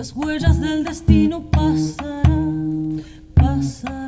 [0.00, 3.02] las huellas del destino pasarán,
[3.34, 3.99] pasarán.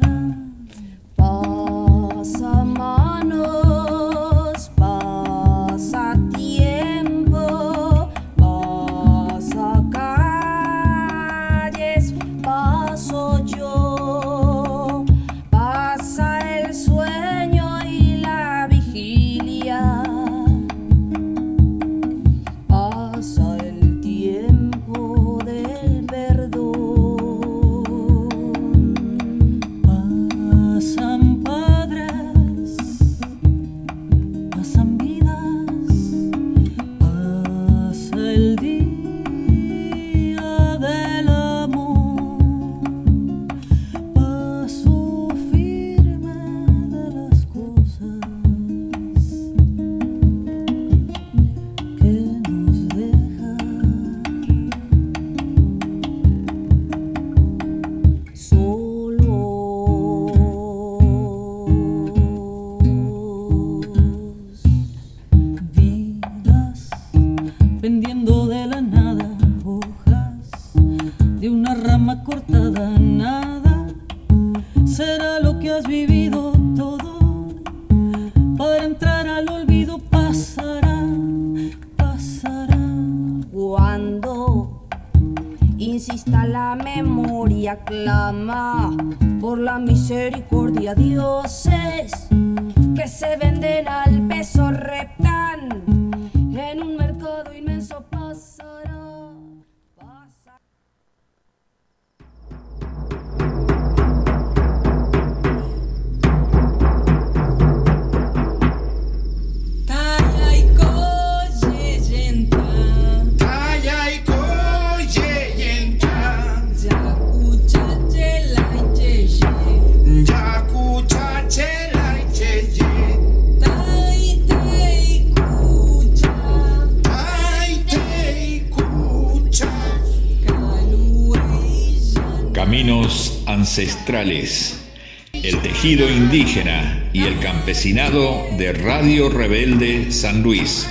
[138.56, 140.86] De Radio Rebelde San Luis.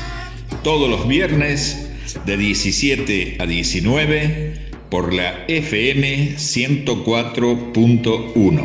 [0.61, 1.89] Todos los viernes
[2.25, 8.61] de 17 a 19 por la FM 104.1.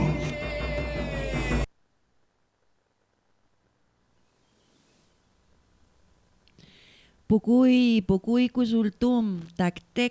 [7.28, 8.48] Pucuy, pucuy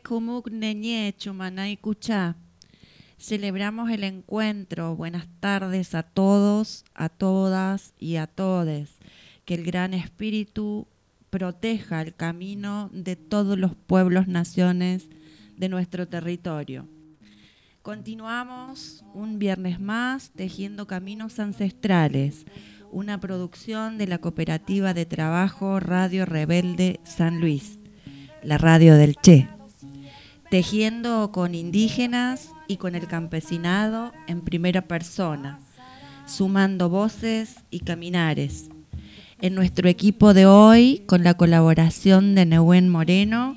[0.09, 2.37] humuk neñe, chumanay kucha.
[3.17, 4.95] Celebramos el encuentro.
[4.95, 8.97] Buenas tardes a todos, a todas y a todes.
[9.45, 10.87] Que el Gran Espíritu
[11.29, 15.09] proteja el camino de todos los pueblos, naciones
[15.57, 16.87] de nuestro territorio.
[17.81, 22.45] Continuamos un viernes más tejiendo caminos ancestrales,
[22.91, 27.79] una producción de la Cooperativa de Trabajo Radio Rebelde San Luis,
[28.43, 29.47] la radio del Che,
[30.49, 35.59] tejiendo con indígenas y con el campesinado en primera persona,
[36.25, 38.69] sumando voces y caminares.
[39.41, 43.55] En nuestro equipo de hoy, con la colaboración de Nehuen Moreno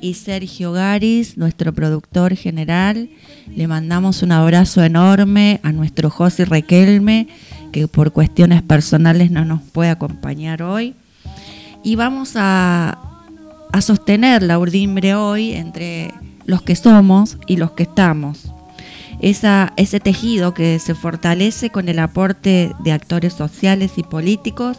[0.00, 3.08] y Sergio Garis, nuestro productor general,
[3.54, 7.28] le mandamos un abrazo enorme a nuestro José Requelme,
[7.72, 10.94] que por cuestiones personales no nos puede acompañar hoy.
[11.84, 12.98] Y vamos a,
[13.72, 16.12] a sostener la urdimbre hoy entre
[16.44, 18.49] los que somos y los que estamos.
[19.20, 24.78] Ese tejido que se fortalece con el aporte de actores sociales y políticos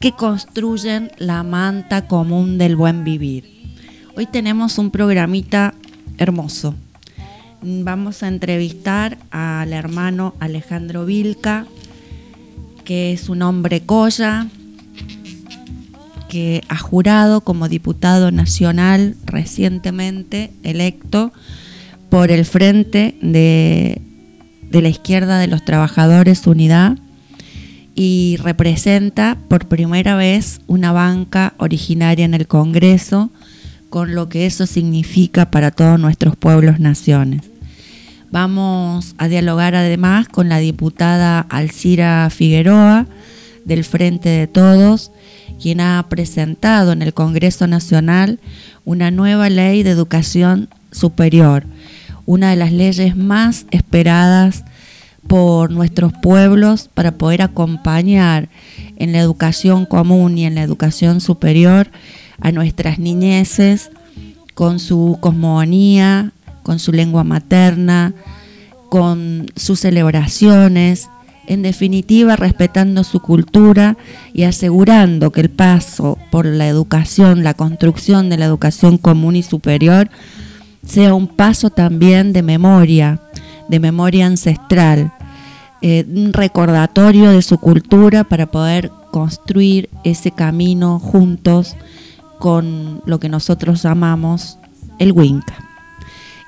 [0.00, 3.76] que construyen la manta común del buen vivir.
[4.16, 5.74] Hoy tenemos un programita
[6.18, 6.74] hermoso.
[7.62, 11.66] Vamos a entrevistar al hermano Alejandro Vilca,
[12.84, 14.48] que es un hombre colla,
[16.28, 21.32] que ha jurado como diputado nacional recientemente electo
[22.12, 24.02] por el Frente de,
[24.70, 26.98] la Izquierda de los Trabajadores Unidad
[27.94, 33.30] y representa por primera vez una banca originaria en el Congreso,
[33.88, 37.44] con lo que eso significa para todos nuestros pueblos, naciones.
[38.30, 43.06] Vamos a dialogar además con la diputada Alcira Figueroa
[43.64, 45.12] del Frente de Todos,
[45.62, 48.38] quien ha presentado en el Congreso Nacional
[48.84, 51.64] una nueva ley de educación superior,
[52.26, 54.64] una de las leyes más esperadas
[55.26, 58.48] por nuestros pueblos para poder acompañar
[58.96, 61.90] en la educación común y en la educación superior
[62.40, 63.90] a nuestras niñeces
[64.54, 66.32] con su cosmogonía,
[66.62, 68.14] con su lengua materna,
[68.88, 71.08] con sus celebraciones,
[71.46, 73.96] en definitiva respetando su cultura
[74.32, 79.42] y asegurando que el paso por la educación, la construcción de la educación común y
[79.42, 80.08] superior,
[80.84, 83.20] sea un paso también de memoria,
[83.68, 85.12] de memoria ancestral,
[85.80, 91.76] eh, un recordatorio de su cultura para poder construir ese camino juntos
[92.38, 94.58] con lo que nosotros llamamos
[94.98, 95.54] el Winca.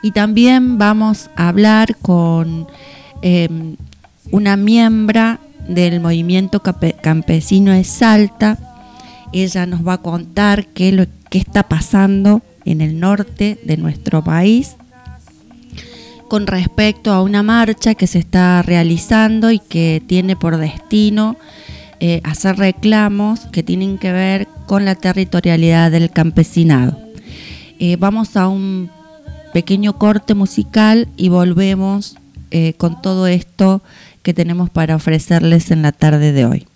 [0.02, 2.66] Y también vamos a hablar con
[3.22, 3.76] em,
[4.30, 5.38] una miembro
[5.68, 8.58] del movimiento campesino de Salta.
[9.32, 14.22] Ella nos va a contar qué, lo, qué está pasando en el norte de nuestro
[14.22, 14.76] país
[16.28, 21.36] con respecto a una marcha que se está realizando y que tiene por destino
[22.00, 26.98] eh, hacer reclamos que tienen que ver con la territorialidad del campesinado.
[27.78, 28.90] Eh, vamos a un
[29.52, 32.16] pequeño corte musical y volvemos
[32.50, 33.82] eh, con todo esto
[34.22, 36.66] que tenemos para ofrecerles en la tarde de hoy.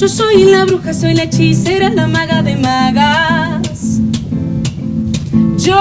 [0.00, 4.00] Yo soy la bruja, soy la hechicera, la maga de magas.
[5.58, 5.78] Yo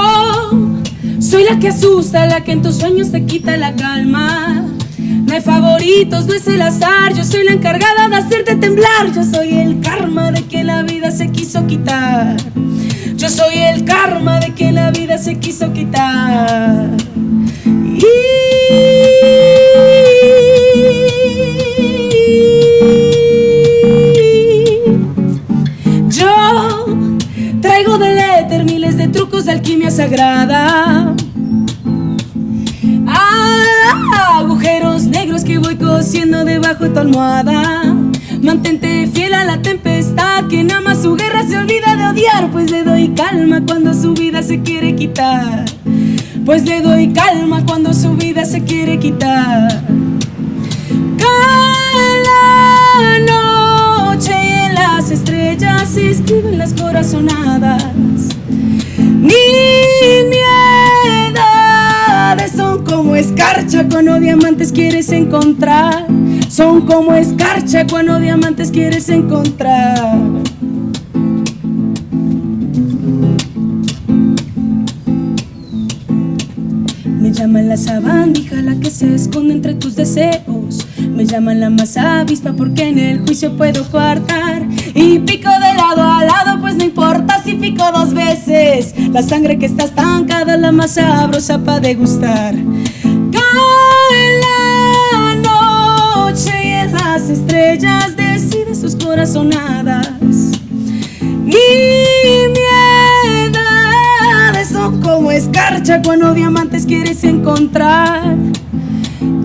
[1.21, 4.65] soy la que asusta, la que en tus sueños te quita la calma.
[4.97, 9.09] No hay favoritos, no es el azar, yo soy la encargada de hacerte temblar.
[9.15, 12.35] Yo soy el karma de que la vida se quiso quitar.
[13.15, 16.89] Yo soy el karma de que la vida se quiso quitar.
[29.49, 31.15] Alquimia sagrada.
[33.07, 37.95] Ah, agujeros negros que voy cosiendo debajo de tu almohada.
[38.41, 42.71] Mantente fiel a la tempestad, que nada más su guerra se olvida de odiar, pues
[42.71, 45.65] le doy calma cuando su vida se quiere quitar.
[46.45, 49.83] Pues le doy calma cuando su vida se quiere quitar.
[51.17, 54.33] Cada noche
[54.65, 58.38] en las estrellas se escriben las corazonadas
[62.55, 66.07] son como escarcha cuando diamantes quieres encontrar.
[66.49, 70.17] Son como escarcha cuando diamantes quieres encontrar.
[77.05, 80.87] Me llaman la sabandija, la que se esconde entre tus deseos.
[80.97, 84.67] Me llaman la más avispa porque en el juicio puedo coartar.
[84.95, 88.95] Y pico de lado a lado, pues no importa si pico dos veces.
[89.11, 92.53] La sangre que está estancada la más sabrosa para degustar.
[93.31, 100.05] Cae la noche y en las estrellas decide sus corazonadas.
[101.21, 102.47] Y
[103.51, 108.37] miedades son como escarcha cuando diamantes quieres encontrar.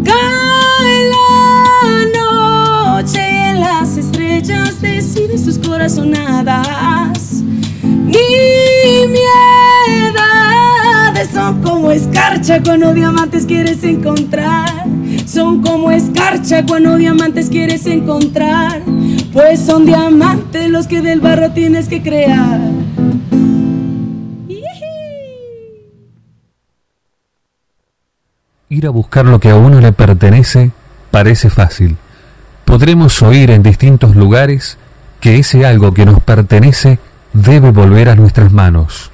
[0.05, 7.43] Cae la noche y en las estrellas decide sus corazonadas.
[7.83, 9.54] Y miedades
[11.45, 14.87] son como escarcha cuando diamantes quieres encontrar.
[15.27, 18.81] Son como escarcha cuando diamantes quieres encontrar.
[19.31, 22.61] Pues son diamantes los que del barro tienes que crear.
[28.71, 30.71] Ir a buscar lo que a uno le pertenece
[31.11, 31.99] parece fácil.
[32.65, 34.79] Podremos oír en distintos lugares
[35.21, 36.99] que ese algo que nos pertenece
[37.35, 39.11] debe volver a nuestras manos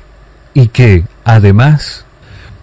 [0.54, 2.04] y que, además,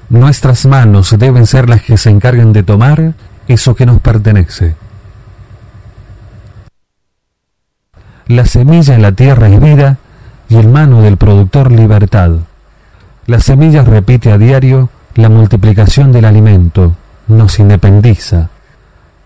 [0.10, 3.14] nuestras manos deben ser las que se encarguen de tomar
[3.48, 4.76] eso que nos pertenece.
[8.28, 9.98] La semilla en la tierra es vida
[10.50, 12.32] y en mano del productor libertad.
[13.26, 16.96] La semilla repite a diario la multiplicación del alimento,
[17.28, 18.50] nos independiza.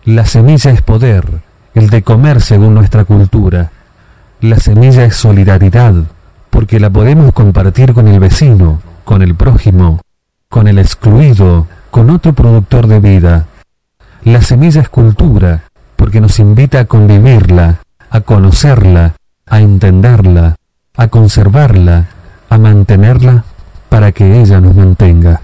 [0.04, 1.42] La semilla es poder,
[1.76, 3.72] el de comer según nuestra cultura.
[4.40, 5.94] La semilla es solidaridad,
[6.50, 10.00] porque la podemos compartir con el vecino, con el prójimo,
[10.51, 13.48] con el excluido, con otro productor de vida.
[14.25, 15.63] La semilla es cultura,
[15.96, 17.79] porque nos invita a convivirla,
[18.10, 19.13] a conocerla,
[19.48, 20.58] a entenderla,
[20.98, 22.10] a conservarla,
[22.50, 23.46] a mantenerla
[23.88, 25.39] para que ella nos mantenga.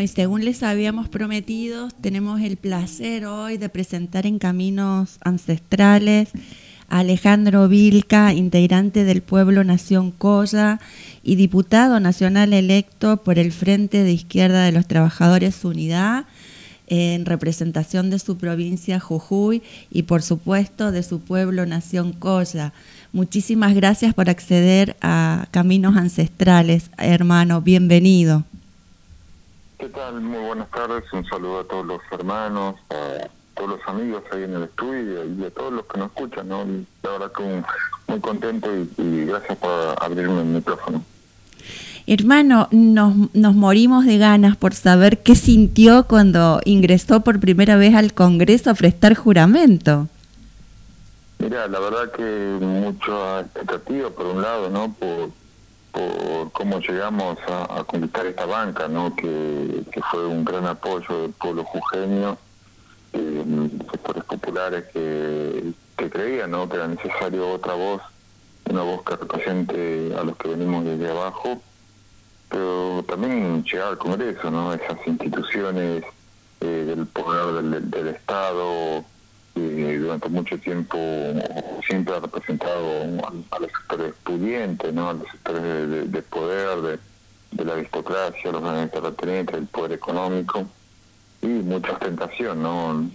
[0.00, 6.30] Y según les habíamos prometido, tenemos el placer hoy de presentar en Caminos Ancestrales
[6.88, 10.80] a Alejandro Vilca, integrante del Pueblo Nación Coya
[11.22, 16.24] y diputado nacional electo por el Frente de Izquierda de los Trabajadores Unidad
[16.86, 22.72] en representación de su provincia Jujuy y por supuesto de su pueblo Nación Coya.
[23.12, 28.44] Muchísimas gracias por acceder a Caminos Ancestrales, hermano, bienvenido.
[29.80, 30.20] ¿Qué tal?
[30.20, 31.10] Muy buenas tardes.
[31.10, 35.42] Un saludo a todos los hermanos, a todos los amigos ahí en el estudio y
[35.42, 36.48] a todos los que nos escuchan.
[36.48, 36.66] ¿no?
[37.02, 37.62] La verdad que
[38.06, 38.68] muy contento
[38.98, 41.02] y, gracias por abrirme el micrófono.
[42.06, 47.94] Hermano, nos, nos morimos de ganas por saber qué sintió cuando ingresó por primera vez
[47.94, 50.08] al Congreso a prestar juramento.
[51.38, 54.92] Mira, la verdad que mucha expectativa por un lado, ¿no?
[54.92, 55.30] Por,
[55.92, 59.14] por cómo llegamos a, conquistar esta banca, ¿no?
[59.16, 62.36] Que, fue un gran apoyo del pueblo jujeño,
[63.12, 63.44] eh,
[63.90, 66.68] sectores populares que, que creían, ¿no?
[66.68, 68.02] Que era necesario otra voz,
[68.68, 71.60] una voz que represente a los que venimos desde abajo,
[72.48, 74.72] pero también llegar al Congreso, ¿no?
[74.72, 76.04] Esas instituciones
[76.60, 79.04] eh, del poder del, del Estado
[79.54, 80.98] durante mucho tiempo
[81.86, 83.02] siempre ha representado
[83.50, 85.10] a, los sectores pudientes, ¿no?
[85.10, 86.98] a los sectores de, poder,
[87.52, 90.66] de, la aristocracia, los grandes terratenientes, del poder económico
[91.42, 92.62] y mucha ostentación.
[92.62, 93.10] ¿no?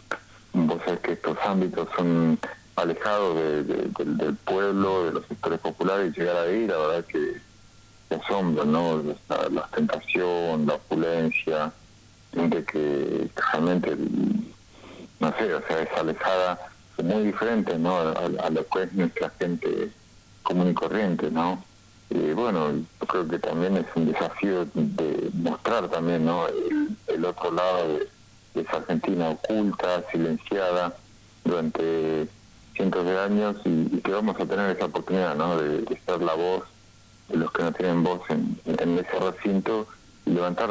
[0.53, 2.37] Vos sabés que estos ámbitos son
[2.75, 7.41] alejados del pueblo, de los sectores populares y llegar ahí, la verdad que,
[8.09, 9.01] que asombra, ¿no?
[9.29, 11.71] La, ostentación, la opulencia,
[12.33, 13.95] gente que realmente
[15.19, 16.59] no sé, o sea, es alejada,
[17.03, 17.97] muy diferente, ¿no?
[17.97, 19.91] A, lo que es nuestra gente
[20.43, 21.63] común y corriente, ¿no?
[22.09, 26.47] Y bueno, yo creo que también es un desafío de mostrar también, ¿no?
[27.07, 28.09] El, otro lado de,
[28.61, 30.95] esa Argentina oculta, silenciada
[31.43, 32.27] durante
[32.75, 35.57] cientos de años y, que vamos a tener esa oportunidad, ¿no?
[35.57, 36.63] De, ser la voz
[37.29, 39.87] de los que no tienen voz en, en ese recinto
[40.25, 40.69] y levantar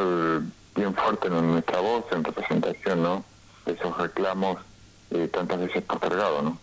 [0.76, 3.24] bien fuerte nuestra voz en representación, ¿no?
[3.66, 4.58] Esos reclamos
[5.10, 6.58] eh, tantas veces postergados, ¿no?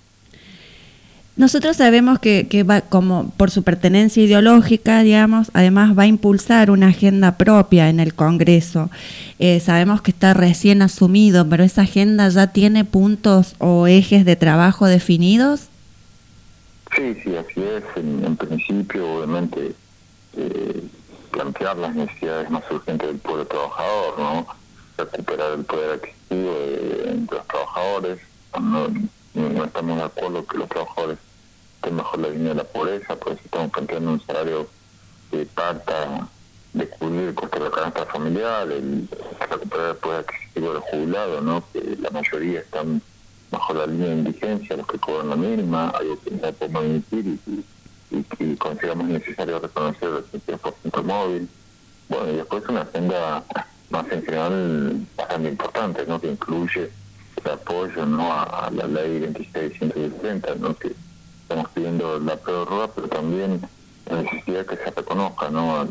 [1.38, 6.70] Nosotros sabemos que, que, va, como por su pertenencia ideológica, digamos, además va a impulsar
[6.70, 8.92] una agenda propia en el Congreso.
[9.40, 14.36] Eh, sabemos que está recién asumido, pero esa agenda ya tiene puntos o ejes de
[14.36, 15.70] trabajo definidos.
[16.96, 17.84] Sí, sí, así es.
[17.96, 19.74] En, principio, obviamente,
[20.36, 20.84] eh,
[21.32, 24.48] plantear las necesidades más urgentes del pueblo trabajador, ¿no?
[24.98, 28.20] recuperar el poder adquisitivo de, los trabajadores.
[28.60, 31.18] No, estamos de acuerdo que los trabajadores
[31.76, 34.68] estén bajo la línea de la pobreza, por eso estamos planteando un salario
[35.30, 36.28] que parta
[36.74, 39.08] de cubrir el costo de la canasta familiar, el,
[39.50, 41.64] recuperar el poder adquisitivo de los ¿no?
[41.72, 43.02] que la mayoría están
[43.50, 47.40] bajo la línea de indigencia, los que cobran la mínima, algo que no podemos emitir
[47.48, 47.64] y,
[48.40, 51.50] y, consideramos necesario reconocer el 100% móvil.
[52.08, 53.44] Bueno, y después una agenda
[53.92, 56.20] más en general bastante importante, ¿no?
[56.20, 56.90] que incluye
[57.44, 58.32] el apoyo ¿no?
[58.32, 60.76] a, la ley 26160, ¿no?
[60.78, 60.94] que
[61.42, 63.62] estamos pidiendo la prórroga, pero también
[64.10, 65.80] la necesidad que se reconozca ¿no?
[65.80, 65.86] a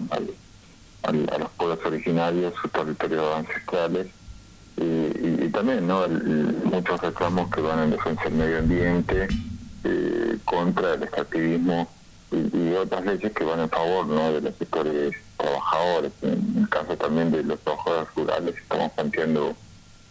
[1.08, 4.06] los pueblos originarios, sus territorios ancestrales,
[4.76, 6.06] y, también ¿no?
[6.64, 9.28] muchos reclamos que van en defensa del medio ambiente,
[9.84, 11.88] eh, contra el extractivismo
[12.32, 14.32] y, otras leyes que van en favor ¿no?
[14.32, 16.12] de los sectores trabajadores.
[16.22, 19.54] En el caso también de los trabajadores rurales, estamos planteando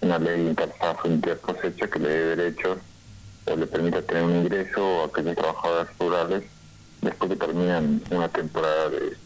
[0.01, 2.77] una ley interfaz intercosecha que le dé derechos
[3.45, 6.43] o le permita tener un ingreso a aquellos trabajadores rurales
[7.01, 9.17] después que terminan una temporada de,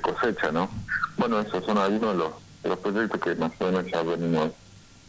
[0.00, 0.70] cosecha, ¿no?
[1.18, 4.50] Bueno, esos son algunos de los, proyectos que más o menos ya venimos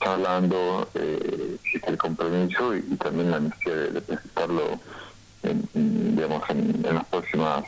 [0.02, 1.58] hablando, eh,
[1.88, 4.80] el compromiso y, también la necesidad de presentarlo
[5.44, 7.64] en, digamos, en, las próximas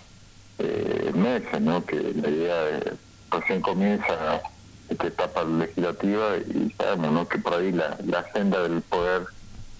[0.60, 1.86] eh, meses, ¿no?
[1.86, 2.84] que la idea es,
[3.32, 4.42] recién comienza
[4.90, 7.28] esta etapa legislativa y sabemos ¿no?
[7.28, 9.24] que por ahí la, la agenda del poder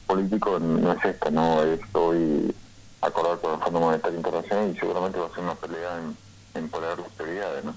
[0.08, 2.54] político no es esta, no es hoy
[3.02, 6.70] acordar con el Fondo Monetario Internacional y seguramente va a ser una pelea en, en
[6.70, 7.64] poner las prioridades.
[7.64, 7.76] ¿no?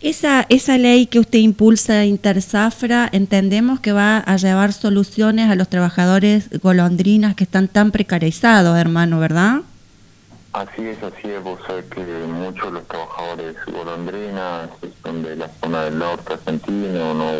[0.00, 5.68] Esa, esa ley que usted impulsa, Intersafra, entendemos que va a llevar soluciones a los
[5.68, 9.60] trabajadores golondrinas que están tan precarizados, hermano, ¿verdad?
[10.52, 11.42] Así es, así es.
[11.44, 14.70] Vos sabés que muchos de los trabajadores golondrinas
[15.02, 17.32] son de la zona del norte argentino, ¿no?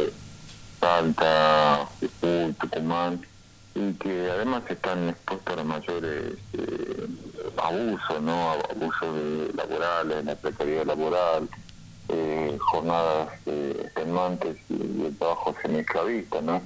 [0.80, 1.88] Salta,
[2.60, 3.20] Tucumán,
[3.74, 7.06] y que además están expuestos a mayores eh,
[7.56, 8.52] abusos, ¿no?
[8.52, 11.48] Abusos laborales, la precariedad laboral
[12.08, 16.62] eh, jornadas eh, extenuantes y, el trabajo semi-esclavista, ¿no?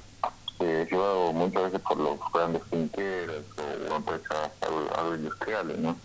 [0.60, 3.44] Eh, llevado muchas veces por los grandes finqueros
[3.90, 4.50] o empresas
[4.96, 5.96] agroindustriales, ¿no?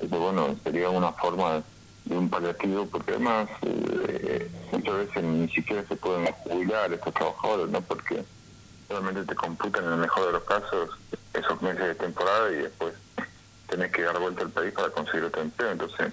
[0.00, 1.62] Entonces, bueno, sería una forma
[2.04, 7.68] de un paliativo, porque además eh, muchas veces ni siquiera se pueden jubilar estos trabajadores,
[7.68, 7.80] ¿no?
[7.82, 8.24] Porque
[8.88, 10.90] realmente te computan en el mejor de los casos
[11.34, 12.94] esos meses de temporada y después
[13.68, 15.72] tenés que dar vuelta al país para conseguir otro empleo.
[15.72, 16.12] Entonces,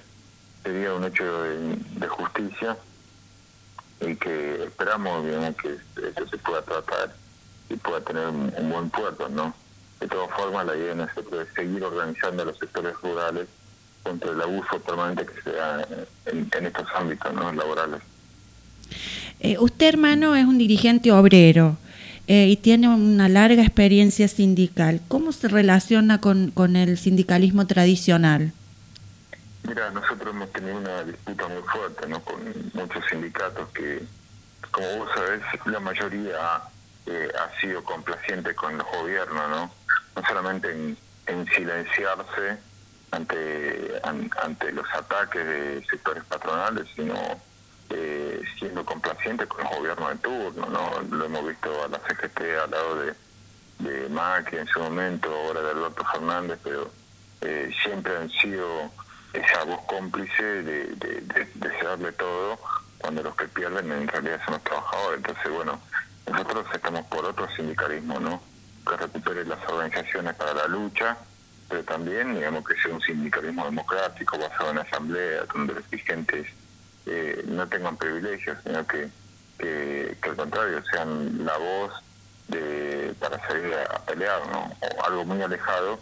[0.64, 2.78] sería un hecho de, justicia
[4.02, 7.14] y que esperamos digamos, que eso se pueda tratar
[7.70, 9.54] y pueda tener un, buen puerto, ¿no?
[10.00, 13.48] De todas formas, la idea es seguir organizando los sectores rurales
[14.06, 15.88] contra el abuso permanente que se da
[16.28, 17.52] en, estos ámbitos ¿no?
[17.52, 18.02] laborales.
[19.40, 21.76] Eh, usted, hermano, es un dirigente obrero
[22.28, 25.02] eh, y tiene una larga experiencia sindical.
[25.08, 28.54] ¿Cómo se relaciona con, con el sindicalismo tradicional?
[29.68, 32.20] Mira, nosotros hemos tenido una disputa muy fuerte ¿no?
[32.22, 32.36] con
[32.76, 34.04] muchos sindicatos que,
[34.70, 36.62] como vos sabés, la mayoría
[37.08, 39.72] eh, ha sido complaciente con los gobiernos, ¿no?
[40.16, 40.96] No solamente en,
[41.26, 42.58] en silenciarse
[43.12, 47.16] ante, ante los ataques de sectores patronales, sino
[47.90, 51.02] eh, siendo complaciente con los gobiernos de turno, ¿no?
[51.16, 53.14] Lo hemos visto a la CGT al lado de,
[53.80, 56.92] de Macri en su momento, ahora de Alberto Fernández, pero
[57.42, 58.92] eh, siempre han sido
[59.34, 62.58] esa voz cómplice de, de, de, todo
[63.00, 65.18] cuando los que pierden en realidad son los trabajadores.
[65.18, 65.80] Entonces, bueno,
[66.32, 68.42] nosotros estamos por otro sindicalismo, ¿no?
[68.88, 71.18] Que recupere las organizaciones para la lucha
[71.68, 76.48] pero también, digamos, que sea un sindicalismo democrático basado en asamblea, donde los dirigentes
[77.06, 79.10] eh, no tengan privilegios, sino que,
[79.58, 81.94] que, al contrario sean la voz
[82.50, 84.72] de, para salir a, pelear, ¿no?
[84.82, 86.00] O algo muy alejado,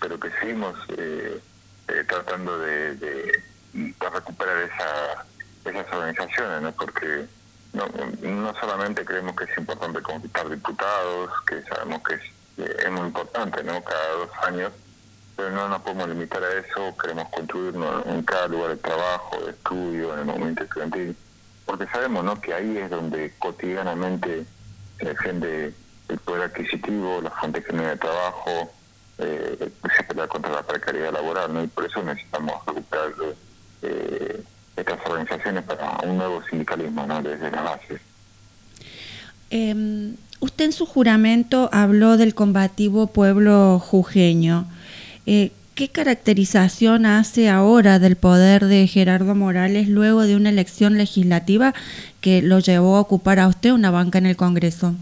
[0.00, 1.40] pero que seguimos eh,
[1.88, 3.42] eh, tratando de, de,
[3.98, 5.24] recuperar esa,
[5.64, 6.72] esas organizaciones, ¿no?
[6.72, 7.26] Porque
[7.72, 7.86] no,
[8.22, 13.62] no solamente creemos que es importante conquistar diputados, que sabemos que es, es muy importante,
[13.64, 13.82] ¿no?
[13.82, 14.72] Cada dos años
[15.36, 19.50] pero no nos podemos limitar a eso, queremos construirnos en cada lugar de trabajo, de
[19.50, 21.14] estudio, en el momento estudiantil,
[21.66, 22.40] porque sabemos ¿no?
[22.40, 24.46] que ahí es donde cotidianamente
[24.98, 25.74] se defiende
[26.08, 28.72] el poder adquisitivo, la fuente general de trabajo,
[29.18, 31.62] eh, se pelea contra la precariedad laboral, ¿no?
[31.62, 33.12] y por eso necesitamos recuperar
[33.82, 34.42] eh,
[34.76, 37.22] estas organizaciones para un nuevo sindicalismo ¿no?
[37.22, 38.00] desde la base.
[39.50, 44.66] Em, usted en su juramento habló del combativo pueblo jujeño.
[45.26, 51.74] Eh, ¿Qué caracterización hace ahora del poder de Gerardo Morales luego de una elección legislativa
[52.22, 54.94] que lo llevó a ocupar a usted una banca en el Congreso?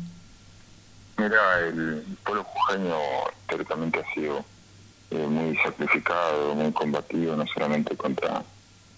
[1.16, 2.96] Mira, el pueblo jujeño
[3.42, 4.44] históricamente ha sido
[5.12, 8.42] eh, muy sacrificado, muy combatido, no solamente contra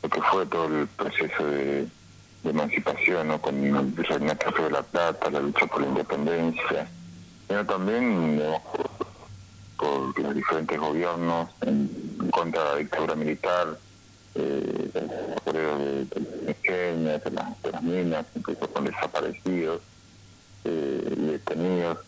[0.03, 1.87] lo que fue todo el proceso de,
[2.45, 3.43] emancipación, ¿no?
[3.43, 6.89] con el Reinato de la Plata, la lucha por la independencia,
[7.49, 8.41] sino también
[9.77, 11.89] por los diferentes gobiernos en,
[12.31, 13.79] contra de la dictadura militar,
[14.35, 19.81] eh, de, de, de, las, de las minas, incluso con desaparecidos
[20.65, 21.99] eh, y detenidos.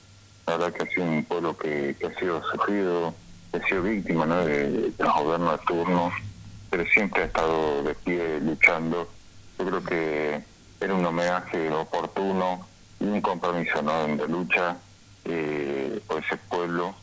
[0.47, 3.15] La verdad que ha sido un pueblo que, ha sido sufrido,
[3.51, 4.45] que ha sido víctima ¿no?
[4.45, 6.13] de, los gobiernos de turno,
[6.71, 9.09] pero siempre ha estado de pie luchando.
[9.59, 10.43] Yo creo que
[10.81, 12.67] era un homenaje oportuno
[13.01, 14.07] y un compromiso ¿no?
[14.07, 14.77] de lucha
[15.25, 16.95] eh, por ese pueblo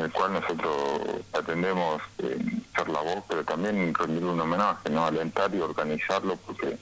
[0.00, 1.02] en el cual nosotros
[1.34, 2.38] atendemos eh,
[2.74, 5.04] ser la voz, pero también rendir un homenaje, ¿no?
[5.04, 6.78] alentar y organizarlo, porque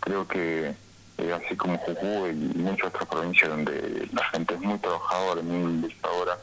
[0.00, 0.74] creo que
[1.16, 5.80] eh, así como Jujuy y muchas otras provincias donde la gente es muy trabajadora, muy
[5.80, 6.38] luchadora,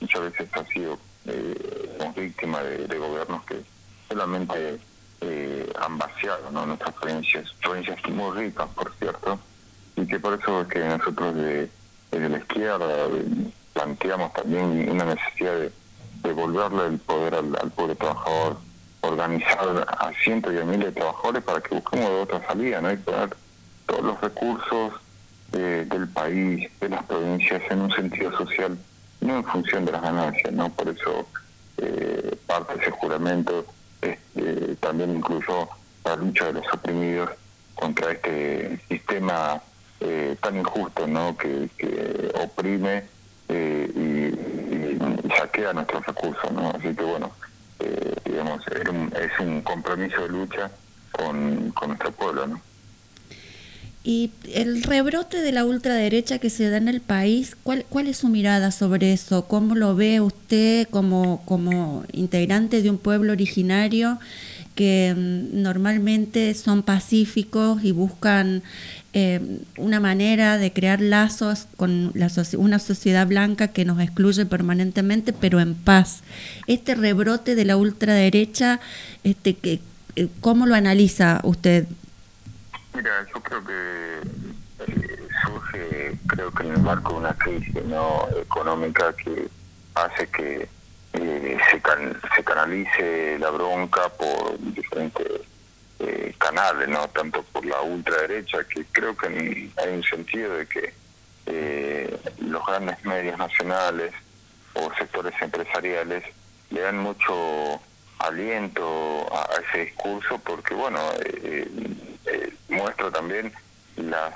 [0.00, 3.62] muchas veces ha sido eh, víctima de, gobiernos que
[4.08, 4.78] solamente
[5.22, 6.66] eh, han vaciado ¿no?
[6.66, 9.38] nuestras provincias, provincias muy ricas, por cierto,
[9.96, 11.70] y que por eso es que nosotros de,
[12.10, 13.08] desde la izquierda,
[13.72, 15.72] planteamos también una necesidad de
[16.22, 18.56] devolverle el poder al, pobre trabajador,
[19.00, 22.92] organizar a cientos y a miles de trabajadores para que busquemos otra salida, ¿no?
[22.92, 23.36] Y poner
[23.86, 24.92] todos los recursos
[25.52, 28.78] eh, del país, de las provincias, en un sentido social,
[29.20, 30.68] no en función de las ganancias, ¿no?
[30.70, 31.26] Por eso
[31.78, 33.66] eh, parte de ese juramento
[34.00, 35.68] este, también incluyó
[36.04, 37.30] la lucha de los oprimidos
[37.74, 39.60] contra este sistema
[40.00, 41.36] eh, tan injusto, ¿no?
[41.36, 43.04] Que, que oprime
[43.48, 46.70] eh, y, saquea nuestros recursos, ¿no?
[46.70, 47.32] Así que bueno,
[47.80, 50.70] eh, digamos, es un, compromiso de lucha
[51.12, 52.60] con, con nuestro pueblo, ¿no?
[54.04, 58.18] Y el rebrote de la ultraderecha que se da en el país, ¿cuál, cuál es
[58.18, 59.46] su mirada sobre eso?
[59.46, 64.18] ¿Cómo lo ve usted como, como integrante de un pueblo originario
[64.74, 68.62] que mm, normalmente son pacíficos y buscan
[69.14, 75.34] eh, una manera de crear lazos con la una sociedad blanca que nos excluye permanentemente,
[75.34, 76.22] pero en paz.
[76.66, 78.80] Este rebrote de la ultraderecha,
[79.22, 79.80] este, que,
[80.16, 81.86] eh, ¿cómo lo analiza usted?
[82.94, 84.20] Mira, yo creo que
[84.86, 89.46] eh, surge, creo que en el marco de una crisis no económica que
[89.94, 90.68] hace que
[91.12, 91.82] se,
[92.34, 95.26] se canalice la bronca por diferentes
[96.04, 100.92] eh, canales, no tanto por la ultraderecha, que creo que hay un sentido de que
[101.46, 104.12] eh, los grandes medios nacionales
[104.74, 106.24] o sectores empresariales
[106.70, 107.80] le dan mucho
[108.18, 111.70] aliento a, ese discurso porque, bueno, eh,
[112.68, 113.52] muestra también
[113.94, 114.34] las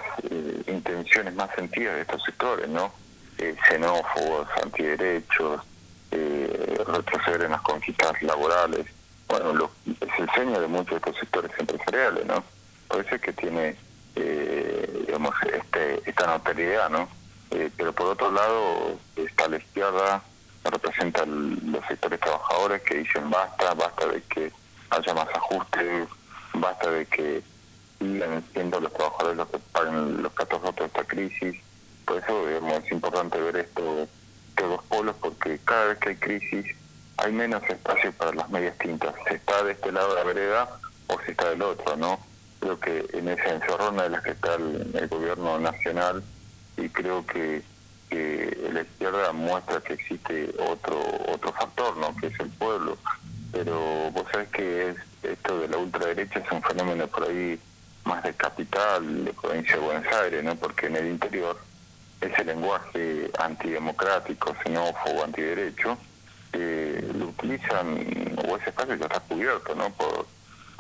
[0.69, 2.93] intenciones más sentidas de estos sectores, ¿no?
[3.69, 5.63] xenófobos, antiderechos,
[6.87, 8.87] retroceder en las conquistas laborales
[9.29, 12.45] bueno, lo, es el sueño de muchos de estos sectores empresariales, ¿no?
[12.89, 13.77] Por eso es que tiene,
[14.15, 17.09] eh, digamos, este, esta notoriedad, ¿no?
[17.51, 20.23] Eh, pero por otro lado, está la izquierda,
[20.65, 24.53] representa los sectores trabajadores que dicen basta, basta de que
[24.91, 26.09] haya más ajustes,
[26.55, 27.43] basta de que
[27.99, 31.57] sigan siendo los trabajadores los que paguen los catorce de esta crisis.
[32.05, 34.09] Por eso, digamos, es importante ver esto,
[34.51, 36.67] estos dos polos, porque cada vez que hay crisis,
[37.19, 39.15] hay menos espacio para las medias tintas.
[39.29, 40.69] Se está de este lado la vereda
[41.07, 42.19] o se está del otro, ¿no?
[42.61, 46.23] Creo que en esa encerrona de la que está el, gobierno nacional
[46.77, 47.63] y creo que,
[48.11, 52.15] que, la izquierda muestra que existe otro otro factor, ¿no?
[52.17, 52.99] Que es el pueblo.
[53.53, 57.59] Pero vos sabés que es esto de la ultraderecha es un fenómeno por ahí
[58.05, 60.55] más de capital, de provincia de Buenos Aires, ¿no?
[60.57, 61.59] Porque en el interior
[62.21, 65.99] ese lenguaje antidemocrático, xenófobo, antiderecho,
[66.59, 69.91] lo utilizan, o ese espacio ya está cubierto, ¿no?
[69.91, 70.27] Por,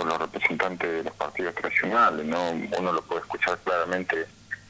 [0.04, 2.50] los representantes de los partidos tradicionales, ¿no?
[2.78, 4.26] Uno lo puede escuchar claramente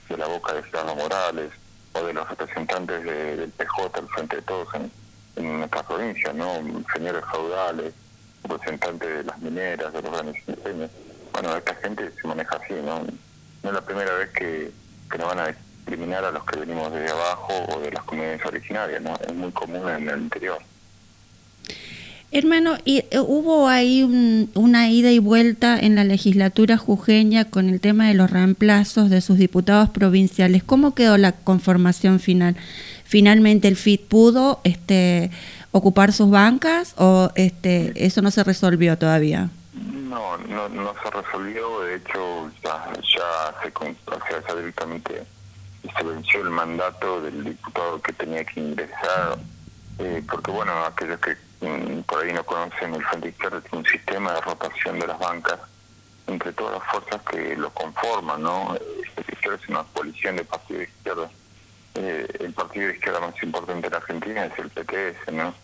[0.08, 1.50] de la boca de Ciudadanos Morales
[1.92, 6.62] o de los representantes del PJ, el Frente de Todos en, nuestra provincia, ¿no?
[6.94, 7.92] Señores feudales,
[8.44, 10.90] representantes de las mineras, de los grandes ingenios.
[11.32, 13.00] Bueno, esta gente se maneja así, ¿no?
[13.62, 14.70] No es la primera vez que,
[15.10, 18.46] que nos van a discriminar a los que venimos desde abajo o de las comunidades
[18.46, 19.14] originarias, ¿no?
[19.16, 20.58] Es muy común en el interior.
[22.32, 24.02] Hermano, y, eh, hubo ahí
[24.54, 29.20] una ida y vuelta en la legislatura jujeña con el tema de los reemplazos de
[29.20, 30.64] sus diputados provinciales.
[30.64, 32.56] ¿Cómo quedó la conformación final?
[33.04, 35.30] ¿Finalmente el FIT pudo este,
[35.70, 39.48] ocupar sus bancas o este, eso no se resolvió todavía?
[39.72, 41.80] No, no, no se resolvió.
[41.82, 45.22] De hecho, ya, ya se, o sea, directamente
[45.96, 49.38] se venció el mandato del diputado que tenía que ingresar.
[49.98, 53.86] Eh, porque, bueno, aquellos que Mm, por ahí no conocen, el Frente Izquierda tiene un
[53.86, 55.58] sistema de rotación de las bancas
[56.26, 58.74] entre todas las fuerzas que lo conforman, ¿no?
[58.74, 61.30] El Frente Izquierda es una coalición de partidos de izquierda.
[61.94, 65.54] Eh, el partido de izquierda más importante de la Argentina es el PTS, ¿no?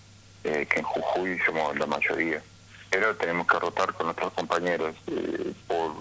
[0.45, 2.43] Eh, que en Jujuy somos la mayoría.
[2.91, 5.93] Pero tenemos que rotar con nuestros compañeros eh, por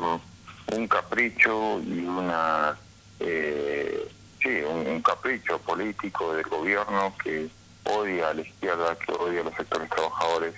[0.74, 2.78] un capricho y una...
[3.20, 7.50] sí, un capricho político del gobierno que
[7.86, 10.56] odia a la izquierda, que odia a los sectores trabajadores,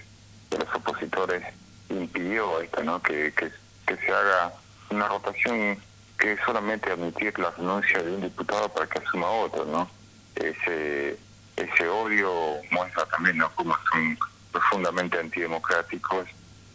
[0.50, 1.44] de los opositores,
[1.90, 3.02] impidió esto, ¿no?
[3.02, 3.52] Que, que,
[3.96, 4.52] se haga
[4.90, 5.78] una rotación
[6.18, 9.88] que solamente admitir la renuncia de un diputado para que asuma otro, ¿no?
[10.36, 11.20] Ese,
[11.56, 12.32] ese odio
[12.72, 13.52] muestra también ¿no?
[13.54, 14.18] cómo son
[14.52, 16.28] profundamente antidemocráticos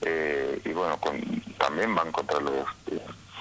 [0.02, 0.98] eh, y bueno,
[1.58, 2.66] también van contra los,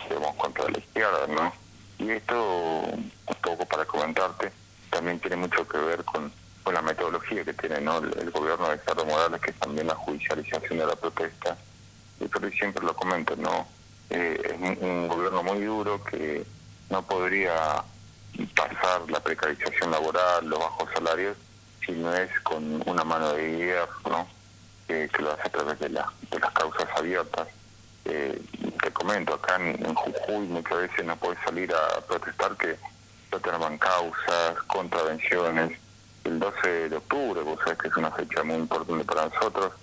[0.10, 1.54] digamos, contra la izquierda, ¿no?
[2.00, 4.52] Y esto, un poco para comentarte,
[4.90, 6.32] también tiene mucho que ver con
[6.68, 8.00] con la metodología que tiene ¿no?
[8.00, 11.56] el, gobierno de Estado Morales, que es también la judicialización de la protesta.
[12.20, 13.66] Y por siempre lo comento, ¿no?
[14.10, 16.46] Eh, es un, gobierno muy duro que
[16.90, 17.86] no podría
[18.54, 21.38] pasar la precarización laboral, los bajos salarios,
[21.86, 24.28] si no es con una mano de hierro,
[24.88, 27.48] que lo hace a través de, la, de las causas abiertas.
[28.04, 28.42] Eh,
[28.84, 32.76] te comento, acá en, Jujuy muchas veces no puedes salir a protestar que
[33.32, 35.80] no tengan causas, contravenciones,
[36.28, 39.74] el 12 de octubre, vos sabés que es una fecha muy importante para nosotros,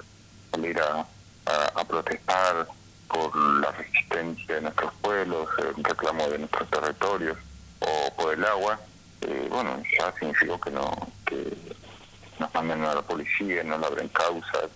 [0.50, 1.06] salir a,
[1.74, 2.66] a, protestar
[3.08, 7.38] por la resistencia de nuestros pueblos, el reclamo de nuestros territorios
[7.80, 8.78] o por el agua,
[9.22, 10.90] eh, bueno, ya significó que no
[11.26, 11.56] que
[12.38, 14.68] nos manden a la policía, no le abren causas,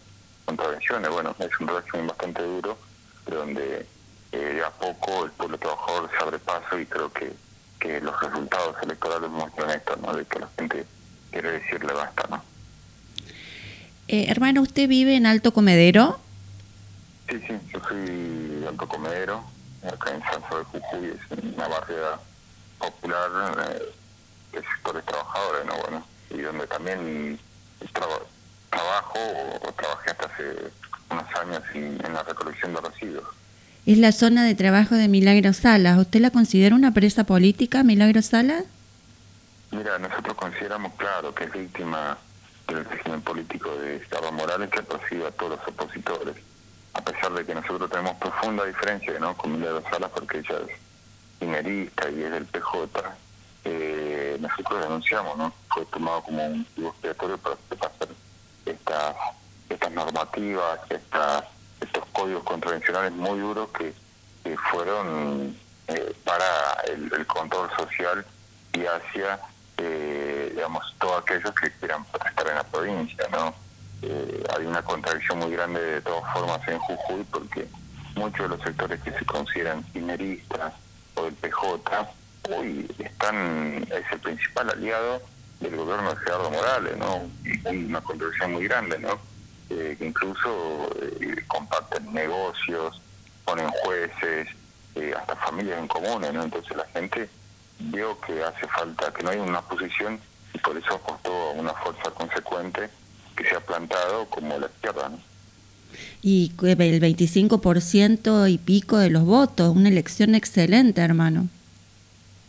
[0.47, 1.11] contravenciones.
[1.11, 2.79] Bueno, es un régimen bastante duro,
[3.27, 3.87] donde
[4.33, 7.33] eh, a poco el pueblo trabajador se abre paso y creo que,
[7.81, 10.15] que los resultados electorales muestran esto, ¿no?
[10.15, 10.87] de que la gente
[11.31, 12.43] quiero decirle basta, ¿no?
[14.09, 16.19] Eh, hermano, ¿usted vive en Alto Comedero?
[17.29, 19.45] Sí, sí, yo soy alto comedero,
[19.87, 22.19] acá en Sanso de Jujuy, es una barriada
[22.79, 23.31] popular
[23.71, 23.83] eh,
[24.53, 25.77] de sectores trabajadores, ¿no?
[25.77, 27.39] Bueno, y donde también
[28.71, 29.19] trabajo
[29.63, 30.43] o, trabajé hasta hace
[31.11, 33.25] unos años en, la recolección de residuos.
[33.87, 35.99] Es la zona de trabajo de Milagro Salas.
[35.99, 38.65] ¿Usted la considera una presa política, Milagro Salas?
[39.71, 42.17] Mira, nosotros consideramos, claro, que es víctima
[42.67, 46.37] del régimen político de Estado Morales que persigue a todos los opositores.
[46.95, 49.37] A pesar de que nosotros tenemos profunda diferencia ¿no?
[49.37, 50.79] con Milagro Salas porque ella es
[51.41, 53.17] minerista y es del PJ,
[53.65, 55.53] eh, nosotros denunciamos, ¿no?
[55.69, 58.09] Fue tomado como un motivo expiatorio para hacer
[58.65, 59.17] estas,
[59.69, 61.45] estas normativas, estas,
[61.81, 63.93] estos códigos contravencionales muy duros que,
[64.71, 65.55] fueron
[65.89, 68.25] eh, para el, control social
[68.73, 69.39] y hacia,
[69.79, 73.55] eh, digamos, todos aquellos que quieran protestar en la provincia, ¿no?
[74.57, 77.67] hay una contradicción muy grande de todas formas en Jujuy porque
[78.15, 80.73] muchos de los sectores que se consideran mineristas
[81.15, 82.09] o del PJ
[82.51, 85.21] hoy están es el principal aliado
[85.61, 87.29] del gobierno de Gerardo Morales, ¿no?
[87.71, 89.19] Una contradicción muy grande, ¿no?
[89.71, 93.01] Eh, que incluso eh, comparten negocios,
[93.45, 94.49] ponen jueces,
[94.95, 96.45] eh, hasta familias en comunes, ¿no?
[96.45, 97.29] Entonces la gente
[97.79, 100.21] vio que hace falta, que no hay una posición
[100.55, 102.91] y por eso apostó a una fuerza consecuente
[103.37, 105.19] que se ha plantado como la izquierda, ¿no?
[106.21, 111.49] Y el 25% y pico de los votos, una elección excelente, hermano.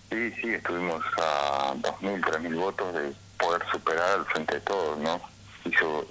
[0.09, 5.21] Sí, sí, estuvimos a 2.000, 3.000 votos de poder superar al frente de todos, ¿no?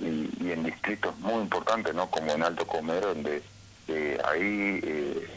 [0.01, 2.09] y, y, en distritos muy importantes, ¿no?
[2.11, 3.43] Como en Alto Comero, donde
[3.89, 5.29] eh, ahí eh,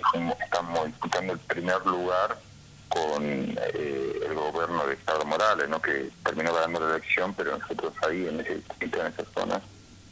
[0.43, 2.37] estamos disputando el primer lugar
[2.93, 5.81] con eh, el gobierno de Estado Morales, ¿no?
[5.81, 9.61] Que terminó ganando la elección, pero nosotros ahí, en ese en esa zona,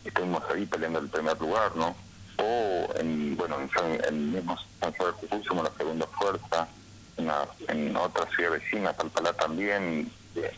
[0.04, 1.96] estuvimos ahí peleando el primer lugar, ¿no?
[2.38, 6.68] O en, bueno, en, el mismo San Juan de Jujuy somos la segunda fuerza,
[7.68, 10.52] en otra ciudad vecina, Palpalá también, en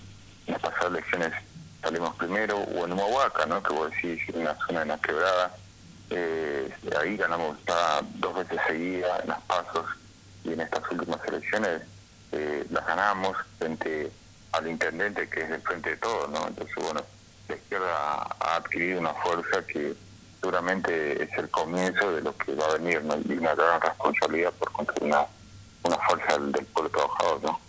[0.48, 1.34] las pasadas elecciones
[1.82, 3.64] salimos primero, o en Humahuaca, ¿no?
[3.64, 5.56] que vos decís, en una zona de la quebrada,
[6.12, 7.58] eh, ahí ganamos
[8.20, 9.86] dos veces seguidas en las pasos
[10.44, 11.82] y en estas últimas elecciones
[12.32, 14.12] eh, las ganamos frente
[14.52, 16.48] al intendente que es el frente de todos, ¿no?
[16.48, 17.02] Entonces, bueno,
[17.48, 19.94] la izquierda ha adquirido una fuerza que
[20.40, 23.16] seguramente es el comienzo de lo que va a venir, ¿no?
[23.18, 25.14] Y una gran responsabilidad por construir
[25.84, 27.60] una fuerza del, pueblo trabajador, ¿no?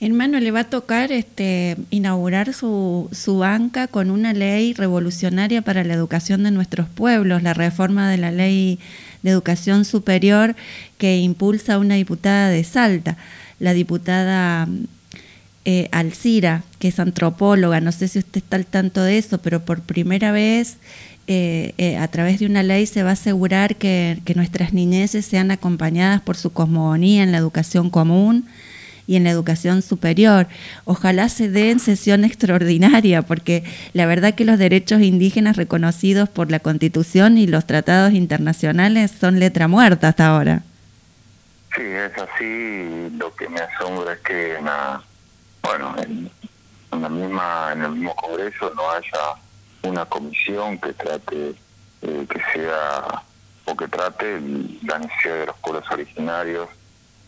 [0.00, 5.84] Hermano, le va a tocar este, inaugurar su, su banca con una ley revolucionaria para
[5.84, 8.80] la educación de nuestros pueblos, la reforma de la ley
[9.22, 10.56] de educación superior
[10.98, 13.16] que impulsa una diputada de Salta,
[13.58, 14.68] la diputada
[15.64, 17.80] eh, Alcira, que es antropóloga.
[17.80, 20.78] No sé si usted está al tanto de eso, pero por primera vez
[21.28, 25.52] eh, eh, a través de una ley se va a asegurar que, nuestras niñeces sean
[25.52, 28.44] acompañadas por su cosmogonía en la educación común
[29.06, 30.46] y en la educación superior.
[30.84, 36.50] Ojalá se dé en sesión extraordinaria, porque la verdad que los derechos indígenas reconocidos por
[36.50, 40.62] la Constitución y los tratados internacionales son letra muerta hasta ahora.
[41.74, 43.10] Sí, es así.
[43.16, 44.66] Lo que me asombra es que en
[45.62, 46.30] bueno, en,
[47.00, 49.40] la misma, en el mismo Congreso no haya
[49.82, 51.54] una comisión que trate,
[52.02, 53.22] eh, que sea,
[53.64, 54.40] o que trate
[54.82, 56.68] la necesidad de los pueblos originarios,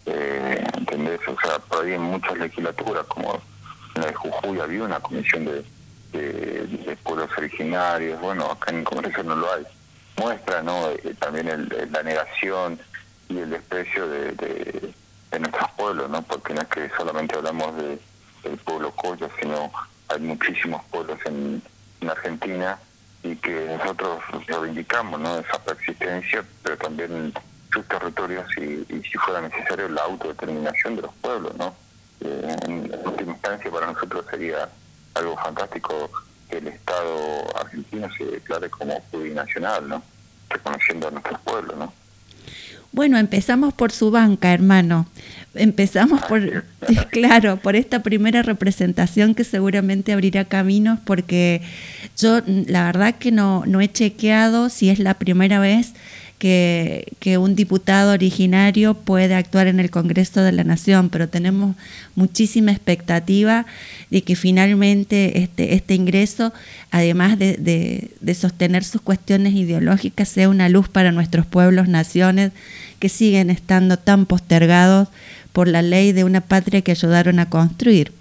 [0.07, 1.21] eh, ¿entendés?
[1.27, 3.41] O sea, por ahí en muchas legislaturas, como
[3.95, 5.65] en la de Jujuy había una comisión de,
[6.13, 9.65] de, pueblos originarios, bueno, acá en el Congreso no lo hay.
[10.17, 10.91] Muestra, ¿no?
[10.91, 12.79] Eh, también el, la negación
[13.29, 14.95] y el desprecio de, de,
[15.41, 16.23] nuestros pueblos, ¿no?
[16.23, 17.99] Porque no es que solamente hablamos de,
[18.45, 19.73] del pueblo Coya, sino
[20.09, 21.61] hay muchísimos pueblos en
[22.05, 22.79] en Argentina
[23.23, 25.39] y que nosotros reivindicamos ¿no?
[25.39, 27.33] esa persistencia, pero también
[27.75, 31.55] sus territorios y, si fuera necesario la autodeterminación de los pueblos.
[31.57, 31.75] ¿no?
[32.21, 34.69] Eh, en, última instancia para nosotros sería
[35.15, 36.11] algo fantástico
[36.49, 40.03] que el Estado argentino se declare como plurinacional, ¿no?
[40.49, 41.77] reconociendo a nuestros pueblos.
[41.77, 41.93] ¿no?
[42.93, 45.07] Bueno, empezamos por su banca, hermano.
[45.55, 46.65] Empezamos por,
[47.11, 51.61] claro, por esta primera representación que seguramente abrirá caminos porque
[52.17, 55.95] yo la verdad que no, no he chequeado si es la primera vez
[56.45, 61.75] que, que, un diputado originario puede actuar en el Congreso de la Nación, pero tenemos
[62.17, 63.65] muchísima expectativa
[64.11, 66.53] de que finalmente este, este ingreso,
[66.91, 72.53] además de, de, de sostener sus cuestiones ideológicas, sea una luz para nuestros pueblos, naciones,
[72.99, 75.09] que siguen estando tan postergados
[75.55, 78.13] por la ley de una patria que ayudaron a construir.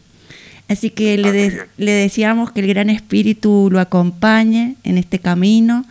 [0.70, 5.86] Así que le, le deseamos que el Gran Espíritu lo acompañe en este camino,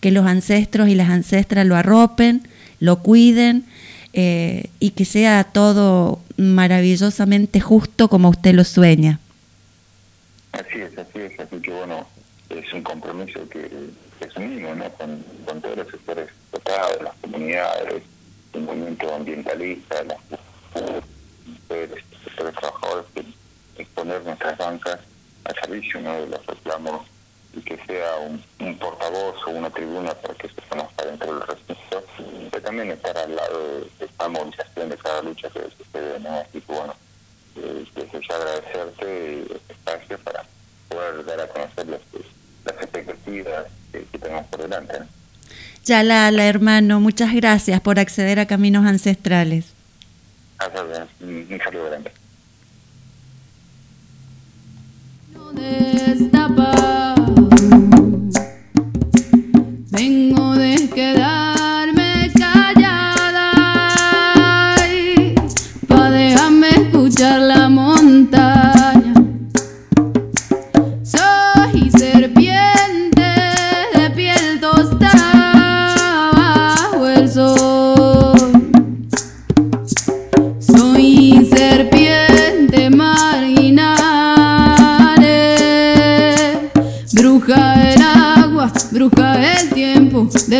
[0.00, 2.42] que los ancestros y las ancestras lo arropen,
[2.80, 3.64] lo cuiden
[4.12, 9.20] eh, y que sea todo maravillosamente justo como usted lo sueña.
[10.52, 12.06] Así es, así es, así que bueno,
[12.48, 13.70] es un compromiso que,
[14.20, 14.90] es mínimo, ¿no?
[14.92, 15.22] Con,
[15.60, 18.02] todos los sectores tocados, las comunidades,
[18.52, 20.18] el movimiento ambientalista, las
[21.68, 24.98] mujeres, los trabajadores, que exponer nuestras bancas
[25.44, 26.20] al servicio ¿no?
[26.20, 27.06] de los reclamos
[27.52, 32.04] y que sea un, portavoz o una tribuna para que se conozca dentro del recinto,
[32.50, 36.40] pero también estar al lado de, esta movilización, de cada lucha que sucede, ¿no?
[36.40, 36.94] Así que bueno,
[37.56, 40.44] eh, deseo agradecerte este espacio para
[40.88, 42.00] poder dar a conocer las,
[42.80, 44.94] expectativas que, tenemos por delante.
[45.84, 49.74] Ya la, la hermano, muchas gracias por acceder a Caminos Ancestrales.
[51.20, 52.12] Un saludo grande.
[61.00, 61.39] Vengo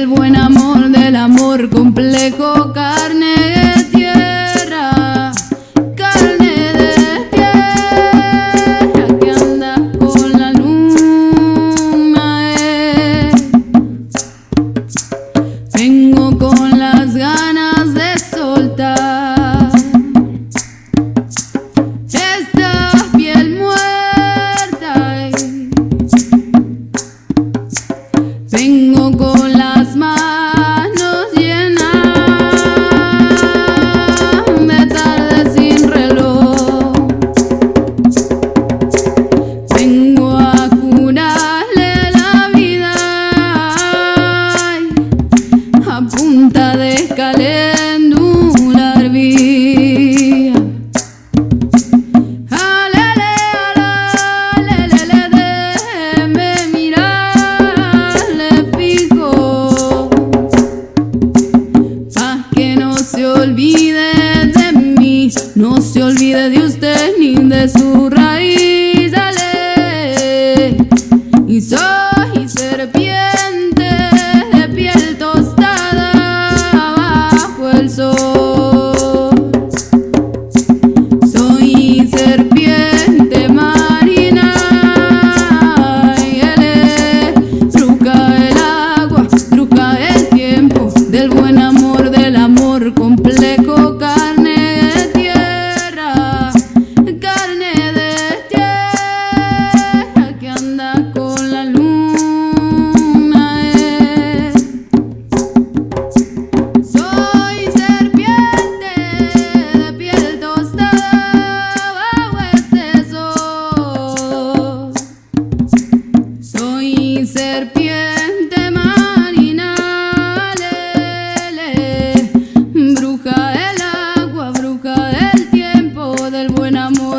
[0.01, 2.73] del buen amor, del amor complejo,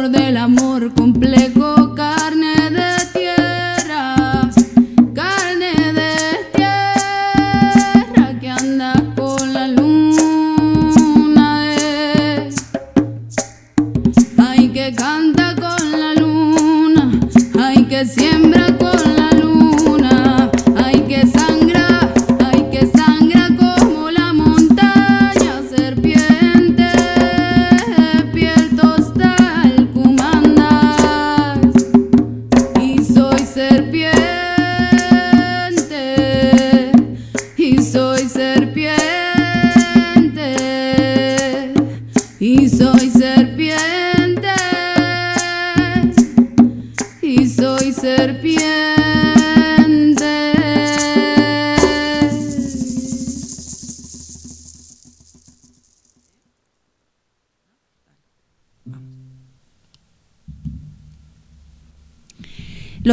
[0.09, 1.80] del amor complejo,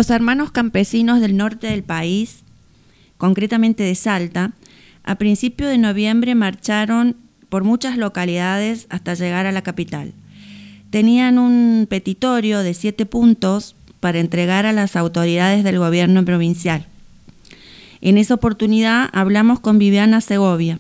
[0.09, 2.39] Los hermanos campesinos del norte del país,
[3.19, 4.53] concretamente de Salta,
[5.05, 7.15] a principios de noviembre marcharon
[7.51, 10.15] por muchas localidades hasta llegar a la capital.
[10.89, 16.87] Tenían un petitorio de siete puntos para entregar a las autoridades del gobierno provincial.
[18.01, 20.79] En esa oportunidad hablamos con Viviana Segovia,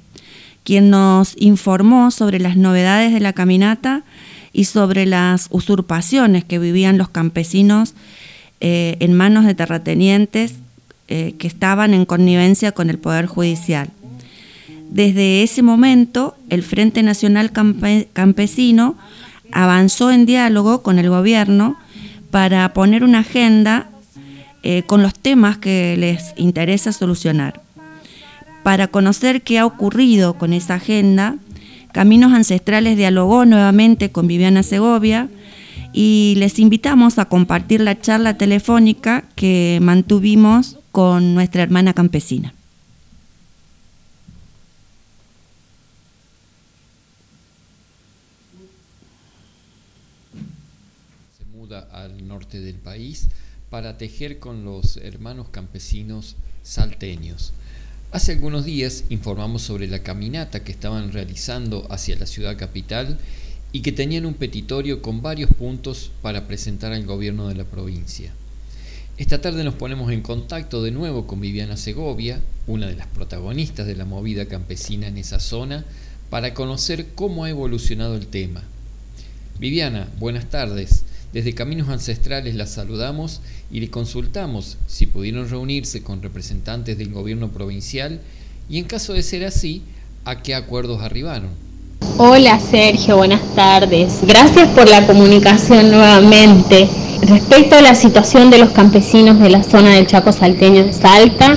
[0.64, 4.04] quien nos informó sobre las novedades de la caminata
[4.54, 7.94] y sobre las usurpaciones que vivían los campesinos
[8.60, 10.54] eh, en manos de terratenientes
[11.08, 13.88] eh, que estaban en connivencia con el Poder Judicial.
[14.90, 17.52] Desde ese momento, el Frente Nacional
[18.12, 18.96] Campesino
[19.52, 21.76] avanzó en diálogo con el gobierno
[22.30, 23.88] para poner una agenda
[24.62, 27.62] eh, con los temas que les interesa solucionar.
[28.62, 31.36] Para conocer qué ha ocurrido con esa agenda,
[31.92, 35.28] Caminos Ancestrales dialogó nuevamente con Viviana Segovia
[36.00, 42.54] y les invitamos a compartir la charla telefónica que mantuvimos con nuestra hermana campesina.
[51.92, 53.28] al norte del país
[53.68, 57.52] para tejer con los hermanos campesinos salteños.
[58.12, 63.18] Hace algunos días informamos sobre la caminata que estaban realizando hacia la ciudad capital
[63.72, 68.32] y que tenían un petitorio con varios puntos para presentar al gobierno de la provincia.
[69.18, 73.86] Esta tarde nos ponemos en contacto de nuevo con Viviana Segovia, una de las protagonistas
[73.86, 75.84] de la movida campesina en esa zona,
[76.30, 78.62] para conocer cómo ha evolucionado el tema.
[79.58, 81.04] Viviana, buenas tardes.
[81.32, 83.40] Desde Caminos Ancestrales la saludamos
[83.70, 88.20] y le consultamos si pudieron reunirse con representantes del gobierno provincial
[88.70, 89.82] y en caso de ser así,
[90.24, 91.67] a qué acuerdos arribaron.
[92.00, 94.18] Hola Sergio, buenas tardes.
[94.22, 96.88] Gracias por la comunicación nuevamente.
[97.22, 101.56] Respecto a la situación de los campesinos de la zona del Chaco Salteño de Salta,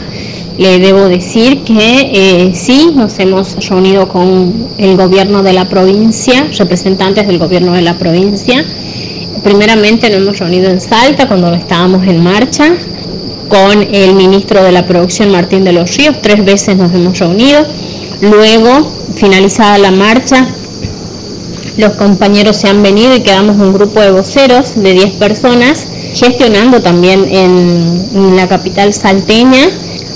[0.57, 6.47] le debo decir que eh, sí, nos hemos reunido con el gobierno de la provincia,
[6.57, 8.63] representantes del gobierno de la provincia,
[9.43, 12.75] primeramente nos hemos reunido en Salta cuando estábamos en marcha
[13.47, 17.65] con el ministro de la producción Martín de los Ríos, tres veces nos hemos reunido.
[18.21, 20.47] Luego, finalizada la marcha,
[21.77, 26.81] los compañeros se han venido y quedamos un grupo de voceros de 10 personas gestionando
[26.81, 29.69] también en, la capital salteña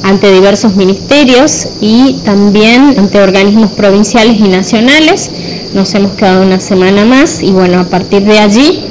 [0.03, 5.31] ante diversos ministerios y también ante organismos provinciales y nacionales.
[5.73, 8.83] Nos hemos quedado una semana más y bueno, a partir de allí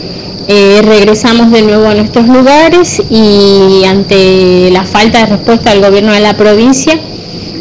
[0.48, 6.12] eh, regresamos de nuevo a nuestros lugares y ante la falta de respuesta del gobierno
[6.12, 6.98] de la provincia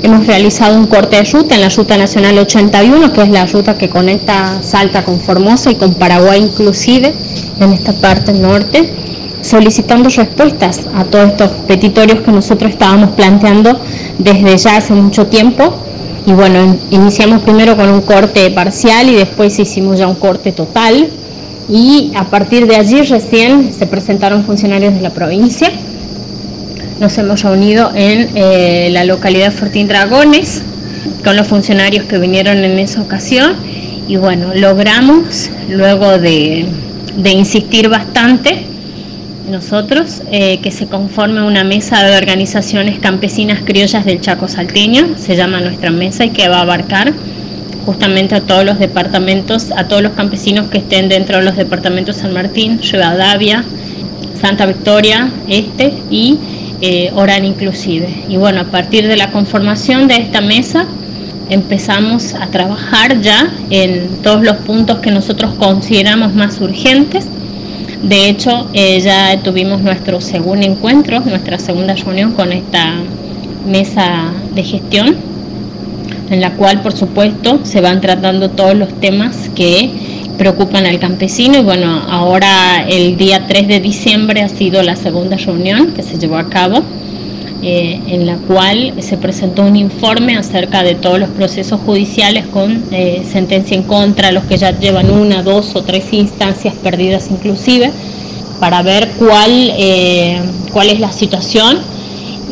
[0.04, 3.78] hemos realizado un corte de ruta en la Ruta Nacional 81, que es la ruta
[3.78, 7.14] que conecta Salta con Formosa y con Paraguay inclusive,
[7.60, 8.94] en esta parte norte,
[9.42, 13.80] solicitando respuestas a todos estos petitorios que nosotros estábamos planteando
[14.18, 15.74] desde ya hace mucho tiempo.
[16.26, 21.10] Y bueno, iniciamos primero con un corte parcial y después hicimos ya un corte total
[21.70, 25.72] y a partir de allí recién se presentaron funcionarios de la provincia.
[27.04, 30.64] Nos hemos reunido en eh, la localidad Fortín Dragones
[31.22, 33.58] con los funcionarios que vinieron en esa ocasión
[34.08, 36.66] y bueno, logramos luego de,
[37.26, 38.68] insistir bastante
[39.52, 45.36] nosotros eh, que se conforme una mesa de organizaciones campesinas criollas del Chaco Salteño, se
[45.36, 47.12] llama nuestra mesa y que va a abarcar
[47.86, 52.16] justamente a todos los departamentos, a todos los campesinos que estén dentro de los departamentos
[52.16, 53.66] San Martín, Rivadavia,
[54.40, 56.40] Santa Victoria, Este y
[56.82, 58.08] eh, Orán inclusive.
[58.30, 60.86] Y bueno, a partir de la conformación de esta mesa
[61.50, 67.26] empezamos a trabajar ya en todos los puntos que nosotros consideramos más urgentes.
[68.02, 72.96] De hecho, eh, ya tuvimos nuestro segundo encuentro, nuestra segunda reunión con esta
[73.66, 75.34] mesa de gestión
[76.30, 79.92] en la cual por supuesto se van tratando todos los temas que
[80.38, 81.60] preocupan al campesino.
[81.60, 86.18] Y bueno, ahora el día 3 de diciembre ha sido la segunda reunión que se
[86.18, 86.84] llevó a cabo
[87.66, 92.84] eh, en la cual se presentó un informe acerca de todos los procesos judiciales con
[92.92, 97.90] eh, sentencia en contra, los que ya llevan una, dos o tres instancias perdidas inclusive,
[98.60, 100.42] para ver cuál, eh,
[100.74, 101.78] cuál es la situación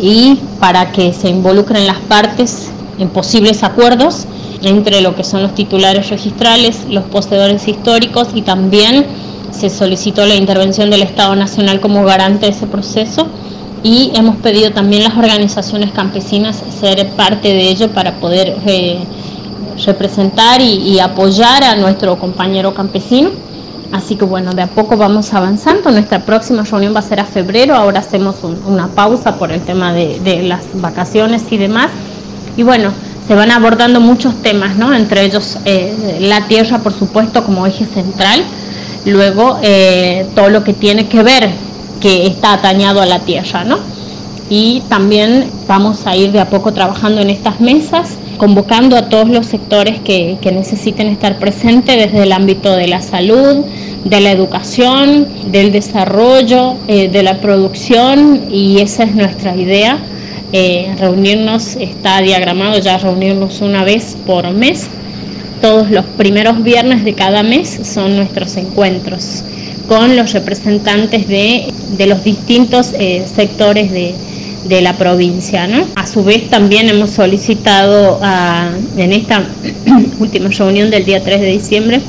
[0.02, 4.28] y para que se involucren las partes en posibles acuerdos
[4.64, 9.06] entre lo que son los titulares registrales, los poseedores históricos y también
[9.52, 13.28] se solicitó la intervención del Estado Nacional como garante de ese proceso
[13.84, 19.00] y hemos pedido también las organizaciones campesinas ser parte de ello para poder eh,
[19.86, 23.32] representar y, apoyar a nuestro compañero campesino.
[23.92, 25.92] Así que bueno, de a poco vamos avanzando.
[25.92, 27.76] Nuestra próxima reunión va a ser a febrero.
[27.76, 31.90] Ahora hacemos una pausa por el tema de, de las vacaciones y demás
[32.58, 32.92] y bueno,
[33.32, 34.94] se van abordando muchos temas, ¿no?
[34.94, 38.44] Entre ellos eh, la tierra, por supuesto, como eje central.
[39.06, 41.50] Luego, eh, todo lo que tiene que ver,
[42.02, 43.80] que está atañado a la tierra, ¿no?
[44.50, 49.30] y también vamos a ir de a poco trabajando en estas mesas, convocando a todos
[49.30, 53.64] los sectores que, necesiten estar presentes desde el ámbito de la salud,
[54.04, 60.00] de la educación, del desarrollo, eh, de la producción y esa es nuestra idea.
[60.54, 64.88] Eh, reunirnos, está diagramado ya reunirnos una vez por mes.
[65.62, 69.44] Todos los primeros viernes de cada mes son nuestros encuentros
[69.88, 71.72] con los representantes de,
[72.08, 74.16] los distintos eh, sectores de,
[74.68, 75.68] de la provincia.
[75.68, 75.86] ¿no?
[75.96, 78.20] A su vez también hemos solicitado
[78.98, 79.44] en esta
[80.20, 82.02] última reunión del día 3 de diciembre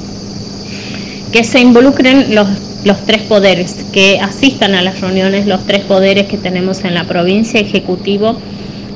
[1.32, 2.46] que se involucren los,
[2.84, 7.04] los tres poderes, que asistan a las reuniones los tres poderes que tenemos en la
[7.04, 8.36] provincia, ejecutivo,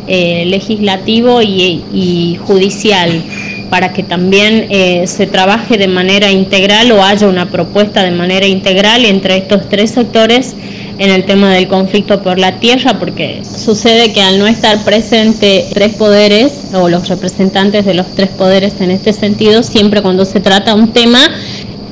[0.09, 3.22] eh, legislativo y, judicial,
[3.70, 8.47] para que también eh, se trabaje de manera integral o haya una propuesta de manera
[8.47, 10.55] integral entre estos tres sectores
[10.99, 15.66] en el tema del conflicto por la tierra, porque sucede que al no estar presente
[15.72, 20.41] tres poderes o los representantes de los tres poderes en este sentido, siempre cuando se
[20.41, 21.20] trata un tema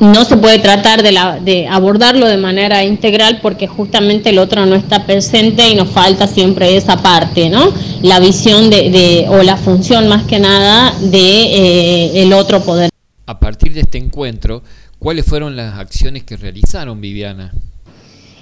[0.05, 4.67] no se puede tratar de, la, de abordarlo de manera integral porque justamente el otro
[4.67, 7.73] no está presente y nos falta siempre esa parte, ¿no?
[8.03, 12.91] La visión de, o la función más que nada de eh, el otro poder.
[13.27, 14.63] A partir de este encuentro,
[14.99, 17.53] ¿cuáles fueron las acciones que realizaron, Viviana?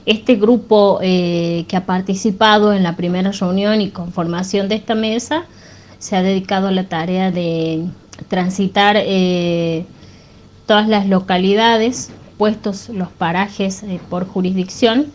[0.04, 5.44] Este grupo eh, que ha participado en la primera reunión y conformación de esta mesa
[6.00, 7.84] se ha dedicado a la tarea de
[8.28, 9.84] transitar eh,
[10.72, 12.08] todas las localidades,
[12.38, 15.12] puestos los parajes eh, por jurisdicción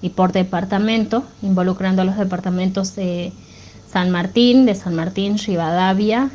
[0.00, 3.30] y por departamento, involucrando a los departamentos de
[3.86, 6.30] San Martín, de San Martín, Rivadavia,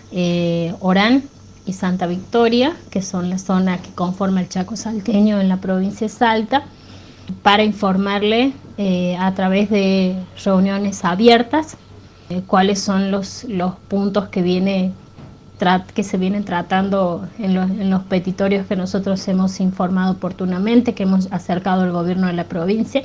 [0.82, 1.24] Orán
[1.66, 6.06] y Santa Victoria, que son la zona que conforma el Chaco Salteño en la provincia
[6.06, 6.62] de Salta
[7.42, 10.16] para informarle eh, a través de
[10.46, 11.76] reuniones abiertas
[12.30, 14.94] eh, cuáles son los, los puntos que, viene,
[15.94, 21.04] que se vienen tratando en los, en los petitorios que nosotros hemos informado oportunamente, que
[21.04, 23.04] hemos acercado al gobierno de la provincia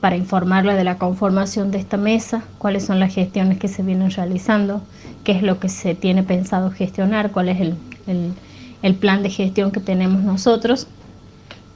[0.00, 4.12] para informarle de la conformación de esta mesa, cuáles son las gestiones que se vienen
[4.12, 4.82] realizando,
[5.24, 7.74] qué es lo que se tiene pensado gestionar, cuál es el,
[8.06, 8.32] el,
[8.82, 10.86] el plan de gestión que tenemos nosotros.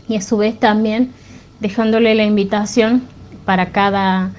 [0.08, 1.10] Y a su vez también
[1.58, 3.02] dejándole la invitación
[3.44, 4.30] para cada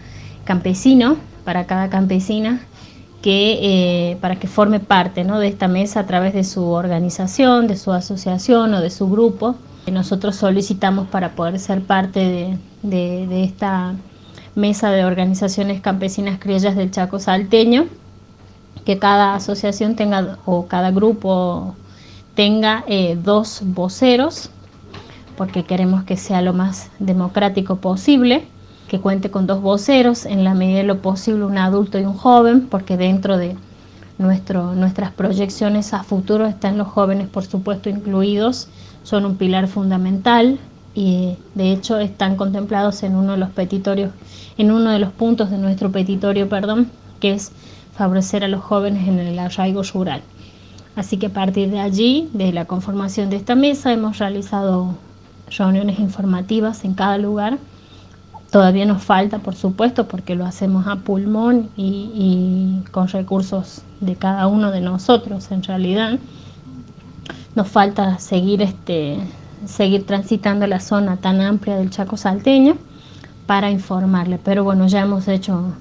[0.46, 2.62] campesino, para cada campesina,
[3.24, 7.78] que, eh, para que forme parte de esta mesa a través de su organización, de
[7.78, 9.56] su asociación o de su grupo.
[9.92, 13.96] Nosotros solicitamos para poder ser parte de, de esta
[14.56, 17.86] mesa de organizaciones campesinas criollas del Chaco Salteño,
[18.86, 21.76] que cada asociación tenga o cada grupo
[22.36, 24.50] tenga eh, dos voceros
[25.38, 28.46] porque queremos que sea lo más democrático posible,
[28.88, 32.14] que cuente con dos voceros, en la medida de lo posible un adulto y un
[32.14, 33.56] joven, porque dentro de
[34.18, 38.68] nuestro, nuestras proyecciones a futuro están los jóvenes, por supuesto, incluidos,
[39.04, 40.60] son un pilar fundamental
[40.96, 44.12] y de hecho están contemplados en uno de los petitorios,
[44.58, 47.52] en uno de los puntos de nuestro petitorio, perdón, que es
[47.96, 50.22] favorecer a los jóvenes en el arraigo rural.
[50.96, 54.96] Así que a partir de allí, de la conformación de esta mesa, hemos realizado
[55.58, 57.58] reuniones informativas en cada lugar.
[58.54, 64.46] Todavía nos falta, por supuesto, porque lo hacemos a pulmón y, con recursos de cada
[64.46, 66.20] uno de nosotros en realidad.
[67.56, 69.18] Nos falta seguir, este,
[69.66, 72.78] seguir transitando la zona tan amplia del Chaco salteño
[73.48, 74.38] para informarle.
[74.38, 75.74] Pero bueno, ya hemos hecho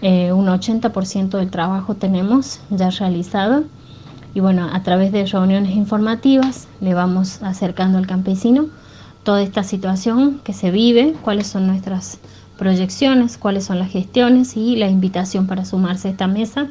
[0.00, 3.64] eh, un 80% del trabajo tenemos ya realizado.
[4.32, 8.70] Y bueno, a través de reuniones informativas le vamos acercando al campesino
[9.24, 12.18] toda esta situación que se vive, cuáles son nuestras
[12.58, 16.68] proyecciones, cuáles son las gestiones y la invitación para sumarse a esta mesa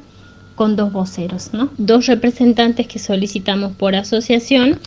[0.56, 1.70] con dos voceros, ¿no?
[1.78, 4.80] Dos representantes que solicitamos por asociación,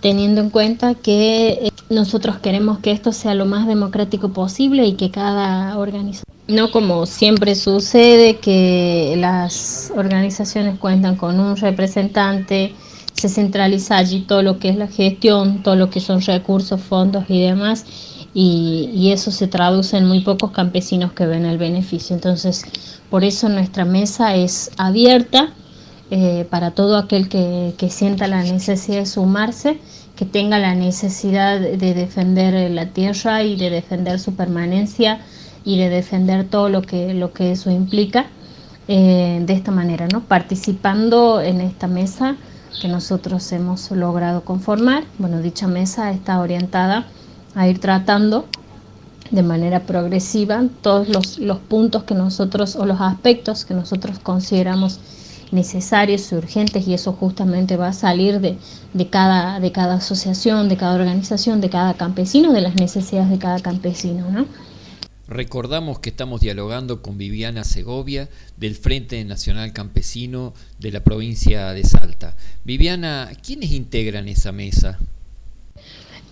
[0.00, 4.94] teniendo en cuenta que eh, nosotros queremos que esto sea lo más democrático posible y
[4.94, 12.74] que cada organización, no como siempre sucede, que las organizaciones cuentan con un representante,
[13.22, 17.26] se centraliza allí todo lo que es la gestión, todo lo que son recursos, fondos
[17.28, 17.84] y demás,
[18.34, 22.16] y, eso se traduce en muy pocos campesinos que ven el beneficio.
[22.16, 22.64] Entonces,
[23.10, 25.52] por eso nuestra mesa es abierta
[26.10, 29.78] eh, para todo aquel que, sienta la necesidad de sumarse,
[30.16, 35.20] que tenga la necesidad de defender la tierra y de defender su permanencia
[35.64, 38.26] y de defender todo lo que, lo que eso implica.
[38.88, 40.22] Eh, de esta manera, ¿no?
[40.22, 42.36] participando en esta mesa
[42.80, 45.04] que nosotros hemos logrado conformar.
[45.18, 47.06] Bueno, dicha mesa está orientada
[47.54, 48.46] a ir tratando
[49.30, 55.00] de manera progresiva todos los, puntos que nosotros o los aspectos que nosotros consideramos
[55.50, 58.58] necesarios y urgentes y eso justamente va a salir de,
[58.92, 63.38] de, cada, de cada asociación, de cada organización, de cada campesino, de las necesidades de
[63.38, 64.30] cada campesino.
[64.30, 64.46] ¿no?
[65.32, 68.28] Recordamos que estamos dialogando con Viviana Segovia
[68.58, 72.36] del Frente Nacional Campesino de la provincia de Salta.
[72.64, 74.98] Viviana, ¿quiénes integran esa mesa?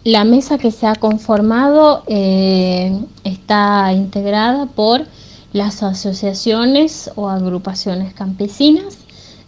[0.04, 2.92] La mesa que se ha conformado eh,
[3.24, 5.06] está integrada por
[5.54, 8.98] las asociaciones o agrupaciones campesinas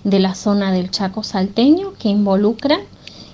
[0.02, 2.80] de la zona del Chaco salteño que involucran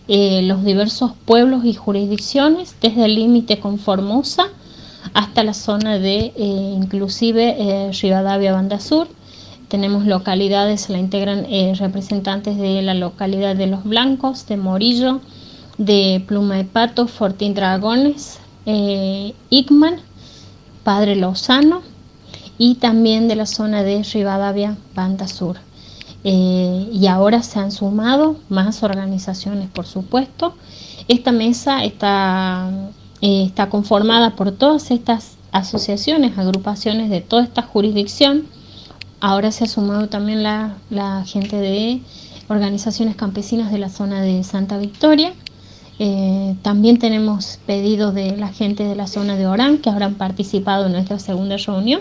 [0.09, 4.49] eh, los diversos pueblos y jurisdicciones desde el límite con Formosa
[5.15, 9.09] hasta la zona de eh, inclusive eh, Rivadavia Banda Sur.
[9.69, 11.47] Tenemos localidades, la integran
[11.79, 15.21] representantes de la localidad de Los Blancos, de Morillo,
[15.77, 19.97] de Pluma de Pato, Fortín Dragones, Igman,
[20.85, 21.83] Padre Lozano
[22.57, 25.59] y también de la zona de Rivadavia Banda Sur.
[26.25, 30.55] Eh, y ahora se han sumado más organizaciones, por supuesto.
[31.07, 32.71] Esta mesa está,
[33.21, 38.47] eh, está conformada por todas estas asociaciones, agrupaciones de toda esta jurisdicción.
[39.21, 40.77] Ahora se ha sumado también la,
[41.27, 42.01] gente de
[42.49, 45.33] organizaciones campesinas de la zona de Santa Victoria.
[45.99, 50.87] Eh, también tenemos pedidos de la gente de la zona de Orán que habrán participado
[50.87, 52.01] en nuestra segunda reunión.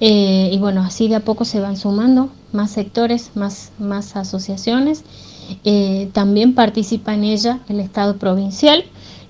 [0.00, 5.04] y bueno, así de a poco se van sumando más sectores, más, más asociaciones.
[5.64, 8.84] Eh, también participa en ella el Estado provincial.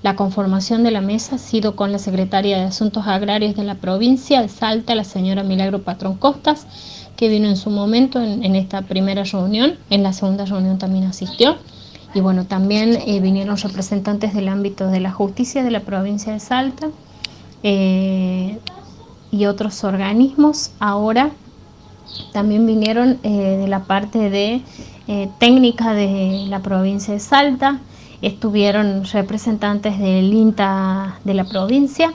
[0.04, 3.76] La conformación de la mesa ha sido con la Secretaria de Asuntos Agrarios de la
[3.76, 6.66] provincia de Salta, la señora Milagro Patrón Costas,
[7.16, 9.78] que vino en su momento en, esta primera reunión.
[9.88, 11.56] En la segunda reunión también asistió.
[12.12, 16.40] Y bueno, también eh, vinieron representantes del ámbito de la justicia de la provincia de
[16.40, 16.90] Salta
[17.62, 18.58] eh,
[19.30, 20.72] y otros organismos.
[20.80, 21.30] Ahora
[22.34, 24.60] también vinieron eh, de la parte de
[25.06, 27.80] eh, técnica de la provincia de Salta,
[28.26, 32.12] estuvieron representantes del INTA de la provincia.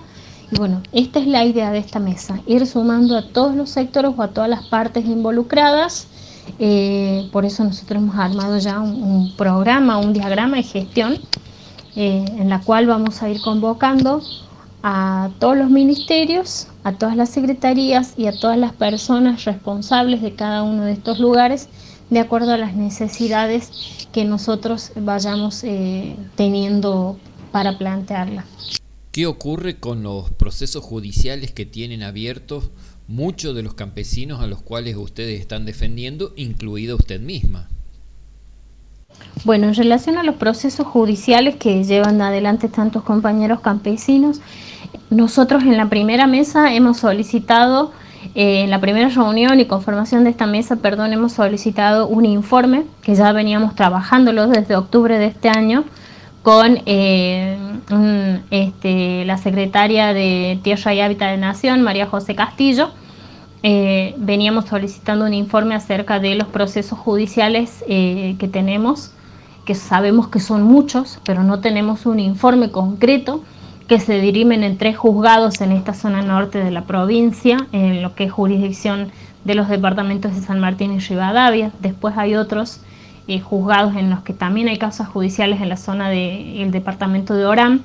[0.52, 4.12] Y bueno, esta es la idea de esta mesa, ir sumando a todos los sectores
[4.18, 6.08] o a todas las partes involucradas.
[6.58, 11.20] Eh, por eso nosotros hemos armado ya un programa, un diagrama de gestión
[11.96, 14.22] en la cual vamos a ir convocando
[14.84, 20.34] a todos los ministerios, a todas las secretarías y a todas las personas responsables de
[20.34, 21.68] cada uno de estos lugares
[22.10, 27.18] de acuerdo a las necesidades que nosotros vayamos eh, teniendo
[27.52, 28.46] para plantearla.
[29.12, 32.70] ¿Qué ocurre con los procesos judiciales que tienen abiertos
[33.08, 37.68] muchos de los campesinos a los cuales ustedes están defendiendo, incluida usted misma?
[39.46, 44.42] Bueno, en relación a los procesos judiciales que llevan adelante tantos compañeros campesinos,
[45.10, 47.92] nosotros en la primera mesa hemos solicitado,
[48.36, 52.84] eh, en la primera reunión y conformación de esta mesa, perdón, hemos solicitado un informe
[53.02, 55.84] que ya veníamos trabajándolo desde octubre de este año
[56.44, 57.58] con eh,
[58.52, 62.92] este, la secretaria de Tierra y Hábitat de Nación, María José Castillo.
[63.62, 69.12] Eh, veníamos solicitando un informe acerca de los procesos judiciales que tenemos,
[69.66, 73.44] que sabemos que son muchos, pero no tenemos un informe concreto
[73.90, 78.14] que se dirimen en tres juzgados en esta zona norte de la provincia, en lo
[78.14, 79.12] que es jurisdicción
[79.44, 81.72] de los departamentos de San Martín y Rivadavia.
[81.82, 82.82] Después hay otros
[83.28, 87.48] eh, juzgados en los que también hay causas judiciales en la zona del departamento de
[87.48, 87.82] Orán.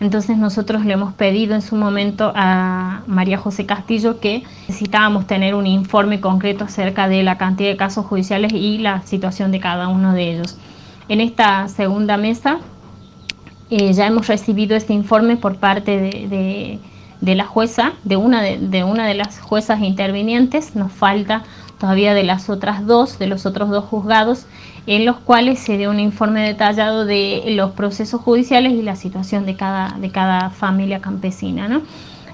[0.00, 5.54] Entonces nosotros le hemos pedido en su momento a María José Castillo que necesitábamos tener
[5.54, 9.88] un informe concreto acerca de la cantidad de casos judiciales y la situación de cada
[9.88, 10.56] uno de ellos.
[11.10, 12.58] En esta segunda mesa
[13.74, 16.78] eh, ya hemos recibido este informe por parte de,
[17.34, 20.76] la jueza, de una de, una de las juezas intervinientes.
[20.76, 21.42] Nos falta
[21.80, 24.44] todavía de las otras dos, de los otros dos juzgados,
[24.86, 29.46] en los cuales se dio un informe detallado de los procesos judiciales y la situación
[29.46, 31.80] de cada, de cada familia campesina.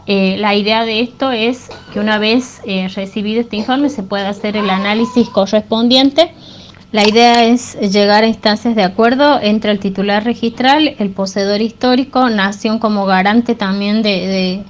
[0.07, 4.29] Eh, la idea de esto es que una vez eh, recibido este informe se pueda
[4.31, 6.33] hacer el análisis correspondiente
[6.91, 12.31] la idea es llegar a instancias de acuerdo entre el titular registral, el poseedor histórico,
[12.31, 14.65] nación como garante también de,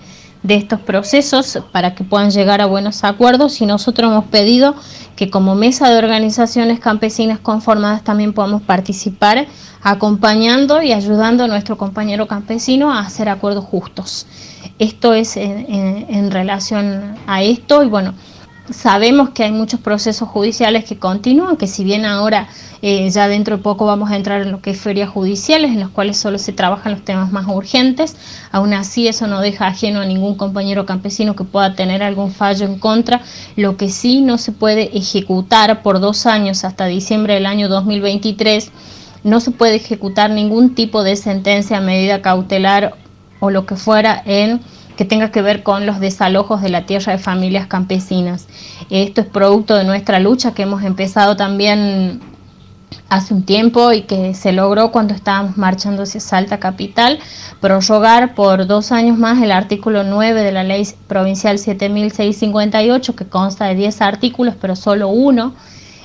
[0.48, 4.74] estos procesos para que puedan llegar a buenos acuerdos y nosotros hemos pedido
[5.14, 9.46] que como mesa de organizaciones campesinas conformadas también podamos participar
[9.82, 14.26] acompañando y ayudando a nuestro compañero campesino a hacer acuerdos justos.
[14.80, 18.14] Esto es en relación a esto y bueno,
[18.70, 22.48] Sabemos que hay muchos procesos judiciales que continúan, que si bien ahora
[22.82, 25.80] eh, ya dentro de poco vamos a entrar en lo que es ferias judiciales, en
[25.80, 28.16] las cuales solo se trabajan los temas más urgentes,
[28.52, 32.66] aún así eso no deja ajeno a ningún compañero campesino que pueda tener algún fallo
[32.66, 33.22] en contra.
[33.56, 38.70] Lo que sí no se puede ejecutar por dos años hasta diciembre del año 2023,
[39.24, 42.94] no se puede ejecutar ningún tipo de sentencia, medida cautelar
[43.40, 44.60] o lo que fuera en
[44.98, 48.48] que tenga que ver con los desalojos de la tierra de familias campesinas.
[48.90, 52.20] Esto es producto de nuestra lucha que hemos empezado también
[53.08, 57.20] hace un tiempo y que se logró cuando estábamos marchando hacia Salta Capital,
[57.60, 63.66] prorrogar por dos años más el artículo 9 de la ley provincial 7658, que consta
[63.66, 65.54] de 10 artículos, pero solo uno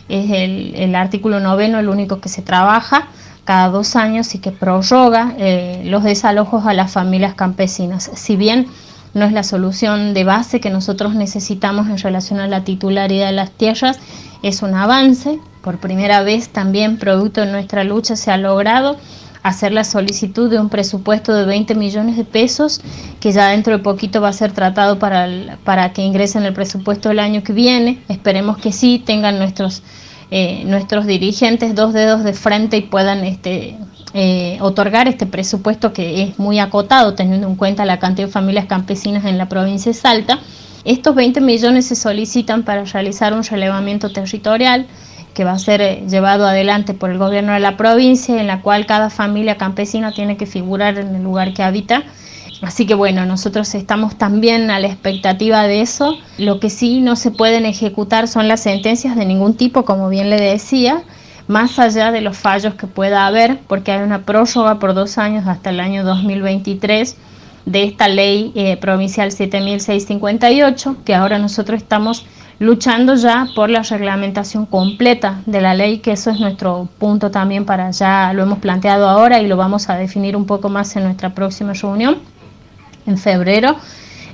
[0.07, 3.07] es el, artículo noveno, el único que se trabaja
[3.45, 8.09] cada dos años y que prorroga eh, los desalojos a las familias campesinas.
[8.13, 8.67] Si bien
[9.13, 13.33] no es la solución de base que nosotros necesitamos en relación a la titularidad de
[13.33, 13.99] las tierras,
[14.41, 15.39] es un avance.
[15.61, 18.97] Por primera vez también, producto de nuestra lucha, se ha logrado
[19.43, 22.81] hacer la solicitud de un presupuesto de 20 millones de pesos,
[23.19, 25.27] que ya dentro de poquito va a ser tratado para,
[25.65, 28.01] para que ingresen el presupuesto del año que viene.
[28.07, 29.83] Esperemos que sí tengan nuestros
[30.35, 33.77] eh, nuestros dirigentes dos dedos de frente y puedan este,
[34.15, 38.65] eh, otorgar este presupuesto que es muy acotado teniendo en cuenta la cantidad de familias
[38.65, 40.39] campesinas en la provincia de Salta.
[40.85, 44.87] Estos 20 millones se solicitan para realizar un relevamiento territorial
[45.35, 48.63] que va a ser eh, llevado adelante por el gobierno de la provincia, en la
[48.63, 52.05] cual cada familia campesina tiene que figurar en el lugar que habita
[52.63, 56.17] Así que bueno, nosotros estamos también a la expectativa de eso.
[56.37, 60.29] Lo que sí no se pueden ejecutar son las sentencias de ningún tipo, como bien
[60.29, 61.03] le decía,
[61.47, 65.45] más allá de los fallos que pueda haber, porque hay una prórroga por dos años
[65.45, 67.17] hasta el año 2023
[67.65, 72.25] de esta ley eh, provincial 7658, que ahora nosotros estamos
[72.59, 77.65] luchando ya por la reglamentación completa de la ley, que eso es nuestro punto también
[77.65, 81.03] para ya, lo hemos planteado ahora y lo vamos a definir un poco más en
[81.03, 82.32] nuestra próxima reunión
[83.05, 83.75] en febrero.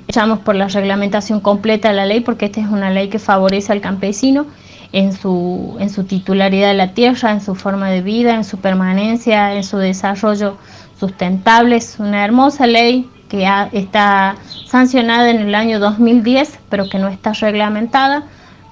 [0.07, 3.71] Echamos por la reglamentación completa de la ley porque esta es una ley que favorece
[3.71, 4.47] al campesino
[4.91, 8.57] en su, en su titularidad de la tierra, en su forma de vida, en su
[8.57, 10.57] permanencia, en su desarrollo
[10.99, 11.75] sustentable.
[11.75, 17.33] Es una hermosa ley que está sancionada en el año 2010, pero que no está
[17.33, 18.23] reglamentada,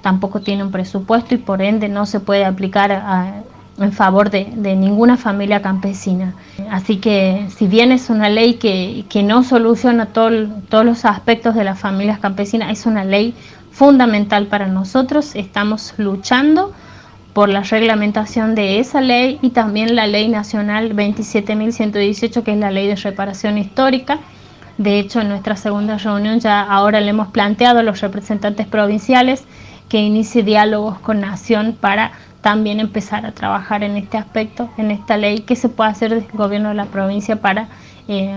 [0.02, 3.42] tampoco tiene un presupuesto y por ende no se puede aplicar a,
[3.78, 4.44] en favor de,
[4.76, 6.34] ninguna familia campesina.
[6.70, 11.78] Así que si bien es una ley que, no soluciona todos los aspectos de las
[11.78, 13.34] familias campesinas, es una ley
[13.70, 15.34] fundamental para nosotros.
[15.34, 16.72] Estamos luchando
[17.32, 22.70] por la reglamentación de esa ley y también la ley nacional 27.118, que es la
[22.70, 24.18] ley de reparación histórica.
[24.76, 29.44] De hecho, en nuestra segunda reunión ya ahora le hemos planteado a los representantes provinciales
[29.88, 35.16] que inicie diálogos con Nación para también empezar a trabajar en este aspecto, en esta
[35.16, 37.68] ley que se puede hacer desde el gobierno de la provincia para,
[38.06, 38.32] eh,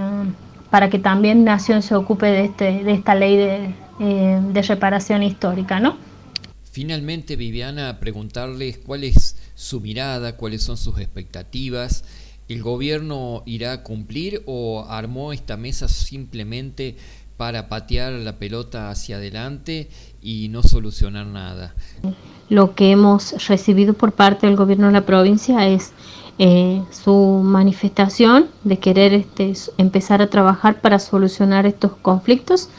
[0.70, 5.24] para que también Nación se ocupe de, este, de esta ley de, eh, de reparación
[5.24, 5.97] histórica, ¿no?
[6.72, 12.06] Finalmente, Viviana, preguntarles cuál es su mirada, cuáles son sus expectativas.
[12.47, 16.95] ¿El gobierno irá a cumplir o armó esta mesa simplemente
[17.42, 19.89] para patear la pelota hacia adelante
[20.22, 21.74] y no solucionar nada?
[22.50, 25.92] lo que hemos recibido por parte del gobierno de la provincia es
[26.38, 32.70] eh, su manifestación de querer este, empezar a trabajar para solucionar estos conflictos.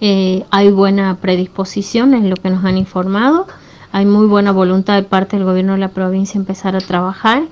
[0.00, 3.46] Eh, hay buena predisposición en lo que nos han informado,
[3.92, 7.42] hay muy buena voluntad de parte del gobierno de la provincia empezar a trabajar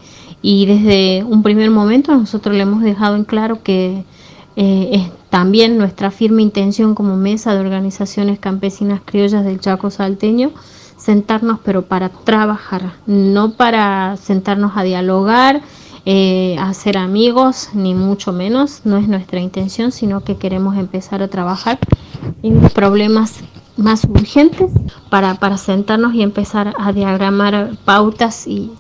[0.41, 4.07] y desde un primer momento nosotros le hemos dejado en claro que
[4.57, 10.53] eh, es también nuestra firme intención como mesa de organizaciones campesinas criollas del Chaco salteño
[10.97, 15.61] sentarnos, pero para trabajar, no para sentarnos a dialogar,
[16.07, 21.23] eh, a ser amigos, ni mucho menos, no es nuestra intención, sino que queremos empezar
[21.23, 21.79] a trabajar
[22.43, 23.41] en problemas
[23.77, 24.71] más urgentes
[25.11, 28.71] para, para sentarnos y empezar a diagramar pautas y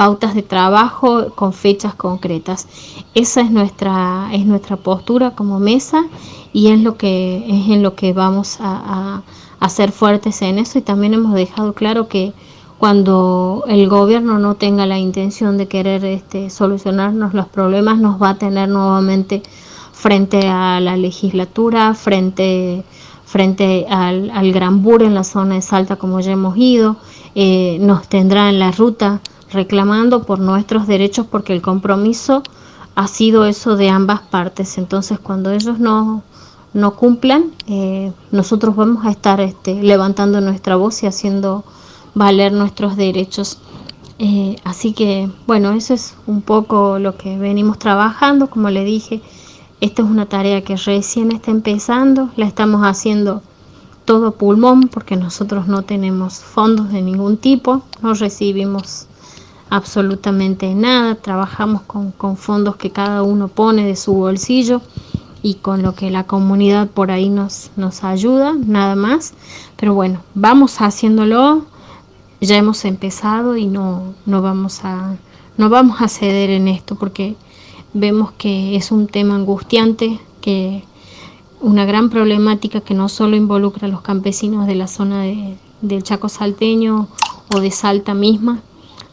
[0.00, 2.68] pautas de trabajo con fechas concretas.
[3.14, 6.06] Esa es nuestra, es nuestra postura como mesa
[6.52, 9.22] y es lo que es en lo que vamos a
[9.60, 12.32] a ser fuertes en eso y también hemos dejado claro que
[12.78, 18.30] cuando el gobierno no tenga la intención de querer este, solucionarnos los problemas, nos va
[18.30, 19.42] a tener nuevamente
[19.92, 22.84] frente a la legislatura, frente,
[23.24, 26.96] frente al, al Gran Bur en la zona de Salta como ya hemos ido,
[27.34, 29.20] eh, nos tendrá en la ruta
[29.50, 32.42] reclamando por nuestros derechos porque el compromiso
[32.94, 34.78] ha sido eso de ambas partes.
[34.78, 36.22] Entonces cuando ellos no
[36.74, 41.64] no cumplan, eh, nosotros vamos a estar este, levantando nuestra voz y haciendo
[42.14, 43.58] valer nuestros derechos.
[44.18, 48.48] Eh, así que, bueno, eso es un poco lo que venimos trabajando.
[48.48, 49.20] Como le dije,
[49.80, 53.42] esta es una tarea que recién está empezando, la estamos haciendo
[54.04, 59.07] todo pulmón porque nosotros no tenemos fondos de ningún tipo, no recibimos
[59.70, 64.80] absolutamente nada, trabajamos con, con fondos que cada uno pone de su bolsillo
[65.42, 69.34] y con lo que la comunidad por ahí nos, nos ayuda, nada más.
[69.76, 71.64] Pero bueno, vamos haciéndolo,
[72.40, 75.16] ya hemos empezado y no, no, vamos a,
[75.56, 77.36] no vamos a ceder en esto porque
[77.94, 80.84] vemos que es un tema angustiante, que
[81.60, 86.02] una gran problemática que no solo involucra a los campesinos de la zona de, del
[86.02, 87.08] Chaco salteño
[87.54, 88.60] o de Salta misma,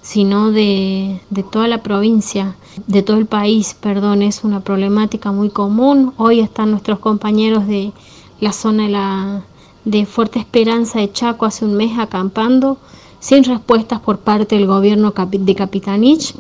[0.05, 5.49] sino de, de, toda la provincia, de todo el país, perdón, es una problemática muy
[5.49, 6.13] común.
[6.17, 7.91] Hoy están nuestros compañeros de
[8.39, 9.41] la zona de, la,
[9.83, 12.77] de Fuerte Esperanza de Chaco hace un mes acampando
[13.19, 16.35] sin respuestas por parte del gobierno de Capitanich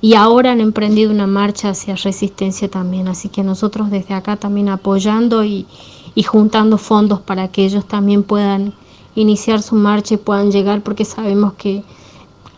[0.00, 3.06] y ahora han emprendido una marcha hacia resistencia también.
[3.06, 5.66] Así que nosotros desde acá también apoyando y,
[6.14, 8.72] y juntando fondos para que ellos también puedan
[9.14, 11.84] iniciar su marcha y puedan llegar porque sabemos que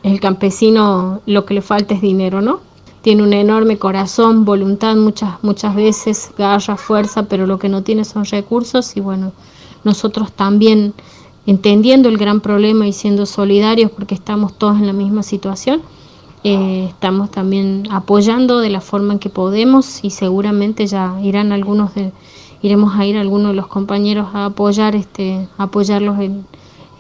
[0.03, 2.61] el campesino lo que le falta es dinero, ¿no?
[3.03, 8.05] Tiene un enorme corazón, voluntad muchas, muchas veces, garra, fuerza, pero lo que no tiene
[8.05, 9.33] son recursos y bueno,
[9.85, 10.95] nosotros también
[11.47, 15.83] entendiendo el gran problema y siendo solidarios porque estamos todos en la misma situación,
[16.45, 21.95] eh, estamos también apoyando de la forma en que podemos y seguramente ya irán algunos
[21.95, 22.13] de,
[22.63, 26.47] iremos a ir algunos de los compañeros a apoyar este, apoyarlos en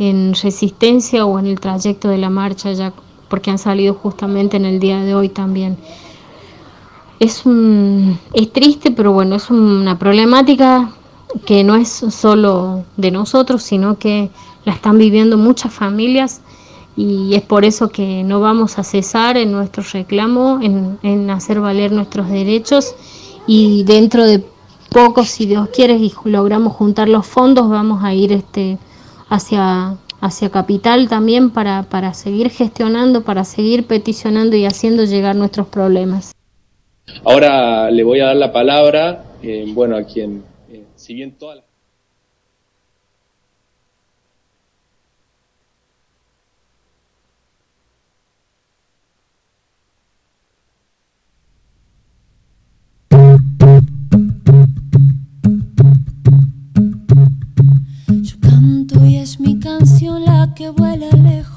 [0.08, 2.92] en resistencia o en el trayecto de la marcha, ya
[3.28, 5.76] porque han salido justamente en el día de hoy también.
[7.18, 10.92] Es, un, es triste, pero bueno, es una problemática
[11.46, 14.30] que no es solo de nosotros, sino que
[14.64, 16.42] la están viviendo muchas familias
[16.96, 21.60] y es por eso que no vamos a cesar en nuestro reclamo, en, en hacer
[21.60, 22.94] valer nuestros derechos
[23.46, 24.44] y dentro de
[24.92, 28.78] poco, si Dios quiere, y logramos juntar los fondos, vamos a ir este,
[29.32, 35.66] hacia, hacia Capital también para, para seguir gestionando, para seguir peticionando y haciendo llegar nuestros
[35.68, 36.32] problemas.
[37.24, 41.56] Ahora le voy a dar la palabra, eh, bueno, a quien, eh, si bien todas
[41.56, 41.71] las...
[59.62, 61.51] canción la que vuela lejos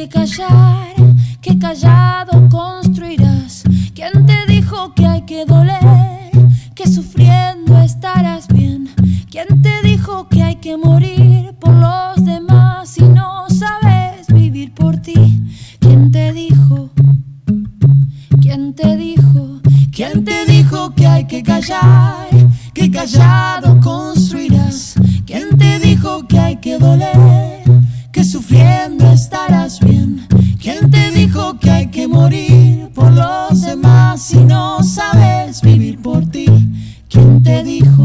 [0.00, 0.94] que callar?
[1.42, 3.64] Que callado construirás.
[3.94, 6.30] ¿Quién te dijo que hay que doler?
[6.74, 8.88] Que sufriendo estarás bien.
[9.30, 14.96] ¿Quién te dijo que hay que morir por los demás si no sabes vivir por
[14.96, 15.38] ti?
[15.80, 16.90] ¿Quién te dijo?
[18.40, 19.60] ¿Quién te dijo?
[19.92, 22.28] ¿Quién te dijo que hay que callar?
[22.72, 24.94] Que callado construirás.
[25.26, 27.49] ¿Quién te dijo que hay que doler?
[37.50, 37.99] Te dijo?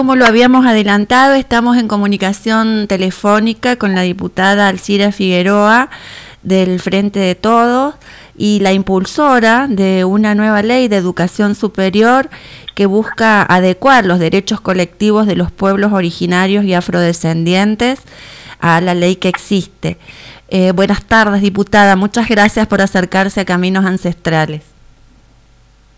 [0.00, 5.90] Como lo habíamos adelantado, estamos en comunicación telefónica con la diputada Alcira Figueroa
[6.42, 7.96] del Frente de Todos
[8.34, 12.30] y la impulsora de una nueva ley de educación superior
[12.74, 18.00] que busca adecuar los derechos colectivos de los pueblos originarios y afrodescendientes
[18.58, 19.98] a la ley que existe.
[20.48, 21.94] Eh, buenas tardes, diputada.
[21.94, 24.69] Muchas gracias por acercarse a Caminos Ancestrales.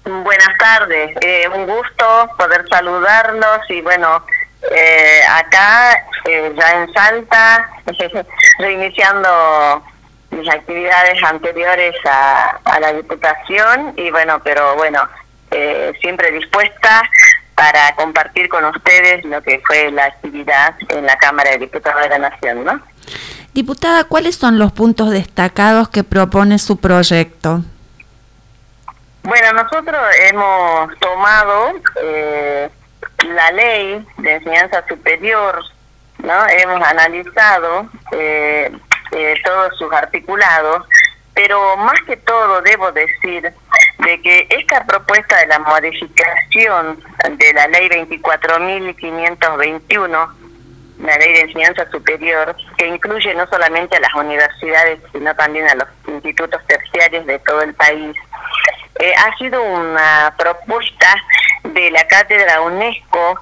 [0.04, 4.24] Buenas tardes, eh, un gusto poder saludarlos y bueno,
[4.70, 5.92] eh, acá
[6.24, 7.70] eh, ya en Salta,
[8.58, 9.82] reiniciando
[10.30, 15.08] mis actividades anteriores a, a la Diputación y bueno, pero bueno,
[15.50, 17.02] eh, siempre dispuesta
[17.54, 22.08] para compartir con ustedes lo que fue la actividad en la Cámara de Diputados de
[22.08, 22.80] la Nación, ¿no?
[23.52, 27.62] Diputada, ¿cuáles son los puntos destacados que propone su proyecto?
[29.24, 32.68] Bueno, nosotros hemos tomado eh,
[33.28, 35.62] la ley de enseñanza superior,
[36.18, 36.48] ¿no?
[36.48, 38.72] Hemos analizado eh,
[39.12, 40.88] eh, todos sus articulados,
[41.34, 43.54] pero más que todo debo decir
[43.98, 47.00] de que esta propuesta de la modificación
[47.36, 50.34] de la ley 24.521,
[50.98, 55.76] la ley de enseñanza superior, que incluye no solamente a las universidades, sino también a
[55.76, 58.16] los institutos terciarios de todo el país,
[58.98, 61.14] eh, ha sido una propuesta
[61.64, 63.40] de la cátedra UNESCO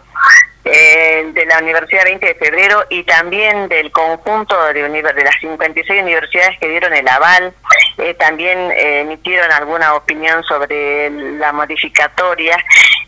[0.64, 6.02] eh, de la Universidad 20 de Febrero y también del conjunto de, de las 56
[6.02, 7.54] universidades que dieron el aval,
[7.98, 12.56] eh, también eh, emitieron alguna opinión sobre la modificatoria.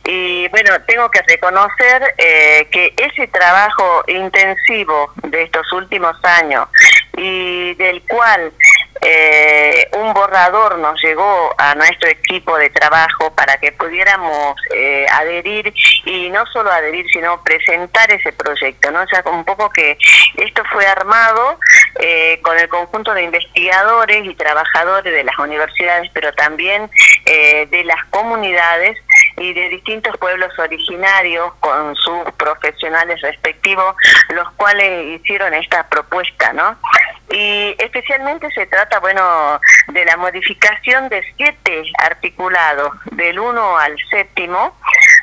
[0.05, 6.69] Y bueno, tengo que reconocer eh, que ese trabajo intensivo de estos últimos años
[7.17, 8.53] y del cual
[9.05, 15.75] eh, un borrador nos llegó a nuestro equipo de trabajo para que pudiéramos eh, adherir
[16.05, 19.03] y no solo adherir, sino presentar ese proyecto, ¿no?
[19.03, 19.99] O sea, un poco que
[20.37, 21.59] esto fue armado
[21.99, 26.89] eh, con el conjunto de investigadores y trabajadores de las universidades, pero también
[27.27, 28.97] eh, de las comunidades
[29.37, 33.95] y de distintos pueblos originarios con sus profesionales respectivos,
[34.35, 36.77] los cuales hicieron esta propuesta, ¿no?
[37.31, 44.77] Y especialmente se trata, bueno, de la modificación de siete articulados, del uno al séptimo,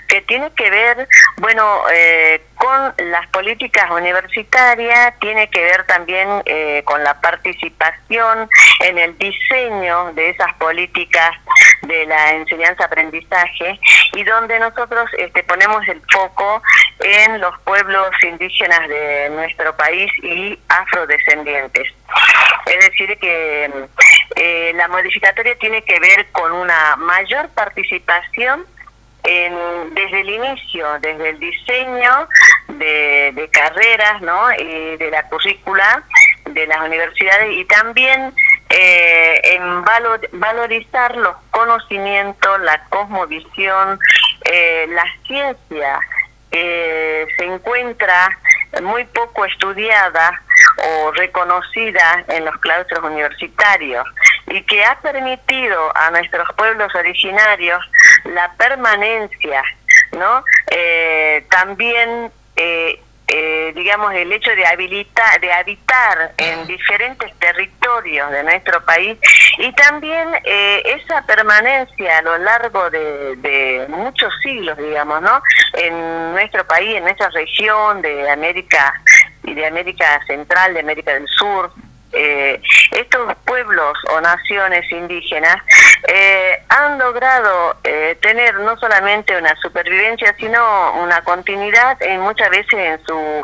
[0.09, 1.07] que tiene que ver,
[1.37, 8.49] bueno, eh, con las políticas universitarias, tiene que ver también eh, con la participación
[8.81, 11.31] en el diseño de esas políticas
[11.83, 13.79] de la enseñanza-aprendizaje
[14.13, 16.61] y donde nosotros este, ponemos el foco
[17.01, 21.87] en los pueblos indígenas de nuestro país y afrodescendientes.
[22.65, 23.71] Es decir, que
[24.35, 28.65] eh, la modificatoria tiene que ver con una mayor participación
[29.23, 32.27] en, desde el inicio, desde el diseño
[32.67, 34.51] de, carreras ¿no?
[34.53, 36.03] y de la currícula
[36.45, 38.33] de las universidades y también
[38.69, 39.83] eh, en
[40.33, 43.99] valorizar los conocimientos, la cosmovisión,
[44.45, 45.99] eh, la ciencia
[46.51, 48.37] que se encuentra
[48.81, 50.41] muy poco estudiada
[50.77, 54.05] o reconocida en los claustros universitarios
[54.47, 57.83] y que ha permitido a nuestros pueblos originarios
[58.25, 59.63] la permanencia,
[60.11, 60.43] ¿no?
[60.71, 62.99] Eh, también eh,
[63.31, 69.19] eh, digamos, el hecho de habilitar, de habitar en diferentes territorios de nuestro país
[69.59, 75.43] y también eh, esa permanencia a lo largo de, muchos siglos, digamos, ¿no?
[75.73, 78.95] En nuestro país, en nuestra región de América
[79.43, 81.71] y de América Central, de América del Sur,
[82.11, 85.57] eh, estos pueblos o naciones indígenas
[86.07, 92.73] eh, han logrado eh, tener no solamente una supervivencia, sino una continuidad en muchas veces
[92.73, 93.43] en su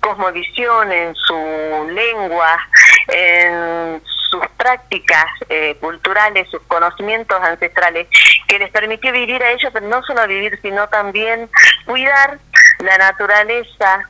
[0.00, 2.58] cosmovisión, en su lengua,
[3.08, 5.26] en sus prácticas
[5.80, 8.06] culturales, sus conocimientos ancestrales,
[8.46, 11.48] que les permitió vivir a ellos, pero no solo vivir, sino también
[11.84, 12.38] cuidar
[12.80, 14.08] la naturaleza,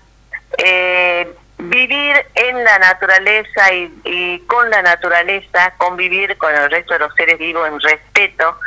[0.59, 3.73] eh, vivir en la naturaleza
[4.05, 8.59] y, con la naturaleza, convivir con el resto de los seres vivos en respeto,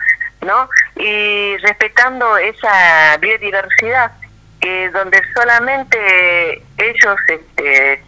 [0.42, 0.70] ¿no?
[0.96, 4.12] Y respetando esa biodiversidad,
[4.94, 8.04] donde solamente ellos este,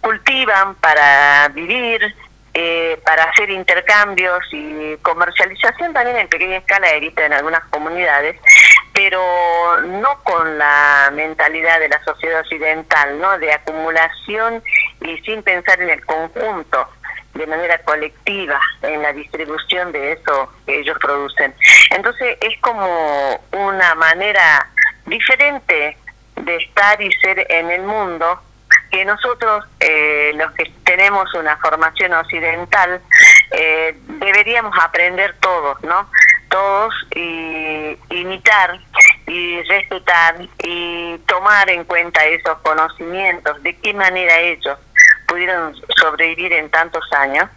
[0.00, 2.14] cultivan para vivir,
[2.54, 8.40] eh, para hacer intercambios y comercialización también en pequeña escala he en algunas comunidades,
[8.96, 13.38] pero no con la mentalidad de la sociedad occidental, ¿no?
[13.38, 14.62] De acumulación
[15.02, 16.88] y sin pensar en el conjunto,
[17.34, 21.54] de manera colectiva, en la distribución de eso que ellos producen.
[21.90, 24.66] Entonces es como una manera
[25.04, 25.98] diferente
[26.36, 28.40] de estar y ser en el mundo
[28.90, 33.02] que nosotros, eh, los que tenemos una formación occidental,
[33.50, 36.08] eh, deberíamos aprender todos, ¿no?
[36.48, 38.78] Todos y imitar
[39.26, 44.78] y respetar y tomar en cuenta esos conocimientos, de qué manera ellos
[45.26, 47.48] pudieron sobrevivir en tantos años,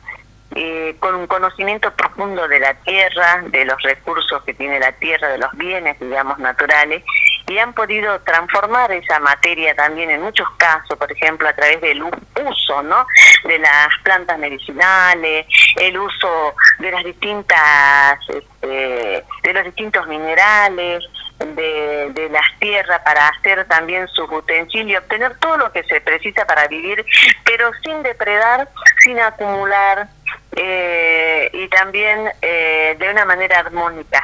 [0.56, 5.30] eh, con un conocimiento profundo de la tierra, de los recursos que tiene la tierra,
[5.30, 7.04] de los bienes, digamos, naturales,
[7.50, 12.04] y han podido transformar esa materia también en muchos casos, por ejemplo, a través del
[12.04, 13.08] uso, ¿no?
[13.44, 15.48] De las plantas medicinales,
[15.78, 21.04] el uso de las distintas, este, de los distintos minerales,
[21.40, 26.46] de, de, las tierras para hacer también sus utensilios, obtener todo lo que se precisa
[26.46, 27.04] para vivir,
[27.46, 28.70] pero sin depredar,
[29.00, 30.10] sin acumular
[30.56, 34.22] eh, y también eh, de una manera armónica.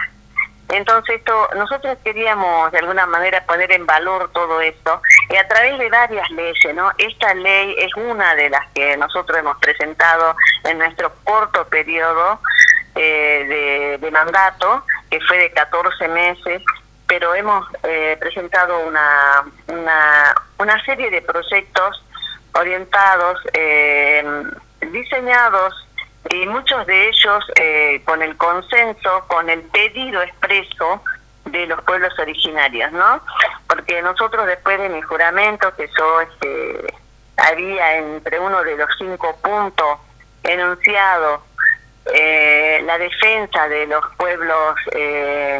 [0.70, 5.78] Entonces esto, nosotros queríamos de alguna manera poner en valor todo esto y a través
[5.78, 6.92] de varias leyes, ¿no?
[6.98, 12.40] Esta ley es una de las que nosotros hemos presentado en nuestro corto periodo
[12.96, 16.64] eh, de, mandato, que fue de 14 meses,
[17.08, 22.04] pero hemos eh, presentado una, una, una, serie de proyectos
[22.54, 24.24] orientados, eh,
[24.92, 25.85] diseñados
[26.32, 31.02] y muchos de ellos eh, con el consenso, con el pedido expreso
[31.46, 33.22] de los pueblos originarios, ¿no?
[33.68, 36.94] Porque nosotros después de mi juramento, que yo este,
[37.38, 40.00] había entre uno de los cinco puntos
[40.44, 41.44] enunciado
[42.06, 45.60] la defensa de los pueblos eh,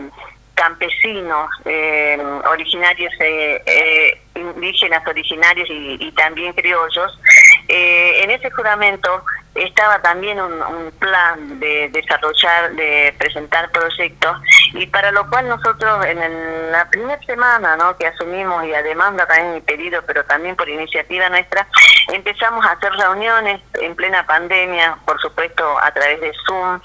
[0.56, 2.18] campesinos eh,
[2.50, 7.20] originarios, eh, eh, indígenas originarios y, también criollos,
[7.68, 9.24] en ese juramento
[9.56, 14.38] estaba también un, plan de desarrollar, de presentar proyectos
[14.74, 17.96] y para lo cual nosotros en la primera semana ¿no?
[17.98, 21.68] que asumimos y a demanda también mi pedido, pero también por iniciativa nuestra,
[22.12, 26.82] empezamos a hacer reuniones en plena pandemia, por supuesto a través de Zoom,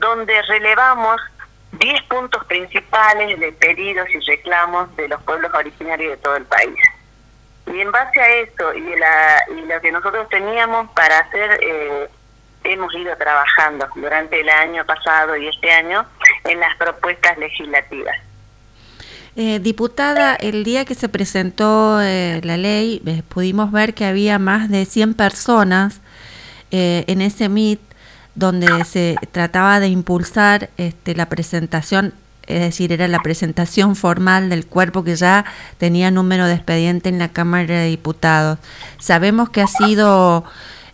[0.00, 1.20] donde relevamos
[1.72, 6.76] 10 puntos principales de pedidos y reclamos de los pueblos originarios de todo el país.
[7.66, 12.08] Y en base a esto y, la, y lo que nosotros teníamos para hacer, eh,
[12.64, 16.04] hemos ido trabajando durante el año pasado y este año
[16.44, 18.16] en las propuestas legislativas.
[19.34, 24.38] Eh, diputada, el día que se presentó eh, la ley, eh, pudimos ver que había
[24.38, 26.00] más de 100 personas
[26.74, 27.80] en ese MIT
[28.34, 32.14] donde se trataba de impulsar este, la presentación,
[32.56, 35.44] es decir, era la presentación formal del cuerpo que ya
[35.78, 38.58] tenía número de expediente en la Cámara de Diputados.
[38.98, 40.44] Sabemos que ha sido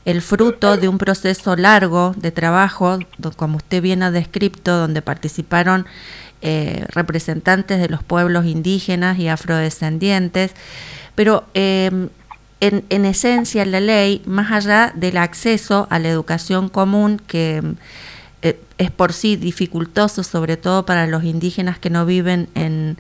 [0.05, 2.99] el fruto de un proceso largo de trabajo,
[3.37, 5.87] como usted bien ha descrito, donde participaron
[6.41, 10.53] eh, representantes de los pueblos indígenas y afrodescendientes,
[11.15, 12.09] pero em,
[12.61, 17.63] en, esencia la ley, más allá del acceso a la educación común, que eh,
[18.43, 22.99] es por sí dificultoso, sobre todo para los indígenas que no viven en,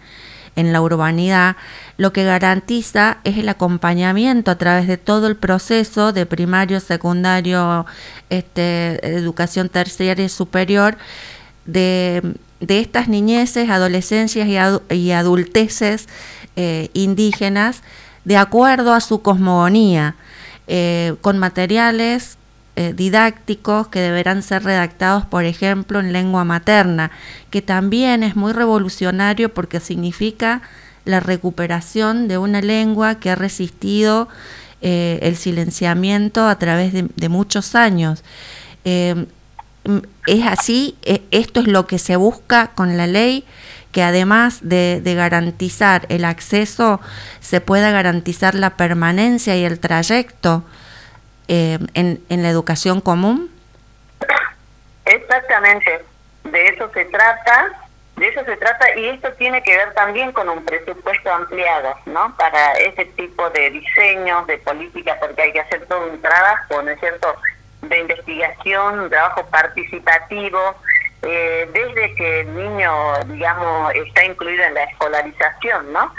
[0.56, 1.56] en la urbanidad,
[1.96, 7.86] lo que garantiza es el acompañamiento a través de todo el proceso de primario, secundario,
[8.30, 10.98] este, educación terciaria y superior,
[11.64, 14.48] de de estas niñeces, adolescencias
[14.90, 16.08] y, adulteces
[16.56, 17.82] eh, indígenas
[18.24, 20.16] de acuerdo a su cosmogonía,
[20.66, 22.36] eh, con materiales
[22.78, 27.10] eh, didácticos que deberán ser redactados, por ejemplo, en lengua materna,
[27.50, 30.62] que también es muy revolucionario porque significa
[31.04, 34.28] la recuperación de una lengua que ha resistido
[34.80, 38.22] el silenciamiento a través de, muchos años.
[39.88, 43.44] Mm, es así, e, esto es lo que se busca con la ley,
[43.90, 47.00] que además de, garantizar el acceso,
[47.40, 50.62] se pueda garantizar la permanencia y el trayecto
[51.48, 53.50] eh, en, en la educación común.
[55.04, 56.04] Exactamente,
[56.44, 57.72] de eso se trata,
[58.16, 62.36] de eso se trata y esto tiene que ver también con un presupuesto ampliado, ¿no?
[62.36, 66.90] Para ese tipo de diseños, de política, porque hay que hacer todo un trabajo, ¿no
[66.90, 67.34] es cierto?
[67.82, 70.74] de investigación, un trabajo participativo,
[71.22, 72.92] eh, desde que el niño,
[73.26, 76.12] digamos, está incluido en la escolarización, ¿no?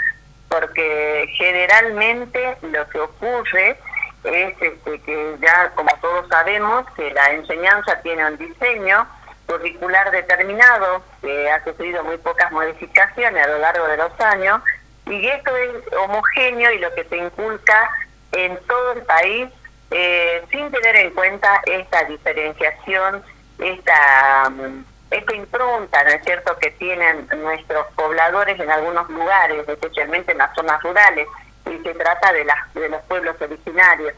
[0.48, 3.78] Porque generalmente lo que ocurre
[4.24, 9.06] es este, que ya, como todos sabemos, que la enseñanza tiene un diseño
[9.46, 14.62] curricular determinado, que ha sufrido muy pocas modificaciones a lo largo de los años,
[15.06, 17.90] y esto es homogéneo y lo que se inculca
[18.32, 19.48] en todo el país
[19.90, 23.24] eh, sin tener en cuenta esta diferenciación,
[23.58, 30.30] esta, mm, esta impronta, ¿no es cierto?, que tienen nuestros pobladores en algunos lugares, especialmente
[30.32, 31.26] en las zonas rurales,
[31.66, 34.14] y se trata de, las, de los pueblos originarios.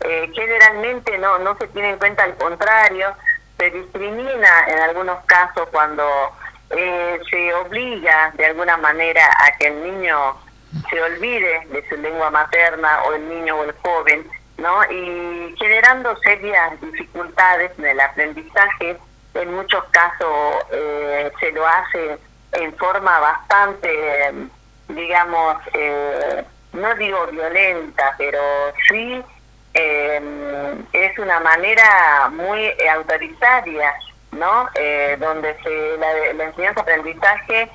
[0.00, 3.14] Eh, generalmente no, no se tiene en cuenta al contrario,
[3.58, 6.04] se discrimina en algunos casos cuando
[6.70, 10.36] eh, se obliga de alguna manera a que el niño
[10.90, 14.84] se olvide de su lengua materna o el niño o el joven ¿no?
[14.90, 18.96] Y generando serias dificultades en el aprendizaje,
[19.34, 22.18] en muchos casos eh, se lo hace
[22.52, 24.32] en forma bastante,
[24.88, 26.44] digamos, eh,
[26.74, 28.40] no digo violenta, pero
[28.88, 29.22] sí
[29.74, 30.20] eh,
[30.92, 33.94] es una manera muy autoritaria,
[34.32, 34.68] ¿no?
[35.18, 37.70] donde se, la, enseñanza-aprendizaje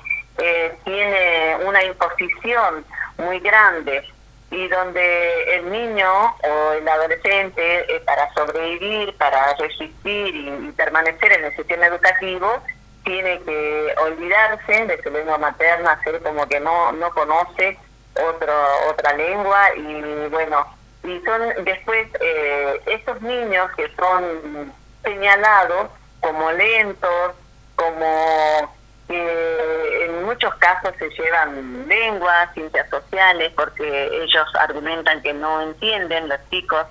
[0.84, 2.84] tiene una imposición
[3.18, 4.02] muy grande
[4.50, 11.44] y donde el niño o el adolescente eh, para sobrevivir, para resistir y, permanecer en
[11.44, 12.60] el sistema educativo,
[13.04, 17.78] tiene que olvidarse de su lengua materna, hacer como que no, no conoce
[18.14, 18.52] otro,
[18.88, 20.66] otra lengua y bueno,
[21.04, 24.72] y son después eh, estos niños que son
[25.02, 27.32] señalados como lentos,
[27.76, 28.74] como
[29.08, 36.28] que en muchos casos se llevan lenguas, ciencias sociales, porque ellos argumentan que no entienden
[36.28, 36.86] los chicos.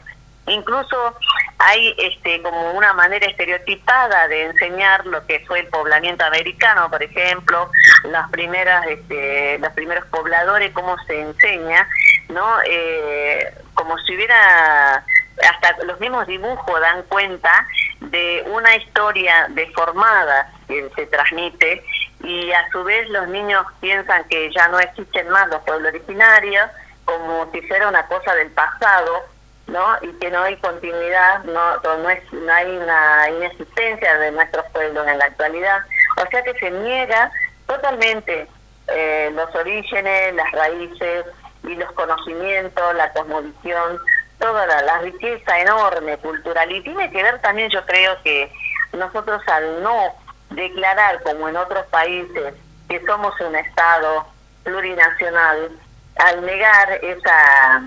[0.50, 1.16] Incluso
[1.60, 7.04] hay este como una manera estereotipada de enseñar lo que fue el poblamiento americano, por
[7.04, 7.70] ejemplo,
[8.06, 11.88] las primeras, este, los primeros pobladores, cómo se enseña,
[12.30, 12.62] ¿no?
[12.66, 15.04] Eh, como si hubiera,
[15.50, 17.68] hasta los mismos dibujos dan cuenta
[18.00, 21.84] de una historia deformada que se transmite
[22.24, 26.70] y a su vez los niños piensan que ya no existen más los pueblos originarios,
[27.06, 29.26] como si fuera una cosa del pasado,
[29.70, 29.98] ¿no?
[30.02, 35.08] Y que no hay continuidad, no, no, es, no hay una inexistencia de nuestros pueblos
[35.08, 35.80] en la actualidad.
[36.18, 37.32] O sea que se niega
[37.68, 38.48] totalmente
[38.88, 41.26] eh, los orígenes, las raíces
[41.64, 44.00] y los conocimientos, la cosmovisión,
[44.40, 46.72] toda la, la riqueza enorme cultural.
[46.72, 48.52] Y tiene que ver también, yo creo que
[48.94, 50.16] nosotros al no
[50.50, 52.54] declarar, como en otros países,
[52.90, 54.26] que somos un Estado
[54.64, 55.72] plurinacional,
[56.18, 57.82] al negar esa,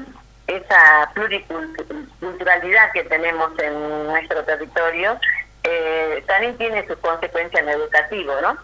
[0.46, 5.18] esa pluriculturalidad que tenemos en nuestro territorio,
[5.64, 8.56] eh, también tiene sus consecuencias en educativo, ¿no?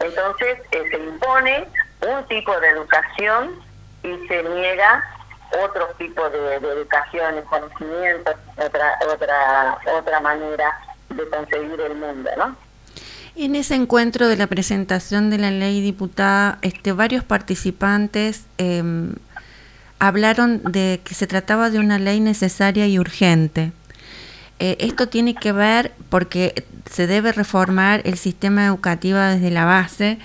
[0.00, 1.66] Entonces eh, se impone
[2.00, 3.60] un tipo de educación
[4.02, 5.04] y se niega
[5.62, 10.72] otro tipo de, educación y conocimiento, otra, otra, otra manera
[11.08, 12.56] de conseguir el mundo, ¿no?
[13.36, 19.14] En ese encuentro de la presentación de la ley diputada, este, varios participantes em,
[20.00, 23.70] hablaron de que se trataba de una ley necesaria y urgente.
[24.58, 30.18] Eh, esto tiene que ver porque se debe reformar el sistema educativo desde la base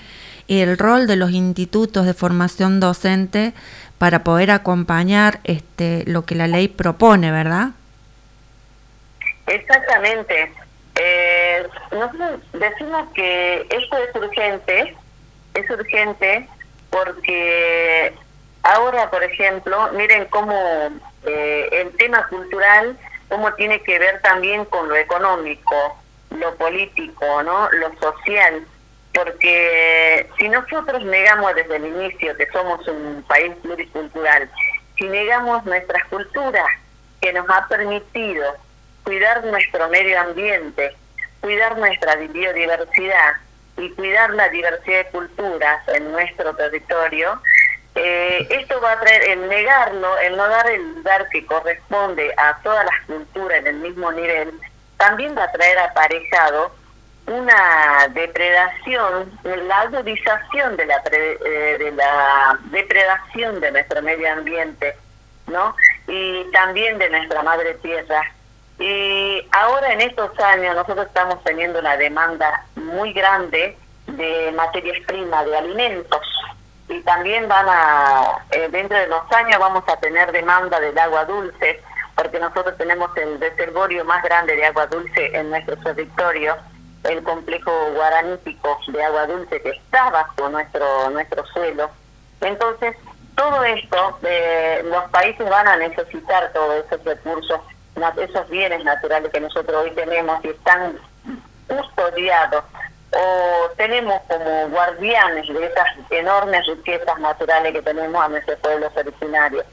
[0.46, 3.52] y el rol de los institutos de formación docente
[3.98, 7.70] para poder acompañar este, lo que la ley propone, ¿verdad?
[9.46, 10.52] Exactamente.
[10.96, 14.96] Eh, nosotros decimos que esto es urgente,
[15.54, 16.48] es urgente
[16.90, 18.14] porque
[18.74, 20.90] ahora, por ejemplo, miren cómo
[21.24, 22.96] eh, el tema cultural
[23.28, 25.98] cómo tiene que ver también con lo económico,
[26.30, 27.68] lo político, ¿no?
[27.72, 28.66] Lo social,
[29.12, 34.50] porque si nosotros negamos desde el inicio que somos un país pluricultural,
[34.96, 36.66] si negamos nuestras culturas
[37.20, 38.56] que nos ha permitido
[39.04, 40.94] cuidar nuestro medio ambiente,
[41.40, 43.34] cuidar nuestra biodiversidad
[43.78, 47.40] y cuidar la diversidad de culturas en nuestro territorio,
[47.96, 52.58] eh, esto va a traer, el negarlo, el no dar el lugar que corresponde a
[52.62, 54.52] todas las culturas en el mismo nivel,
[54.98, 56.72] también va a traer aparejado
[57.26, 64.94] una depredación, la agudización de la, eh, de la depredación de nuestro medio ambiente,
[65.46, 65.74] ¿no?
[66.06, 68.22] Y también de nuestra madre tierra.
[68.78, 75.46] Y ahora en estos años nosotros estamos teniendo una demanda muy grande de materias primas,
[75.46, 76.20] de alimentos,
[76.88, 81.24] y también van a, eh, dentro de los años vamos a tener demanda del agua
[81.24, 81.82] dulce,
[82.14, 86.56] porque nosotros tenemos el reservorio más grande de agua dulce en nuestro territorio,
[87.04, 91.90] el complejo guaranítico de agua dulce que está bajo nuestro, nuestro suelo.
[92.40, 92.96] Entonces,
[93.36, 97.60] todo esto, eh, los países van a necesitar todos esos recursos,
[98.18, 100.98] esos bienes naturales que nosotros hoy tenemos y están
[101.66, 102.64] custodiados
[103.12, 109.64] o tenemos como guardianes de esas enormes riquezas naturales que tenemos a nuestros pueblos originarios.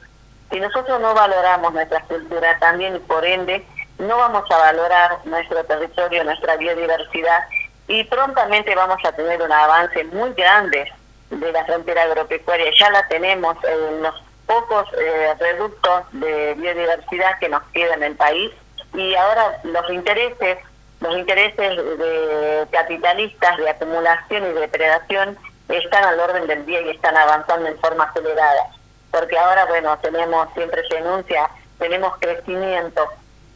[0.50, 3.64] Si nosotros no valoramos nuestra cultura también por ende
[3.98, 7.44] no vamos a valorar nuestro territorio, nuestra biodiversidad
[7.86, 10.90] y prontamente vamos a tener un avance muy grande
[11.30, 12.70] de la frontera agropecuaria.
[12.78, 14.14] Ya la tenemos en los
[14.46, 18.50] pocos eh, reductos de biodiversidad que nos quedan en el país
[18.94, 20.58] y ahora los intereses
[21.04, 25.36] los intereses de capitalistas de acumulación y depredación
[25.68, 28.70] están al orden del día y están avanzando en forma acelerada.
[29.10, 31.48] Porque ahora, bueno, tenemos, siempre se enuncia,
[31.78, 33.06] tenemos crecimiento,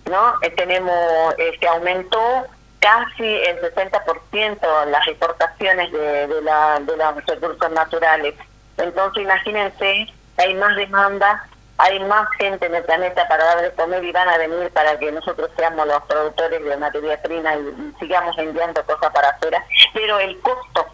[0.05, 0.35] ¿no?
[0.43, 2.47] Eh, tenemos, eh, se aumentó
[2.81, 8.35] casi el 60% las exportaciones de, de, la, de los recursos naturales.
[8.77, 10.07] Entonces, imagínense,
[10.37, 14.29] hay más demanda hay más gente en el planeta para dar de comer y van
[14.29, 19.13] a venir para que nosotros seamos los productores de materia prima y, sigamos enviando cosas
[19.13, 19.65] para afuera,
[19.95, 20.87] pero el costo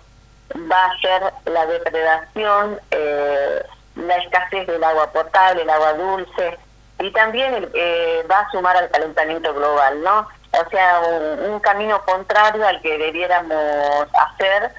[0.71, 3.63] va a ser la depredación, eh,
[3.97, 6.59] la escasez del agua potable, el agua dulce
[7.01, 10.29] y también eh, va a sumar al calentamiento global, ¿no?
[10.53, 14.71] O sea, un, un camino contrario al que debiéramos hacer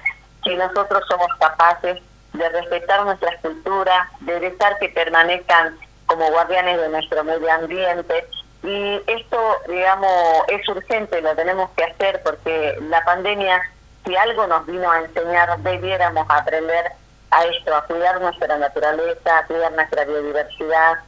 [0.44, 2.00] si nosotros somos capaces
[2.32, 5.76] de respetar nuestras culturas, de dejar que permanezcan
[6.06, 8.26] como guardianes de nuestro medio ambiente.
[8.62, 9.38] Y esto,
[9.68, 13.60] digamos, es urgente, lo tenemos que hacer porque la pandemia,
[14.04, 16.92] si algo nos vino a enseñar, debiéramos aprender
[17.30, 20.98] a esto, a cuidar nuestra naturaleza, a cuidar nuestra biodiversidad,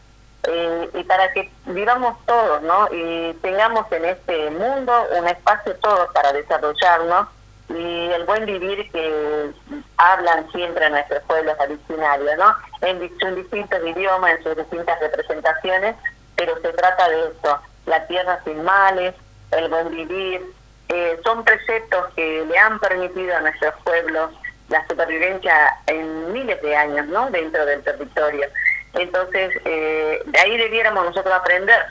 [0.44, 2.88] eh, y para que vivamos todos, ¿no?
[2.92, 7.28] Y tengamos en este mundo un espacio todos para desarrollarnos
[7.68, 9.50] y el buen vivir que
[9.98, 12.54] hablan siempre nuestros pueblos originarios, ¿no?
[12.80, 15.96] En, distintos idiomas, en sus distintas representaciones,
[16.36, 19.14] pero se trata de esto, la tierra sin males,
[19.50, 20.42] el buen vivir,
[20.88, 24.30] eh, son preceptos que le han permitido a nuestros pueblos
[24.68, 27.30] la supervivencia en miles de años, ¿no?
[27.30, 28.46] Dentro del territorio.
[28.94, 31.86] Entonces, eh, de ahí debiéramos nosotros aprender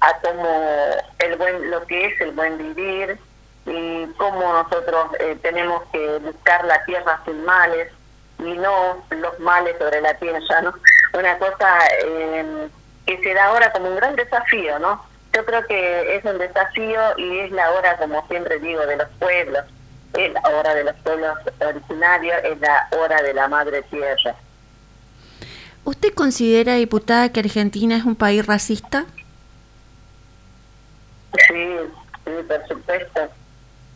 [0.00, 3.18] a cómo el buen, lo que es el buen vivir,
[3.66, 7.90] y cómo nosotros eh, tenemos que buscar la tierra sin males
[8.38, 10.74] y no los males sobre la tierra, ¿no?
[11.18, 12.68] Una cosa eh,
[13.06, 15.02] que se da ahora como un gran desafío, ¿no?
[15.32, 19.08] Yo creo que es un desafío y es la hora, como siempre digo, de los
[19.18, 19.64] pueblos,
[20.12, 24.36] es la hora de los pueblos originarios, es la hora de la madre tierra.
[25.84, 29.06] ¿Usted considera, diputada, que Argentina es un país racista?
[31.48, 31.76] Sí,
[32.24, 33.30] sí, por supuesto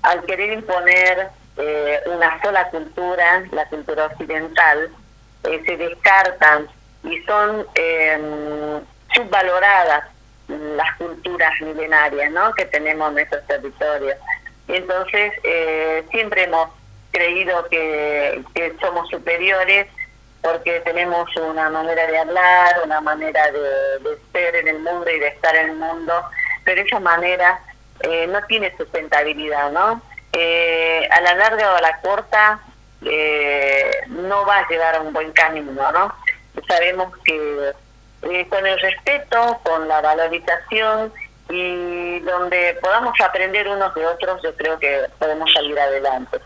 [0.08, 1.28] al querer imponer
[1.58, 4.90] eh, una sola cultura, la cultura occidental,
[5.44, 6.66] eh, se descartan
[7.04, 8.80] y son em,
[9.12, 10.04] subvaloradas
[10.48, 12.54] las culturas milenarias ¿no?
[12.54, 14.16] que tenemos en nuestros territorios.
[14.66, 16.70] Y entonces eh, siempre hemos
[17.12, 18.42] creído que,
[18.80, 19.88] somos superiores
[20.40, 25.28] porque tenemos una manera de hablar, una manera de, ser en el mundo y de
[25.28, 26.14] estar en el mundo,
[26.64, 27.60] pero esa manera
[28.00, 30.02] eh, no tiene sustentabilidad, ¿no?
[30.32, 32.60] Eh, a la larga o a la corta
[34.08, 36.14] no va a llegar a un buen camino, ¿no?
[36.66, 37.72] Sabemos que
[38.48, 41.12] con el respeto, con la valorización
[41.48, 46.38] y donde podamos aprender unos de otros, yo creo que podemos salir adelante.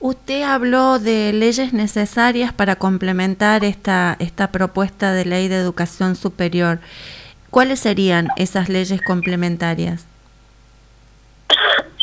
[0.00, 6.78] Usted habló de leyes necesarias para complementar esta, esta propuesta de ley de educación superior.
[7.50, 10.06] ¿Cuáles serían esas leyes complementarias?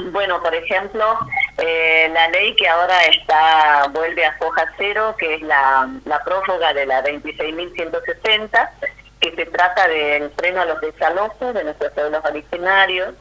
[0.09, 1.19] Bueno, por ejemplo,
[1.57, 6.73] eh, la ley que ahora está vuelve a foja cero, que es la, la prórroga
[6.73, 8.69] de la 26.160,
[9.19, 13.13] que se trata del freno a los desalojos de nuestros pueblos originarios.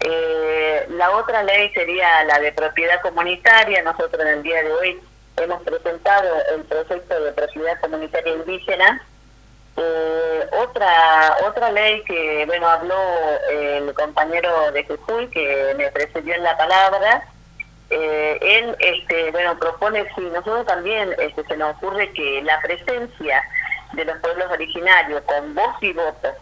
[0.00, 3.82] Eh, la otra ley sería la de propiedad comunitaria.
[3.82, 5.00] Nosotros en el día de hoy
[5.36, 9.02] hemos presentado el proyecto de propiedad comunitaria indígena.
[9.78, 12.96] Eh, otra otra ley que bueno habló
[13.50, 17.24] el compañero de Jujuy que me precedió en la palabra
[17.90, 23.42] eh, él este bueno propone si nosotros también este, se nos ocurre que la presencia
[23.92, 26.32] de los pueblos originarios con voz y voto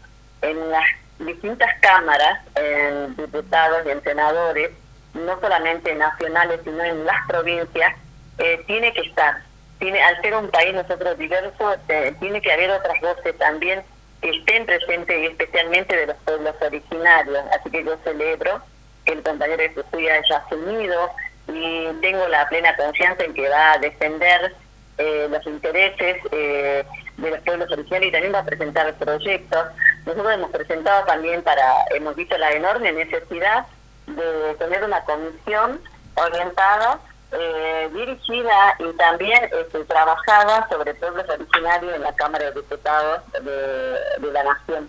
[0.42, 0.84] en las
[1.18, 4.70] distintas cámaras, en diputados y en senadores,
[5.14, 7.94] no solamente nacionales, sino en las provincias,
[8.38, 9.42] eh, tiene que estar.
[9.78, 13.82] Tiene, al ser un país nosotros diverso, eh, tiene que haber otras voces también
[14.20, 17.44] que estén presentes y especialmente de los pueblos originarios.
[17.58, 18.62] Así que yo celebro
[19.04, 21.10] que el compañero de Jujuy haya asumido
[21.48, 24.54] y tengo la plena confianza en que va a defender
[24.96, 26.84] eh, los intereses eh,
[27.16, 29.66] de los pueblos originarios y también va a presentar proyectos.
[30.06, 33.66] Nosotros hemos presentado también para, hemos visto la enorme necesidad
[34.06, 35.80] de tener una comisión
[36.14, 37.00] orientada,
[37.36, 44.32] eh, dirigida y también este, trabajada sobre pueblos originarios en la Cámara de Diputados de,
[44.32, 44.88] la Nación.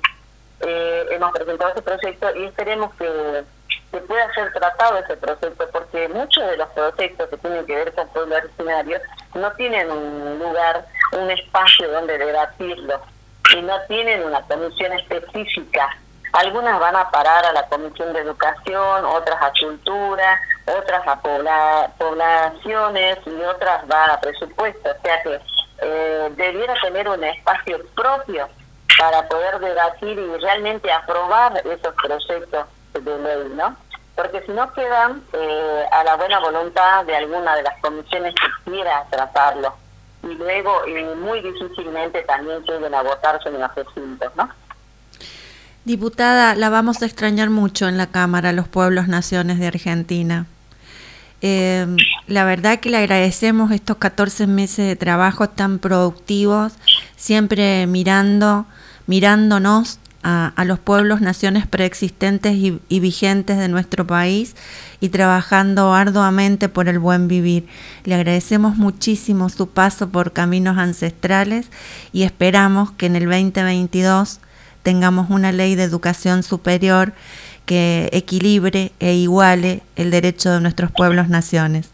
[0.62, 3.44] Eh, hemos presentado ese proyecto y esperemos que
[3.92, 7.94] se pueda ser tratado ese proyecto, porque muchos de los proyectos que tienen que ver
[7.94, 9.02] con pueblos originarios
[9.34, 13.02] no tienen un lugar, un espacio donde debatirlo
[13.56, 15.98] y no tienen una comisión específica.
[16.36, 21.22] Algunas van a parar a la Comisión de Educación, otras a Cultura, otras a
[21.98, 24.90] poblaciones y otras van a presupuesto.
[24.90, 25.40] O sea que
[25.82, 28.49] eh, debiera tener un espacio propio
[28.99, 33.74] para poder debatir y realmente aprobar esos proyectos de ley, ¿no?
[34.18, 38.72] Porque si no quedan eh, a la buena voluntad de alguna de las comisiones que
[38.72, 39.74] quiera tratarlo
[40.22, 44.49] y luego y muy difícilmente también lleguen a votarse en los recintos, ¿no?
[45.86, 50.48] Diputada, la vamos a extrañar mucho en la Cámara, los pueblos, naciones de Argentina.
[51.41, 51.86] Eh,
[52.26, 56.74] la verdad que le agradecemos estos 14 meses de trabajo tan productivos,
[57.18, 58.66] siempre mirando,
[59.06, 64.56] mirándonos a, los pueblos, naciones preexistentes y, y, vigentes de nuestro país
[64.99, 67.68] y trabajando arduamente por el buen vivir.
[68.06, 71.68] Le agradecemos muchísimo su paso por caminos ancestrales
[72.12, 74.40] y esperamos que en el 2022
[74.86, 77.12] tengamos una ley de educación superior
[77.66, 81.90] que equilibre e iguale el derecho de nuestros pueblos, naciones.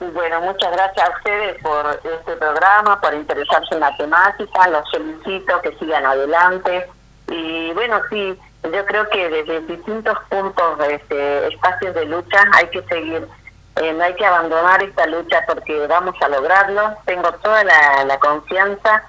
[0.00, 4.68] Bueno, muchas gracias a ustedes por este programa, por interesarse en la temática.
[4.68, 6.90] Los felicito, que sigan adelante.
[7.28, 12.82] Y bueno, sí, yo creo que desde distintos puntos, este, espacios de lucha, hay que
[12.82, 13.28] seguir.
[13.76, 16.94] Eh, no hay que abandonar esta lucha porque vamos a lograrlo.
[17.06, 19.04] Tengo toda la, la confianza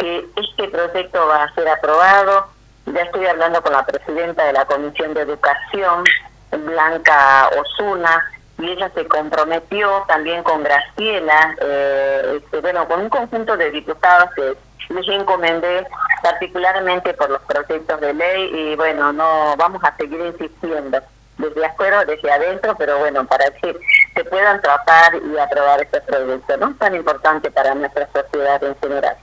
[0.00, 2.48] que este proyecto va a ser aprobado.
[2.86, 6.04] Ya estoy hablando con la presidenta de la Comisión de Educación,
[6.50, 8.24] Blanca Osuna
[8.58, 14.30] y ella se comprometió también con Graciela, eh, este, bueno, con un conjunto de diputados
[14.34, 14.56] que
[14.92, 15.86] les encomendé
[16.22, 21.00] particularmente por los proyectos de ley y bueno, no vamos a seguir insistiendo
[21.38, 23.78] desde afuera, desde adentro, pero bueno, para que
[24.14, 26.74] se puedan tratar y aprobar estos proyectos, ¿no?
[26.74, 29.16] Tan importante para nuestra sociedad en general.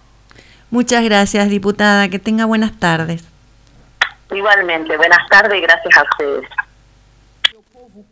[0.69, 2.09] Muchas gracias, diputada.
[2.09, 3.23] Que tenga buenas tardes.
[4.31, 6.49] Igualmente, buenas tardes y gracias a ustedes.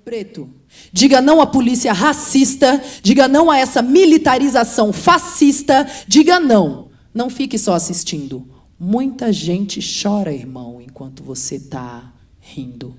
[0.03, 0.49] Preto.
[0.91, 6.89] Diga não à polícia racista, diga não a essa militarização fascista, diga não.
[7.13, 8.47] Não fique só assistindo.
[8.79, 12.95] Muita gente chora, irmão, enquanto você está rindo.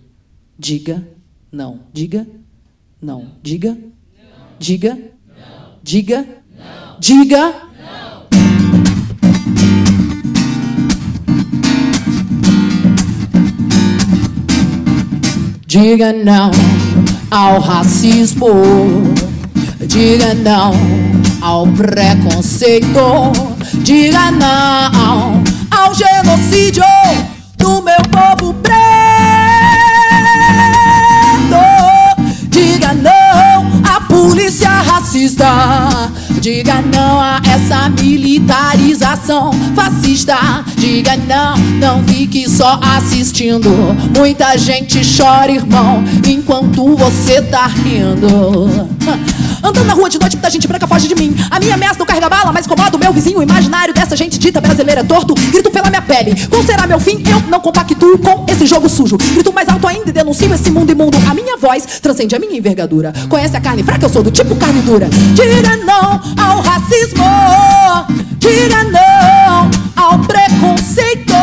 [0.58, 1.06] Diga
[1.52, 1.80] não.
[1.92, 2.26] Diga
[3.00, 3.32] não.
[3.42, 3.76] Diga.
[4.58, 4.98] Diga.
[5.82, 6.26] Diga.
[6.98, 7.66] Diga.
[15.78, 16.50] Diga não
[17.30, 18.48] ao racismo.
[19.78, 20.72] Diga não
[21.42, 22.88] ao preconceito.
[23.82, 26.82] Diga não ao genocídio
[27.58, 28.72] do meu povo preto.
[32.48, 36.10] Diga não à polícia racista.
[36.40, 40.36] Diga não a essa militarização fascista.
[40.76, 43.70] Diga não, não fique só assistindo.
[44.16, 48.88] Muita gente chora, irmão, enquanto você tá rindo.
[49.62, 51.34] Andando na rua de noite, muita gente branca foge de mim.
[51.50, 54.60] A minha ameaça não carrega bala, mas incomoda o meu vizinho imaginário dessa gente dita
[54.60, 55.34] brasileira torto.
[55.34, 56.34] Grito pela minha pele.
[56.48, 57.22] Qual será meu fim?
[57.28, 59.16] Eu não compactuo com esse jogo sujo.
[59.16, 61.18] Grito mais alto ainda e denuncio esse mundo imundo.
[61.28, 63.12] A minha voz transcende a minha envergadura.
[63.28, 64.04] Conhece a carne fraca?
[64.04, 65.08] Eu sou do tipo carne dura.
[65.34, 67.24] Diga não ao racismo.
[68.38, 71.34] Diga não ao preconceito.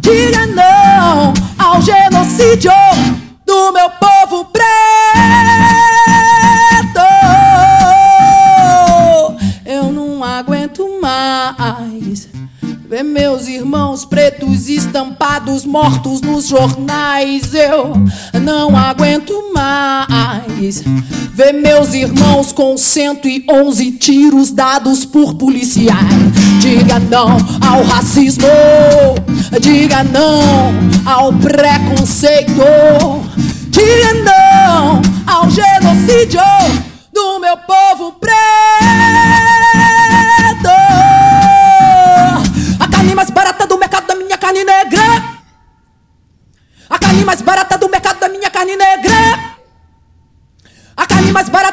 [0.00, 2.72] Diga não ao genocídio
[3.46, 4.79] do meu povo preto.
[13.00, 17.54] Ver meus irmãos pretos estampados mortos nos jornais.
[17.54, 17.94] Eu
[18.40, 20.82] não aguento mais
[21.32, 25.98] ver meus irmãos com 111 tiros dados por policiais.
[26.60, 28.46] Diga não ao racismo,
[29.60, 30.42] diga não
[31.10, 32.52] ao preconceito,
[33.70, 36.42] diga não ao genocídio
[37.12, 39.99] do meu povo preto.
[43.20, 45.02] Mais barata do mercado da minha carne negra.
[46.88, 49.12] A carne mais barata do mercado da minha carne negra.
[50.96, 51.69] A carne mais barata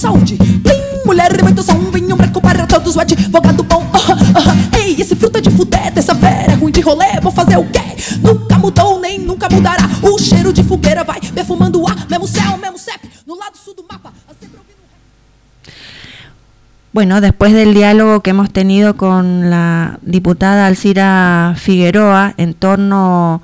[0.00, 0.36] saúde.
[0.36, 3.86] Plim, mulher, muito som, vinho branco para todos, o advogado bom.
[3.92, 4.78] Ah, ah.
[4.78, 7.80] Ei, esse fruta de fudé, dessa fera ruim de rolê, vou fazer o quê?
[8.22, 9.88] Nunca mudou, nem nunca mudará.
[10.02, 13.74] O cheiro de fogueira vai perfumando o ar, mesmo céu, mesmo CEP, no lado sul
[13.74, 14.12] do mapa.
[16.92, 23.42] Bueno, después del diálogo que hemos tenido con la diputada Alcira Figueroa en torno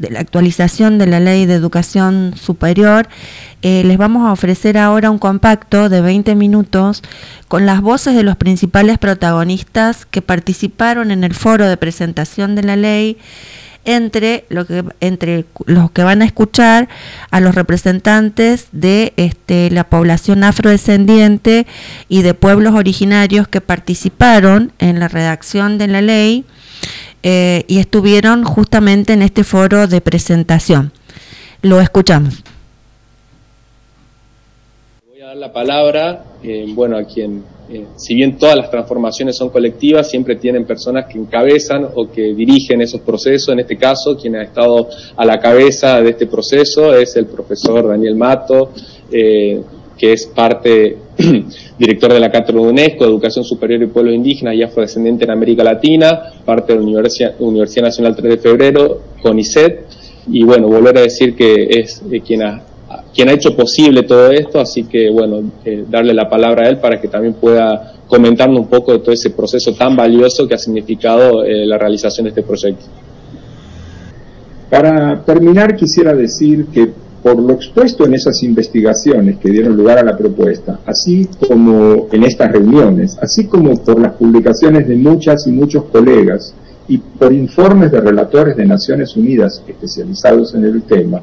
[0.00, 3.06] de la actualización de la ley de educación superior,
[3.60, 7.02] eh, les vamos a ofrecer ahora un compacto de 20 minutos
[7.48, 12.62] con las voces de los principales protagonistas que participaron en el foro de presentación de
[12.62, 13.18] la ley
[13.84, 16.88] entre, lo que, entre los que van a escuchar
[17.30, 21.66] a los representantes de este, la población afrodescendiente
[22.08, 26.46] y de pueblos originarios que participaron en la redacción de la ley
[27.22, 30.92] eh, y estuvieron justamente en este foro de presentación.
[31.62, 32.42] Lo escuchamos.
[35.06, 39.36] Voy a dar la palabra, eh, bueno, a quien, eh, si bien todas las transformaciones
[39.36, 43.50] son colectivas, siempre tienen personas que encabezan o que dirigen esos procesos.
[43.50, 47.86] En este caso, quien ha estado a la cabeza de este proceso es el profesor
[47.86, 48.70] Daniel Mato,
[50.00, 50.96] que es parte,
[51.78, 56.32] director de la Cátedra UNESCO, Educación Superior y Pueblos Indígenas y Afrodescendiente en América Latina,
[56.42, 59.84] parte de la Universidad, Universidad Nacional 3 de Febrero, CONICET,
[60.28, 62.62] y bueno, volver a decir que es eh, quien ha
[63.14, 66.78] quien ha hecho posible todo esto, así que bueno, eh, darle la palabra a él
[66.78, 70.58] para que también pueda comentarnos un poco de todo ese proceso tan valioso que ha
[70.58, 72.86] significado eh, la realización de este proyecto.
[74.70, 76.88] Para terminar, quisiera decir que
[77.22, 82.24] por lo expuesto en esas investigaciones que dieron lugar a la propuesta, así como en
[82.24, 86.54] estas reuniones, así como por las publicaciones de muchas y muchos colegas
[86.88, 91.20] y por informes de relatores de Naciones Unidas especializados en el tema,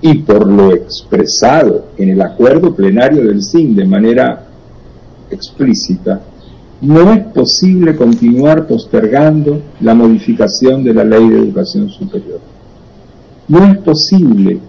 [0.00, 4.46] y por lo expresado en el acuerdo plenario del CIN de manera
[5.30, 6.20] explícita,
[6.80, 12.40] no es posible continuar postergando la modificación de la ley de educación superior.
[13.48, 14.60] No es posible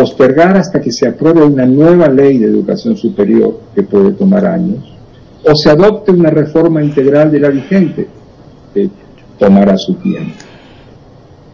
[0.00, 4.78] postergar hasta que se apruebe una nueva ley de educación superior, que puede tomar años,
[5.44, 8.08] o se adopte una reforma integral de la vigente,
[8.72, 8.88] que
[9.38, 10.32] tomará su tiempo.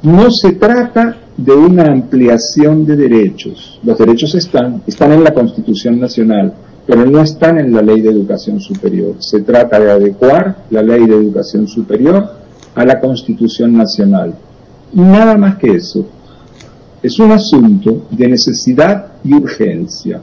[0.02, 3.81] No se trata de una ampliación de derechos.
[3.82, 6.55] Los derechos están, están en la Constitución Nacional,
[6.86, 9.16] pero no están en la ley de educación superior.
[9.18, 12.31] Se trata de adecuar la ley de educación superior
[12.77, 14.35] a la Constitución Nacional.
[14.93, 16.06] Nada más que eso.
[17.06, 20.20] Es un asunto de necesidad y urgencia.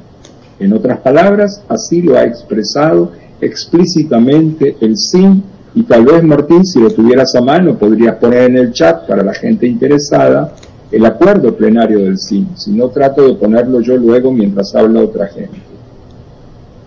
[0.60, 5.42] En otras palabras, así lo ha expresado explícitamente el SIN
[5.76, 9.24] y tal vez Martín, si lo tuvieras a mano, podrías poner en el chat para
[9.24, 10.56] la gente interesada
[10.92, 12.50] el acuerdo plenario del SIN.
[12.58, 15.62] Si no, trato de ponerlo yo luego mientras habla otra gente.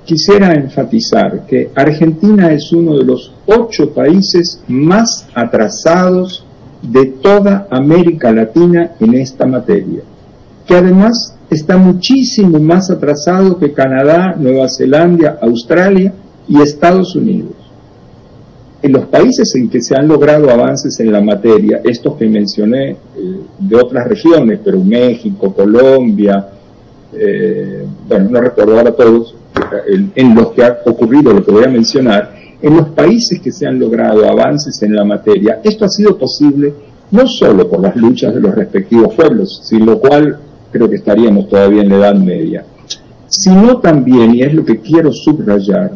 [0.05, 6.46] Quisiera enfatizar que Argentina es uno de los ocho países más atrasados
[6.83, 10.01] de toda América Latina en esta materia,
[10.67, 16.13] que además está muchísimo más atrasado que Canadá, Nueva Zelanda, Australia
[16.49, 17.53] y Estados Unidos.
[18.83, 22.91] En los países en que se han logrado avances en la materia, estos que mencioné
[22.91, 22.97] eh,
[23.59, 26.49] de otras regiones, pero México, Colombia,
[27.13, 29.35] eh, bueno, no recuerdo ahora todos,
[30.15, 33.67] en los que ha ocurrido lo que voy a mencionar, en los países que se
[33.67, 36.73] han logrado avances en la materia, esto ha sido posible
[37.11, 40.39] no solo por las luchas de los respectivos pueblos, sin lo cual
[40.73, 42.65] creo que estaríamos todavía en la Edad Media,
[43.29, 45.93] sino también, y es lo que quiero subrayar,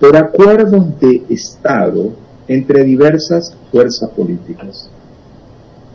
[0.00, 2.10] por acuerdos de Estado
[2.48, 4.90] entre diversas fuerzas políticas.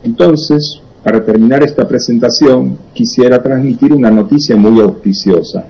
[0.04, 5.66] Entonces, para terminar esta presentación, quisiera transmitir una noticia muy auspiciosa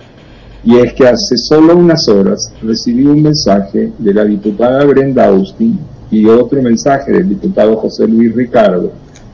[0.66, 5.78] y es que hace solo unas horas recibí un mensaje de la diputada Brenda Austin
[6.10, 8.92] y otro mensaje del diputado José Luis Ricardo,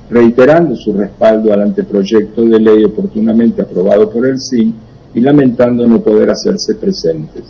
[0.09, 4.75] reiterando su respaldo al anteproyecto de ley oportunamente aprobado por el CIN
[5.13, 7.43] y lamentando no poder hacerse presentes.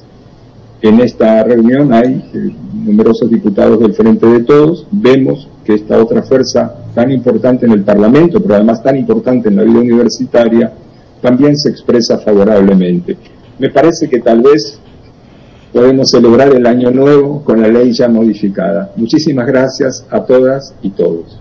[0.83, 2.55] En esta reunión hay eh,
[2.85, 4.87] numerosos diputados del Frente de Todos.
[4.91, 9.55] Vemos que esta otra fuerza tan importante en el Parlamento, pero además tan importante en
[9.55, 10.71] la vida universitaria,
[11.21, 13.15] también se expresa favorablemente
[13.61, 14.79] me parece que tal vez
[15.71, 18.91] podemos celebrar el año nuevo con la ley ya modificada.
[18.95, 21.39] Muchísimas gracias a todas y todos.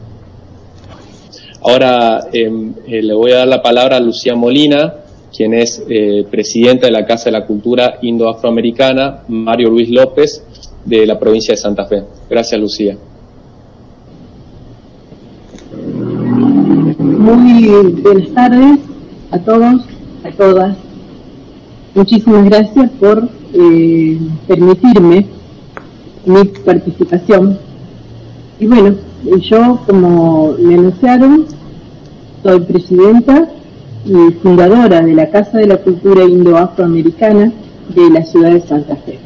[1.62, 4.96] Ahora em, eh, le voy a dar la palabra a Lucía Molina,
[5.34, 10.44] quien es eh, presidenta de la Casa de la Cultura Indo-Afroamericana, Mario Luis López,
[10.84, 12.02] de la provincia de Santa Fe.
[12.28, 12.98] Gracias, Lucía.
[16.98, 17.66] Muy
[18.02, 18.78] buenas tardes
[19.30, 19.86] a todos,
[20.22, 20.89] a todas.
[21.94, 25.26] Muchísimas gracias por eh, permitirme
[26.24, 27.58] mi participación.
[28.60, 28.94] Y bueno,
[29.40, 31.46] yo, como me anunciaron,
[32.44, 33.48] soy presidenta
[34.04, 37.52] y fundadora de la Casa de la Cultura Indo-Afroamericana
[37.94, 39.18] de la ciudad de Santa Fe.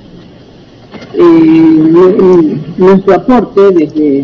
[1.12, 4.20] Eh, nuestro aporte desde,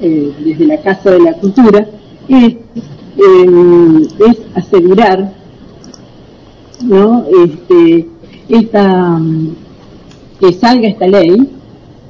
[0.00, 1.86] eh, desde la Casa de la Cultura
[2.28, 2.56] es,
[3.16, 5.32] es asegurar
[6.82, 7.24] ¿no?
[7.44, 8.06] Este,
[8.48, 9.20] esta,
[10.40, 11.48] que salga esta ley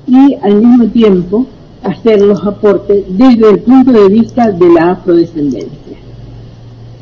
[0.06, 1.46] y al mismo tiempo
[1.82, 5.96] hacer los aportes desde el punto de vista de la afrodescendencia.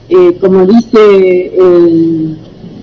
[0.08, 2.36] Eh, como dice el,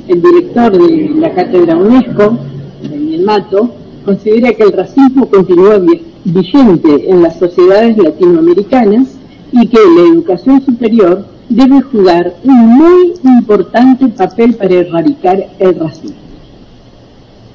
[0.08, 2.38] director de la cátedra UNESCO,
[2.84, 3.70] Daniel Mato,
[4.04, 5.80] considera que el racismo continúa
[6.26, 9.08] vigente en las sociedades latinoamericanas
[9.52, 16.16] y que la educación superior debe jugar un muy importante papel para erradicar el racismo.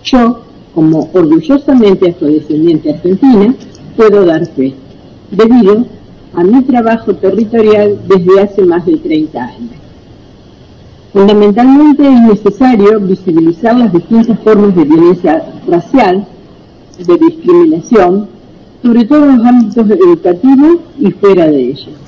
[0.05, 0.43] Yo,
[0.74, 3.55] como orgullosamente afrodescendiente argentina,
[3.97, 4.74] puedo dar fe,
[5.31, 5.86] debido
[6.35, 9.70] a mi trabajo territorial desde hace más de 30 años.
[11.14, 16.27] Fundamentalmente es necesario visibilizar las distintas formas de violencia racial,
[16.98, 18.28] de discriminación,
[18.82, 22.05] sobre todo en los ámbitos educativos y fuera de ellos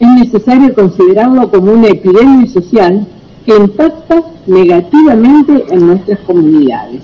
[0.00, 3.06] es necesario considerarlo como una epidemia social
[3.46, 7.02] que impacta negativamente en nuestras comunidades.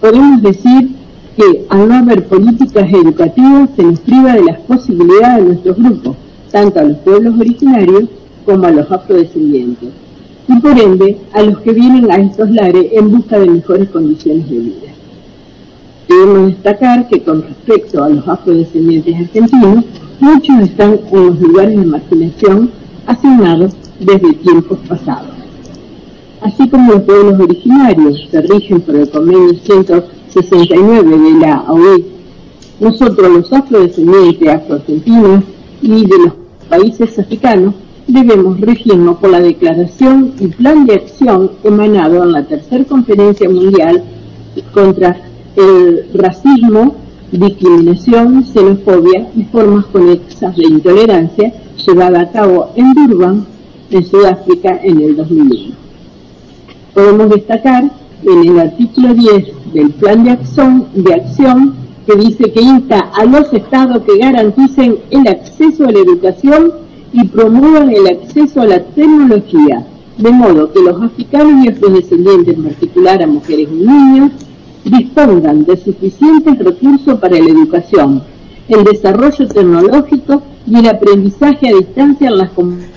[0.00, 0.90] Podemos decir
[1.36, 6.16] que al no haber políticas educativas se nos priva de las posibilidades de nuestros grupos,
[6.50, 8.04] tanto a los pueblos originarios
[8.44, 9.90] como a los afrodescendientes,
[10.48, 14.50] y por ende a los que vienen a estos lares en busca de mejores condiciones
[14.50, 14.92] de vida.
[16.08, 19.84] Debemos destacar que con respecto a los afrodescendientes argentinos,
[20.22, 22.70] muchos están en los lugares de marginación
[23.06, 25.32] asignados desde tiempos pasados.
[26.40, 31.98] Así como los pueblos originarios se rigen por el convenio 169 de la OEA,
[32.78, 35.44] nosotros los afrodescendientes afroargentinos
[35.82, 36.32] y de los
[36.68, 37.74] países africanos
[38.06, 44.04] debemos regirnos por la declaración y plan de acción emanado en la tercera conferencia mundial
[44.72, 45.16] contra
[45.56, 47.01] el racismo
[47.38, 51.52] discriminación, xenofobia y formas conexas de intolerancia
[51.86, 53.46] llevada a cabo en Durban,
[53.90, 55.74] en Sudáfrica, en el 2001.
[56.94, 57.90] Podemos destacar
[58.22, 61.74] en el artículo 10 del Plan de Acción, de acción
[62.06, 66.72] que dice que insta a los estados que garanticen el acceso a la educación
[67.12, 69.86] y promuevan el acceso a la tecnología,
[70.18, 74.32] de modo que los africanos y afrodescendientes, en particular a mujeres y niños,
[74.84, 78.22] dispongan de suficientes recursos para la educación,
[78.68, 82.90] el desarrollo tecnológico y el aprendizaje a distancia en las comunidades.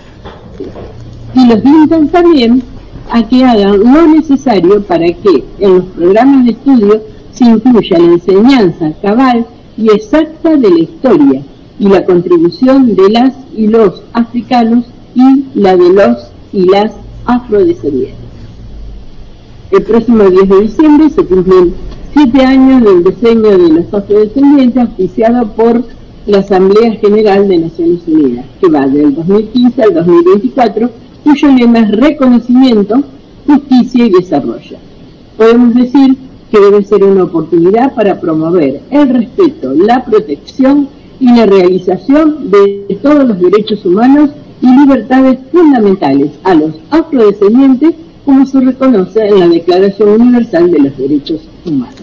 [1.35, 2.63] Y los invitan también
[3.11, 7.01] a que hagan lo necesario para que en los programas de estudio
[7.33, 9.45] se incluya la enseñanza cabal
[9.77, 11.43] y exacta de la historia
[11.79, 16.93] y la contribución de las y los africanos y la de los y las
[17.25, 18.24] afrodescendientes.
[19.75, 21.73] El próximo 10 de diciembre se cumplen
[22.13, 25.83] siete años del diseño de los afrodescendientes auspiciado por
[26.27, 30.89] la Asamblea General de Naciones Unidas, que va del 2015 al 2024,
[31.25, 33.03] cuyo lema es reconocimiento,
[33.45, 34.77] justicia y desarrollo.
[35.35, 36.15] Podemos decir
[36.49, 40.87] que debe ser una oportunidad para promover el respeto, la protección
[41.19, 44.29] y la realización de todos los derechos humanos
[44.61, 47.93] y libertades fundamentales a los afrodescendientes
[48.25, 51.95] como se reconoce en la Declaración Universal de los Derechos Humanos.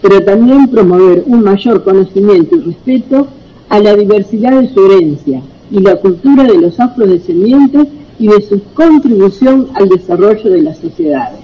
[0.00, 3.26] Pero también promover un mayor conocimiento y respeto
[3.68, 7.88] a la diversidad de su herencia y la cultura de los afrodescendientes
[8.18, 11.40] y de su contribución al desarrollo de las sociedades.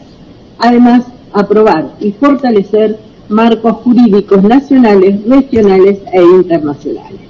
[0.59, 2.99] Además, aprobar y fortalecer
[3.29, 7.21] marcos jurídicos nacionales, regionales e internacionales.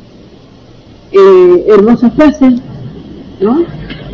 [1.12, 2.60] Eh, hermosas frases,
[3.40, 3.64] ¿no?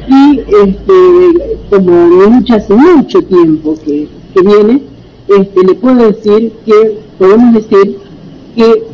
[0.09, 4.09] Y este, como lucha hace mucho tiempo que,
[4.43, 4.83] viene,
[5.29, 7.97] este, le puedo decir que, podemos decir
[8.55, 8.85] que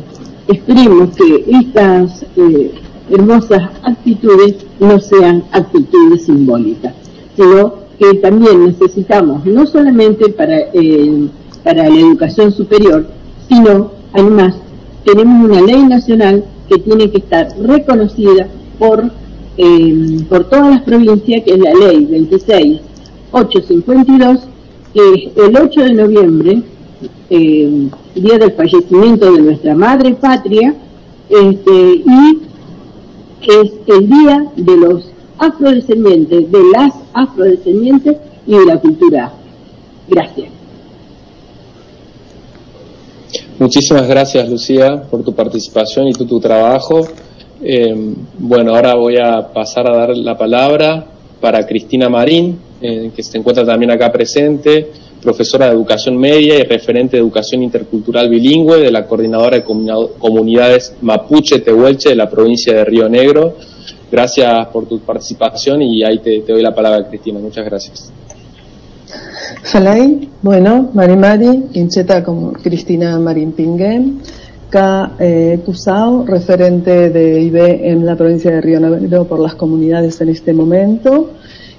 [0.47, 2.71] esperemos que estas eh,
[3.09, 6.93] hermosas actitudes no sean actitudes simbólicas,
[7.35, 11.27] sino que también necesitamos, no solamente para, eh,
[11.63, 13.05] para la educación superior,
[13.47, 14.55] sino además
[15.05, 18.47] tenemos una ley nacional que tiene que estar reconocida
[18.79, 19.11] por,
[19.57, 24.39] eh, por todas las provincias, que es la ley 26852,
[24.93, 26.61] que es el 8 de noviembre,
[27.29, 30.73] eh, día del fallecimiento de nuestra madre patria,
[31.29, 32.39] este, y
[33.47, 35.05] es el día de los
[35.37, 38.17] afrodescendientes, de las afrodescendientes
[38.47, 39.33] y de la cultura.
[40.07, 40.49] Gracias.
[43.59, 47.07] Muchísimas gracias, Lucía, por tu participación y tu, tu trabajo.
[47.65, 47.95] Eh,
[48.39, 51.05] bueno, ahora voy a pasar a dar la palabra
[51.39, 54.91] para Cristina Marín, eh, que se encuentra también acá presente,
[55.21, 60.95] profesora de educación media y referente de educación intercultural bilingüe de la Coordinadora de Comunidades
[61.01, 63.55] Mapuche Tehuelche de la provincia de Río Negro.
[64.11, 67.39] Gracias por tu participación y ahí te, doy la palabra, Cristina.
[67.39, 68.11] Muchas gracias.
[69.63, 74.21] Falai, bueno, Mari Mari, Incheta como Cristina Marín Pinguén,
[74.75, 75.59] Eh,
[76.25, 81.29] referente de IB en la provincia de Río Negro por las comunidades en este momento.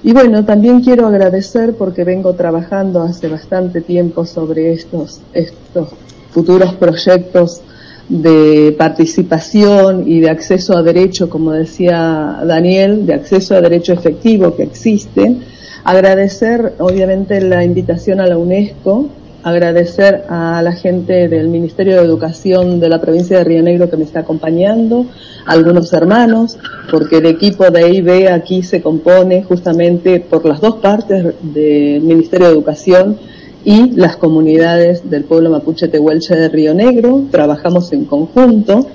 [0.03, 5.89] Y bueno, también quiero agradecer porque vengo trabajando hace bastante tiempo sobre estos, estos
[6.31, 7.61] futuros proyectos
[8.07, 14.55] de participación y de acceso a derecho, como decía Daniel, de acceso a derecho efectivo
[14.55, 15.41] que existen
[15.85, 19.07] Agradecer, obviamente, la invitación a la UNESCO,
[19.45, 23.95] agradecer a la gente del Ministerio de Educación de la provincia de Río Negro que
[23.95, 25.05] me está acompañando,
[25.45, 26.57] algunos hermanos,
[26.89, 32.47] porque el equipo de IB aquí se compone justamente por las dos partes del Ministerio
[32.47, 33.19] de Educación
[33.63, 38.87] y las comunidades del pueblo mapuche tehuelche de Río Negro, trabajamos en conjunto.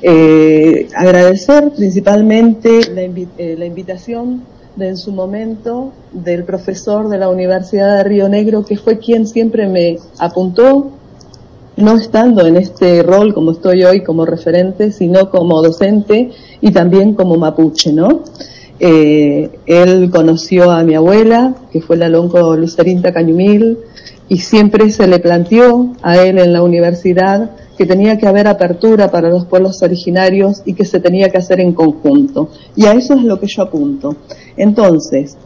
[0.00, 4.42] Eh, agradecer principalmente la, eh, la invitación
[4.76, 9.26] de en su momento del profesor de la Universidad de Río Negro, que fue quien
[9.26, 10.90] siempre me apuntó,
[11.76, 16.30] no estando en este rol como estoy hoy como referente, sino como docente
[16.60, 18.22] y también como mapuche, ¿no?
[18.78, 23.78] Eh, él conoció a mi abuela, que fue la lonco Lucerinta Cañumil,
[24.28, 27.50] y siempre se le planteó a él en la universidad
[27.82, 31.58] que tenía que haber apertura para los pueblos originarios y que se tenía que hacer
[31.58, 32.48] en conjunto.
[32.76, 34.14] Y a eso es lo que yo apunto.
[34.56, 35.36] Entonces,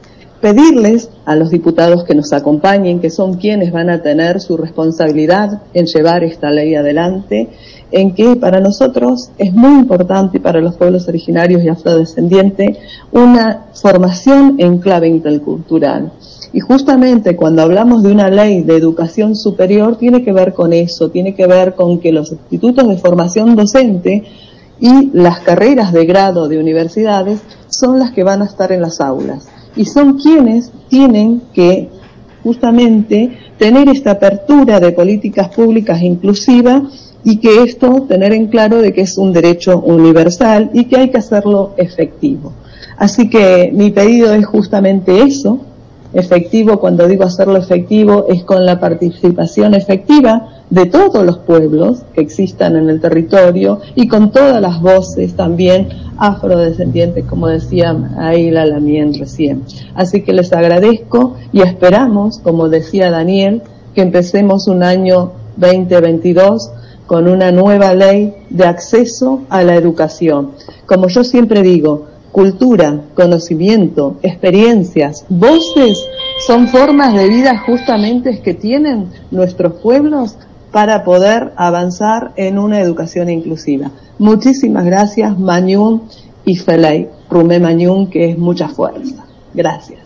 [0.42, 5.62] pedirles a los diputados que nos acompañen, que son quienes van a tener su responsabilidad
[5.72, 7.48] en llevar esta ley adelante,
[7.90, 12.76] en que para nosotros es muy importante, para los pueblos originarios y afrodescendientes,
[13.12, 16.12] una formación en clave intercultural.
[16.52, 21.10] Y justamente cuando hablamos de una ley de educación superior, tiene que ver con eso,
[21.10, 24.24] tiene que ver con que los institutos de formación docente
[24.78, 29.01] y las carreras de grado de universidades son las que van a estar en las
[29.01, 31.89] aulas y son quienes tienen que
[32.43, 38.93] justamente tener esta apertura de políticas públicas inclusivas y que esto tener en claro de
[38.93, 42.52] que es un derecho universal y que hay que hacerlo efectivo.
[42.97, 45.60] Así que mi pedido es justamente eso,
[46.12, 52.20] efectivo, cuando digo hacerlo efectivo, es con la participación efectiva de todos los pueblos que
[52.20, 55.89] existan en el territorio y con todas las voces también
[56.19, 59.62] afrodescendientes, como decía Aila Lamien recién.
[59.95, 63.62] Así que les agradezco y esperamos, como decía Daniel,
[63.95, 66.70] que empecemos un año 2022
[67.07, 70.51] con una nueva ley de acceso a la educación.
[70.87, 76.06] Como yo siempre digo, cultura, conocimiento, experiencias, voces
[76.46, 80.36] son formas de vida justamente que tienen nuestros pueblos
[80.70, 83.90] para poder avanzar en una educación inclusiva.
[84.18, 86.02] Muchísimas gracias, Mañún
[86.44, 89.24] y Felay, Rumé Mañún, que es mucha fuerza.
[89.54, 90.00] Gracias.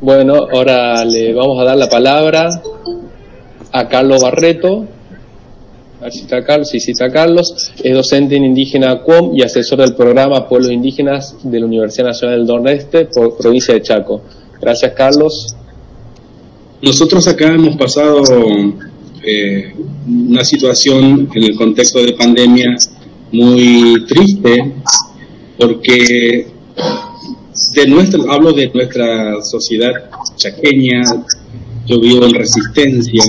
[0.00, 2.48] Bueno, ahora le vamos a dar la palabra
[3.70, 4.86] a Carlos Barreto.
[6.02, 7.70] A ver si está Carlos, está Carlos.
[7.80, 12.38] Es docente en indígena CUOM y asesor del programa Pueblos Indígenas de la Universidad Nacional
[12.38, 13.08] del Nordeste,
[13.38, 14.20] provincia de Chaco.
[14.60, 15.54] Gracias, Carlos.
[16.82, 18.20] Nosotros acá hemos pasado
[19.22, 19.72] eh,
[20.08, 22.74] una situación en el contexto de pandemia
[23.30, 24.72] muy triste
[25.56, 26.48] porque
[27.76, 29.92] de nuestra, hablo de nuestra sociedad
[30.34, 31.04] chaqueña,
[31.86, 33.22] yo vivo en resistencia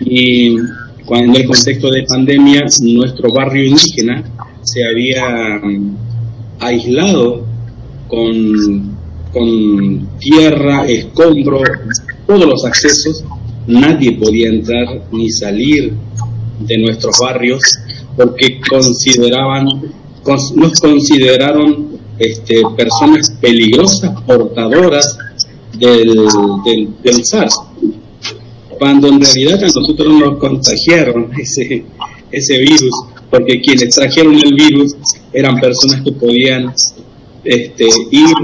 [0.00, 0.56] y
[1.04, 4.24] cuando en el contexto de pandemia nuestro barrio indígena
[4.62, 5.96] se había mm,
[6.60, 7.44] aislado
[8.08, 8.96] con,
[9.32, 11.62] con tierra, escombro,
[12.26, 13.24] todos los accesos,
[13.66, 15.94] nadie podía entrar ni salir
[16.60, 17.60] de nuestros barrios
[18.16, 19.66] porque consideraban,
[20.54, 25.18] nos consideraron este, personas peligrosas, portadoras
[25.78, 26.26] del,
[26.64, 27.58] del, del SARS,
[28.78, 31.84] cuando en realidad a nosotros nos contagiaron ese,
[32.30, 32.94] ese virus,
[33.30, 34.94] porque quienes trajeron el virus
[35.32, 36.72] eran personas que podían
[37.44, 38.34] este, ir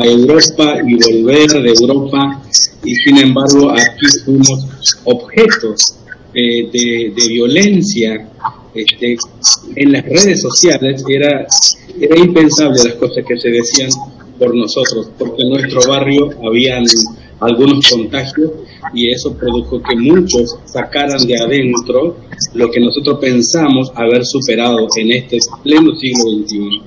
[0.00, 2.42] a Europa y volver de Europa
[2.84, 4.66] y sin embargo aquí fuimos
[5.04, 5.96] objetos
[6.32, 8.28] eh, de, violencia
[8.74, 9.16] este,
[9.74, 11.46] en las redes sociales era,
[12.00, 13.90] era impensable las cosas que se decían
[14.38, 16.84] por nosotros porque en nuestro barrio habían
[17.40, 18.50] algunos contagios
[18.94, 22.16] y eso produjo que muchos sacaran de adentro
[22.54, 26.82] lo que nosotros pensamos haber superado en este pleno siglo XXI.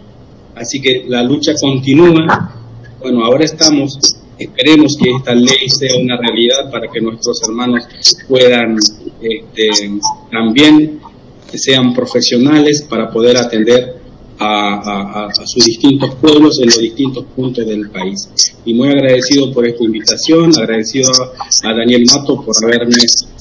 [0.55, 2.55] Así que la lucha continúa.
[2.99, 7.87] Bueno, ahora estamos, esperemos que esta ley sea una realidad para que nuestros hermanos
[8.27, 8.77] puedan
[9.21, 9.69] este,
[10.31, 10.99] también
[11.53, 13.99] sean profesionales para poder atender
[14.39, 18.29] a, sus distintos pueblos en los distintos puntos del país.
[18.65, 21.11] Y muy agradecido por esta invitación, agradecido
[21.63, 22.95] a Daniel Mato por haberme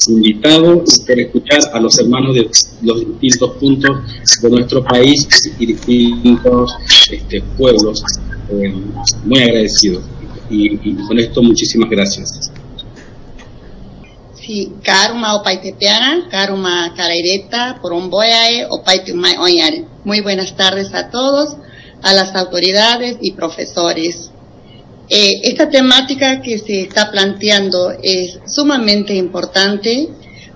[0.09, 2.51] invitado y por escuchar a los hermanos de
[2.83, 3.91] los distintos puntos
[4.43, 6.75] de nuestro país y distintos
[7.11, 8.03] este, pueblos.
[8.51, 8.75] Eh,
[9.25, 10.01] muy agradecido.
[10.51, 12.51] Y, y con esto muchísimas gracias.
[14.49, 19.85] Sí, karma opaitepeana, karma caraireta, poromboyae, opaitumai oñare.
[20.09, 21.55] Muy buenas tardes a todos,
[22.01, 24.31] a las autoridades y profesores.
[25.11, 30.09] Eh, esta temática que se está planteando es sumamente importante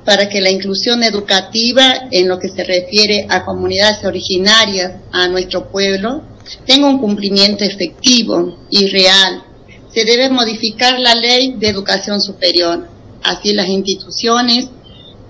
[0.06, 5.70] para que la inclusión educativa en lo que se refiere a comunidades originarias, a nuestro
[5.70, 6.22] pueblo,
[6.64, 9.44] tenga un cumplimiento efectivo y real.
[9.92, 12.88] Se debe modificar la ley de educación superior
[13.22, 14.70] Así las instituciones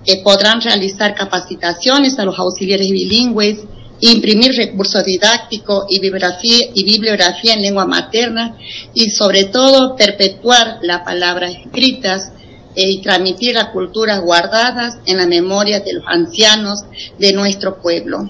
[0.05, 3.59] que podrán realizar capacitaciones a los auxiliares bilingües,
[4.11, 8.57] imprimir recursos didácticos y bibliografía, y bibliografía en lengua materna
[8.93, 12.33] y sobre todo perpetuar las palabras escritas
[12.75, 16.81] eh, y transmitir las culturas guardadas en la memoria de los ancianos
[17.17, 18.29] de nuestro pueblo.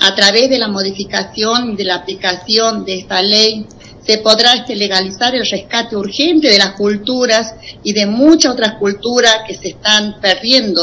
[0.00, 3.66] A través de la modificación de la aplicación de esta ley,
[4.06, 9.38] se podrá este, legalizar el rescate urgente de las culturas y de muchas otras culturas
[9.46, 10.82] que se están perdiendo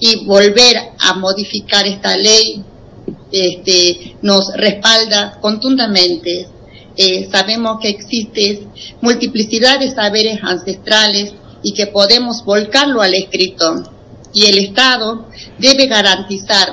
[0.00, 2.64] y volver a modificar esta ley
[3.32, 6.48] este, nos respalda contundentemente.
[6.96, 8.66] Eh, sabemos que existe
[9.00, 11.32] multiplicidad de saberes ancestrales
[11.62, 13.84] y que podemos volcarlo al escrito.
[14.32, 15.28] Y el Estado
[15.58, 16.68] debe garantizar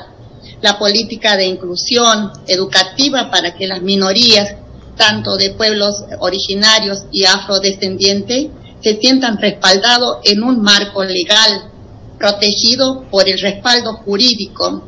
[0.62, 4.56] la política de inclusión educativa para que las minorías
[4.96, 8.48] tanto de pueblos originarios y afrodescendientes,
[8.82, 11.72] se sientan respaldados en un marco legal
[12.18, 14.84] protegido por el respaldo jurídico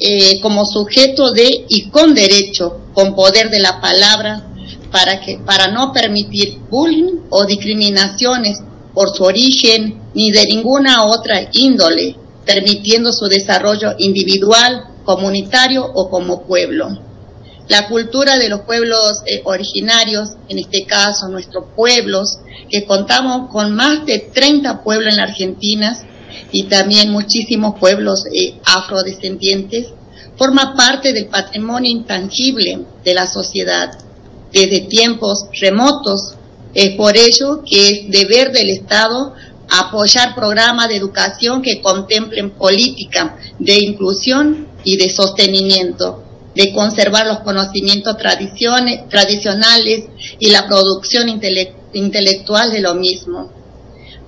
[0.00, 4.50] eh, como sujeto de y con derecho, con poder de la palabra,
[4.90, 8.60] para, que, para no permitir bullying o discriminaciones
[8.92, 16.42] por su origen ni de ninguna otra índole, permitiendo su desarrollo individual, comunitario o como
[16.42, 16.88] pueblo.
[17.68, 22.38] La cultura de los pueblos eh, originarios, en este caso nuestros pueblos,
[22.70, 25.96] que contamos con más de 30 pueblos en la Argentina
[26.52, 29.88] y también muchísimos pueblos eh, afrodescendientes,
[30.36, 33.98] forma parte del patrimonio intangible de la sociedad
[34.52, 36.34] desde tiempos remotos.
[36.74, 39.34] Es por ello que es deber del Estado
[39.68, 46.22] apoyar programas de educación que contemplen política de inclusión y de sostenimiento,
[46.54, 50.04] de conservar los conocimientos tradicionales
[50.38, 51.28] y la producción
[51.92, 53.50] intelectual de lo mismo.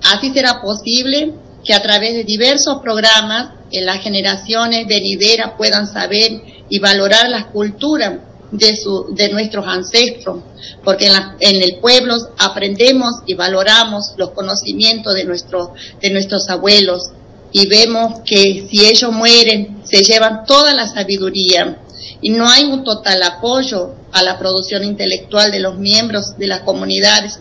[0.03, 1.33] Así será posible
[1.67, 7.47] que a través de diversos programas en las generaciones venideras puedan saber y valorar la
[7.49, 10.37] cultura de, su, de nuestros ancestros,
[10.85, 11.11] porque
[11.41, 17.11] en, el pueblo aprendemos y valoramos los conocimientos de, nuestro, de nuestros abuelos
[17.51, 21.81] y vemos que si ellos mueren se llevan toda la sabiduría
[22.21, 26.61] y no hay un total apoyo a la producción intelectual de los miembros de las
[26.61, 27.37] comunidades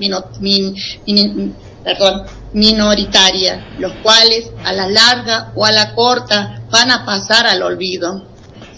[1.85, 2.24] perdón,
[2.57, 8.24] minoritarias, los cuales a la larga o a la corta van a pasar al olvido.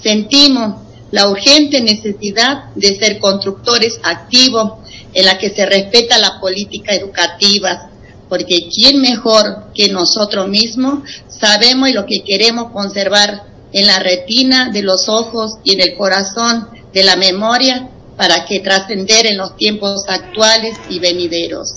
[0.03, 0.83] Sentimos
[1.13, 4.81] la urgente necesidad de ser constructores activos
[5.15, 7.89] en la que se respeta la política educativa,
[8.29, 14.83] porque quién mejor que nosotros mismos sabemos lo que queremos conservar en la retina de
[14.83, 20.03] los ojos y en el corazón de la memoria para que trascender en los tiempos
[20.09, 21.77] actuales y venideros.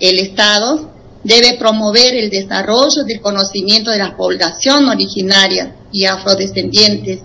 [0.00, 0.93] El Estado
[1.24, 7.20] debe promover el desarrollo del conocimiento de la población originaria y afrodescendientes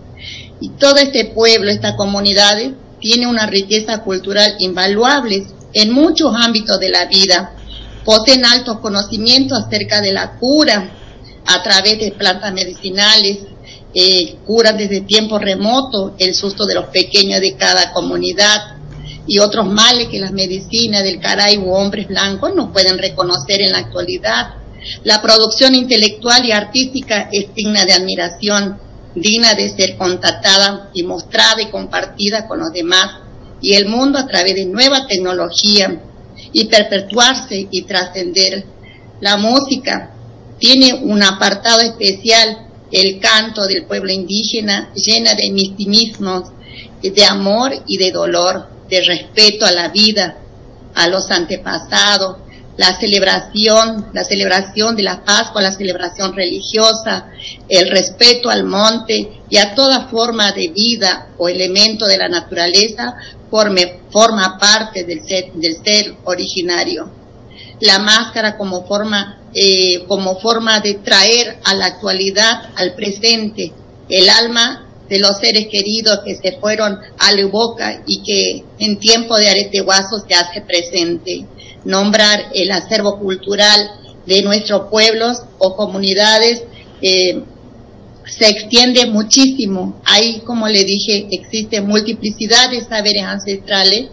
[0.62, 2.58] y todo este pueblo, esta comunidad,
[3.00, 7.54] tiene una riqueza cultural invaluable en muchos ámbitos de la vida.
[8.04, 10.92] Poseen altos conocimientos acerca de la cura
[11.46, 13.40] a través de plantas medicinales,
[13.94, 18.79] eh, curan desde tiempo remoto el susto de los pequeños de cada comunidad
[19.30, 23.72] y otros males que las medicinas del caray u hombres blancos no pueden reconocer en
[23.72, 24.56] la actualidad.
[25.04, 31.62] La producción intelectual y artística es digna de admiración digna de ser contactada y mostrada
[31.62, 33.22] y compartida con los demás
[33.62, 36.02] y el mundo a través de nueva tecnología
[36.54, 38.66] y perpetuarse y trascender.
[39.20, 40.14] La música
[40.60, 46.50] tiene un apartado especial, el canto del pueblo indígena, llena de mistimismos,
[47.02, 50.38] de amor y de dolor, de respeto a la vida,
[50.96, 52.38] a los antepasados,
[52.78, 57.28] la celebración, la celebración de la Pascua, la celebración religiosa,
[57.68, 63.16] el respeto al monte y a toda forma de vida o elemento de la naturaleza
[63.50, 67.12] forme, forma parte del ser, originario.
[67.82, 73.74] La máscara como forma, eh, como forma de traer a la actualidad, al presente,
[74.10, 79.00] el alma de los seres queridos que se fueron a la boca y que en
[79.00, 81.46] tiempo de areteguazo se hace presente
[81.86, 83.92] nombrar el acervo cultural
[84.26, 86.64] de nuestros pueblos o comunidades
[87.02, 87.42] eh,
[88.30, 90.00] se extiende muchísimo.
[90.06, 94.08] Ahí, como le dije, existe multiplicidad de saberes ancestrales.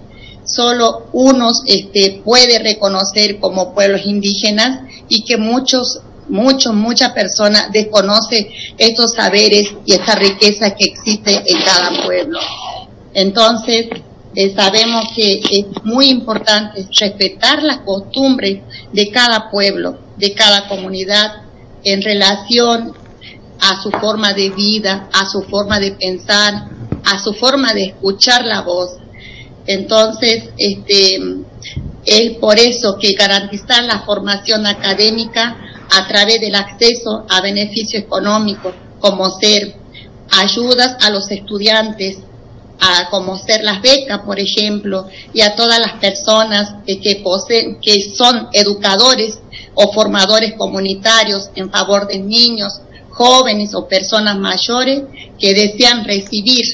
[0.45, 8.49] Solo unos este, puede reconocer como pueblos indígenas y que muchos, muchos, muchas personas desconocen
[8.79, 12.39] estos saberes y esta riqueza que existe en cada pueblo.
[13.15, 13.87] Entonces,
[14.35, 18.61] eh, sabemos que es muy importante respetar las costumbres
[18.93, 21.43] de cada pueblo, de cada comunidad
[21.85, 22.93] en relación
[23.61, 26.69] a su forma de vida, a su forma de pensar,
[27.05, 28.99] a su forma de escuchar la voz.
[29.67, 31.19] Entonces, este,
[32.05, 35.57] es por eso que garantizar la formación académica
[35.91, 39.75] a través del acceso a beneficios económicos, como ser
[40.31, 42.19] ayudas a los estudiantes,
[42.81, 48.15] a como ser las becas, por ejemplo, y a todas las personas que, poseen, que
[48.15, 49.39] son educadores
[49.75, 52.81] o formadores comunitarios en favor de niños,
[53.11, 55.05] jóvenes o personas mayores
[55.39, 56.65] que desean recibir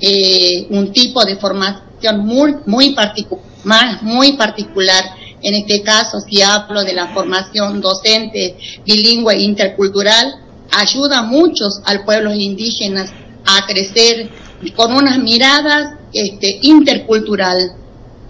[0.00, 5.04] eh, un tipo de formación muy, muy particular.
[5.42, 8.56] En este caso, si hablo de la formación docente
[8.86, 10.34] bilingüe intercultural,
[10.70, 13.10] ayuda a muchos al pueblo indígenas
[13.44, 14.30] a crecer
[14.76, 17.74] con unas miradas este, intercultural.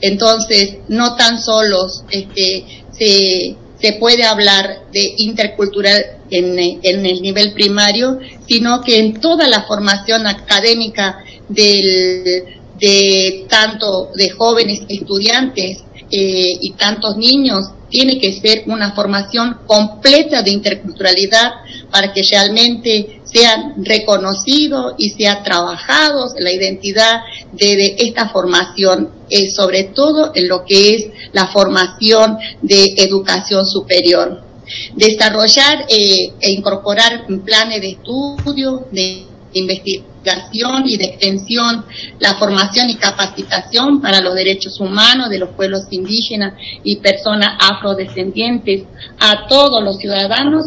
[0.01, 3.57] Entonces, no tan solo este, se,
[4.01, 8.19] puede hablar de intercultural en, el nivel primario,
[8.49, 12.57] sino que en toda la formación académica de
[13.49, 15.85] tanto de jóvenes estudiantes
[16.15, 21.53] eh, y tantos niños tiene que ser una formación completa de interculturalidad
[21.91, 27.21] para que realmente sean reconocidos y sea trabajado la identidad
[27.53, 34.43] de, esta formación, eh, sobre todo en lo que es la formación de educación superior.
[34.95, 41.85] Desarrollar eh, e incorporar planes de estudio, de investigación y de extensión,
[42.21, 46.55] la formación y capacitación para los derechos humanos de los pueblos indígenas
[46.85, 48.85] y personas afrodescendientes
[49.19, 50.67] a todos los ciudadanos,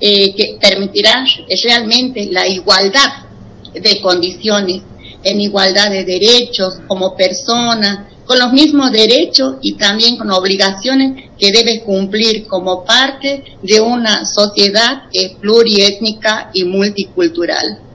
[0.00, 1.24] eh, que permitirá
[1.64, 3.26] realmente la igualdad
[3.72, 4.82] de condiciones,
[5.22, 11.52] en igualdad de derechos como persona, con los mismos derechos y también con obligaciones que
[11.52, 15.04] debe cumplir como parte de una sociedad
[15.40, 17.85] pluriétnica y multicultural.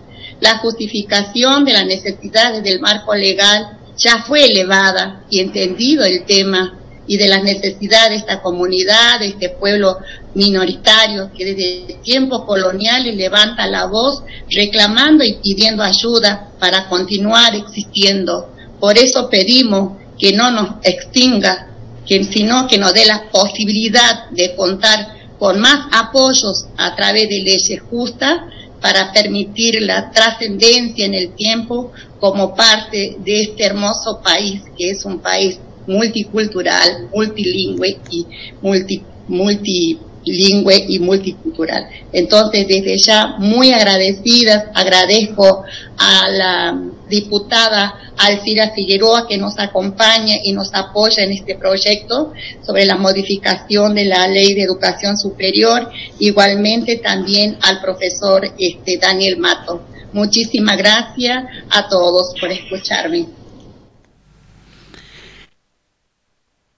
[0.41, 6.77] La justificación de las necesidades del marco legal ya fue elevada y entendido el tema
[7.05, 9.97] y de las necesidades de esta comunidad, de este pueblo
[10.33, 18.51] minoritario que desde tiempos coloniales levanta la voz reclamando y pidiendo ayuda para continuar existiendo.
[18.79, 21.67] Por eso pedimos que no nos extinga,
[22.07, 27.41] que, sino que nos dé la posibilidad de contar con más apoyos a través de
[27.43, 28.41] leyes justas
[28.81, 35.05] para permitir la trascendencia en el tiempo como parte de este hermoso país, que es
[35.05, 38.25] un país multicultural, multilingüe y
[38.61, 41.87] multi, multilingüe y multicultural.
[42.13, 45.63] Entonces, desde ya, muy agradecidas, agradezco
[45.97, 52.31] a la diputada Alcira Figueroa que nos acompaña y nos apoya en este proyecto
[52.65, 55.89] sobre la modificación de la ley de educación superior,
[56.19, 59.81] igualmente también al profesor este, Daniel Mato.
[60.13, 63.40] Muchísimas gracias a todos por escucharme.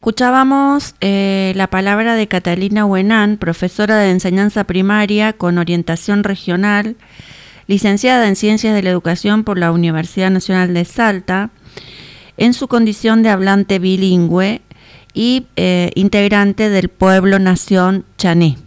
[0.04, 6.98] Escuchábamos eh, la palabra de Catalina Huenán, profesora de enseñanza primaria con orientación regional,
[7.68, 11.52] licenciada en Ciencias de la Educación por la Universidad Nacional de Salta,
[12.36, 14.60] en su condición de hablante bilingüe
[15.14, 18.58] y eh, integrante del pueblo nación chané.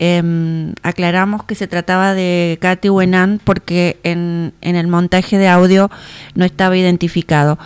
[0.00, 5.90] Em, aclaramos que se trataba de Katy Huenán porque en, el montaje de audio
[6.36, 7.58] no estaba identificado.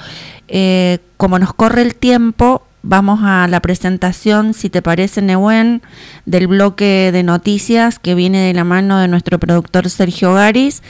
[0.55, 5.81] Eh, como nos corre el tiempo, vamos a la presentación, si te parece, Nehuen,
[6.27, 10.83] del bloque de noticias que viene de la mano de nuestro productor Sergio Garis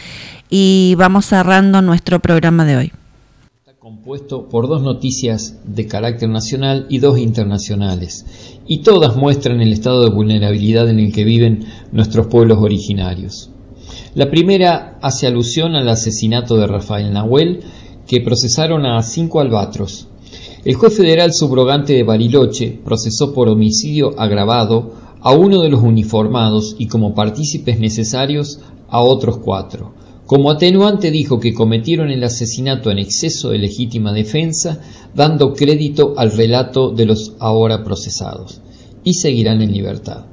[0.50, 2.92] y vamos cerrando nuestro programa de hoy.
[3.60, 8.26] Está compuesto por dos noticias de carácter nacional y dos internacionales,
[8.66, 13.52] y todas muestran el estado de vulnerabilidad en el que viven nuestros pueblos originarios.
[14.16, 17.60] La primera hace alusión al asesinato de Rafael Nahuel,
[18.12, 20.06] que procesaron a cinco albatros,
[20.66, 26.76] el juez federal subrogante de Bariloche procesó por homicidio agravado a uno de los uniformados
[26.78, 28.60] y como partícipes necesarios
[28.90, 29.94] a otros cuatro.
[30.26, 34.82] Como atenuante dijo que cometieron el asesinato en exceso de legítima defensa,
[35.14, 38.60] dando crédito al relato de los ahora procesados,
[39.04, 40.26] y seguirán en libertad.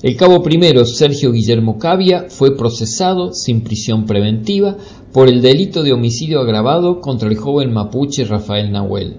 [0.00, 4.76] El cabo primero, Sergio Guillermo Cavia, fue procesado sin prisión preventiva
[5.12, 9.16] por el delito de homicidio agravado contra el joven mapuche Rafael Nahuel.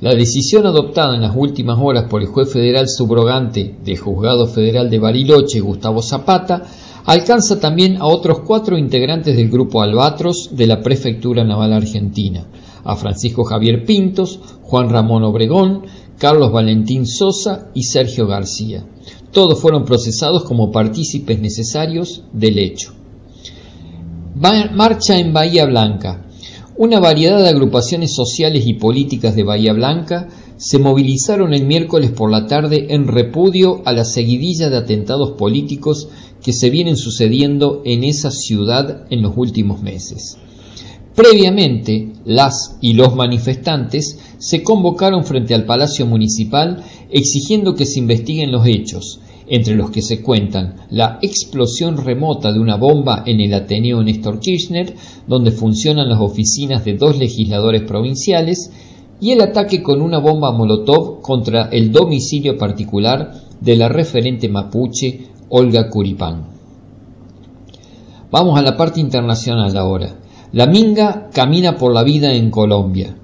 [0.00, 4.88] La decisión adoptada en las últimas horas por el juez federal subrogante del Juzgado Federal
[4.88, 6.62] de Bariloche, Gustavo Zapata,
[7.04, 12.46] alcanza también a otros cuatro integrantes del grupo Albatros de la Prefectura Naval Argentina,
[12.84, 15.82] a Francisco Javier Pintos, Juan Ramón Obregón,
[16.18, 18.84] Carlos Valentín Sosa y Sergio García.
[19.32, 22.99] Todos fueron procesados como partícipes necesarios del hecho.
[24.40, 26.24] Marcha en Bahía Blanca.
[26.78, 32.30] Una variedad de agrupaciones sociales y políticas de Bahía Blanca se movilizaron el miércoles por
[32.30, 36.08] la tarde en repudio a la seguidilla de atentados políticos
[36.42, 40.38] que se vienen sucediendo en esa ciudad en los últimos meses.
[41.14, 48.52] Previamente, las y los manifestantes se convocaron frente al Palacio Municipal exigiendo que se investiguen
[48.52, 49.20] los hechos
[49.50, 54.38] entre los que se cuentan la explosión remota de una bomba en el Ateneo Néstor
[54.38, 54.94] Kirchner,
[55.26, 58.70] donde funcionan las oficinas de dos legisladores provinciales,
[59.20, 65.26] y el ataque con una bomba Molotov contra el domicilio particular de la referente mapuche
[65.50, 66.46] Olga Curipán.
[68.30, 70.14] Vamos a la parte internacional ahora.
[70.52, 73.16] La Minga camina por la vida en Colombia.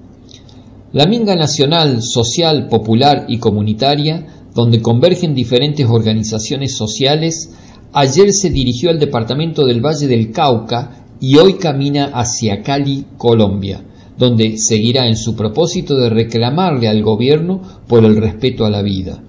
[0.93, 7.51] La Minga nacional, social, popular y comunitaria donde convergen diferentes organizaciones sociales,
[7.91, 13.83] ayer se dirigió al departamento del Valle del Cauca y hoy camina hacia Cali, Colombia,
[14.17, 19.21] donde seguirá en su propósito de reclamarle al gobierno por el respeto a la vida.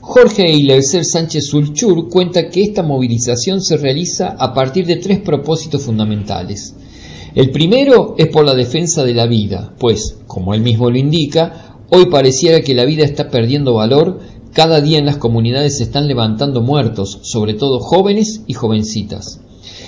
[0.00, 5.82] Jorge Eilercer Sánchez Sulchur cuenta que esta movilización se realiza a partir de tres propósitos
[5.82, 6.74] fundamentales.
[7.34, 11.78] El primero es por la defensa de la vida, pues, como él mismo lo indica,
[11.88, 14.20] hoy pareciera que la vida está perdiendo valor,
[14.52, 19.40] cada día en las comunidades se están levantando muertos, sobre todo jóvenes y jovencitas.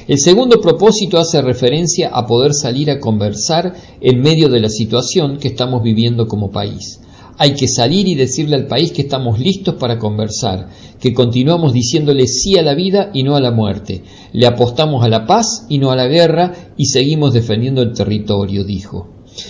[0.08, 5.36] El segundo propósito hace referencia a poder salir a conversar en medio de la situación
[5.36, 7.00] que estamos viviendo como país.
[7.36, 10.68] Hay que salir y decirle al país que estamos listos para conversar,
[11.00, 15.08] que continuamos diciéndole sí a la vida y no a la muerte, le apostamos a
[15.08, 19.08] la paz y no a la guerra y seguimos defendiendo el territorio, dijo.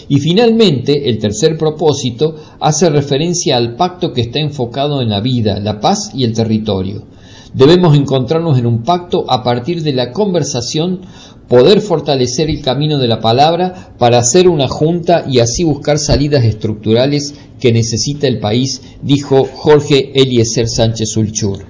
[0.08, 5.60] Y finalmente, el tercer propósito hace referencia al pacto que está enfocado en la vida,
[5.60, 7.04] la paz y el territorio.
[7.52, 11.02] Debemos encontrarnos en un pacto a partir de la conversación
[11.48, 16.44] poder fortalecer el camino de la palabra para hacer una junta y así buscar salidas
[16.44, 21.66] estructurales que necesita el país, dijo Jorge Eliezer Sánchez Ulchur.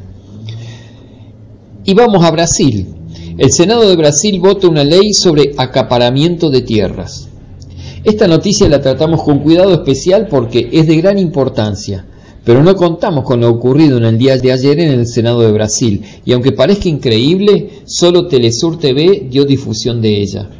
[1.85, 2.87] Y vamos a Brasil.
[3.37, 7.29] El Senado de Brasil vota una ley sobre acaparamiento de tierras.
[8.05, 12.07] Esta noticia la tratamos con cuidado especial porque es de gran importancia.
[12.45, 15.53] Pero no contamos con lo ocurrido en el día de ayer en el Senado de
[15.53, 20.51] Brasil, y aunque parezca increíble, solo Telesur TV dio difusión de ella.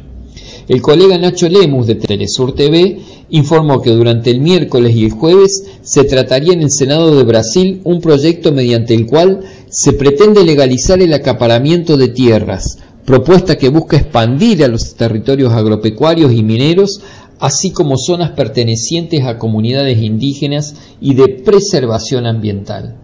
[0.67, 2.99] El colega Nacho Lemus de Telesur TV
[3.29, 7.81] informó que durante el miércoles y el jueves se trataría en el Senado de Brasil
[7.83, 13.97] un proyecto mediante el cual se pretende legalizar el acaparamiento de tierras, propuesta que busca
[13.97, 16.99] expandir a los territorios agropecuarios y mineros
[17.39, 22.97] así como zonas pertenecientes a comunidades indígenas y de preservación ambiental.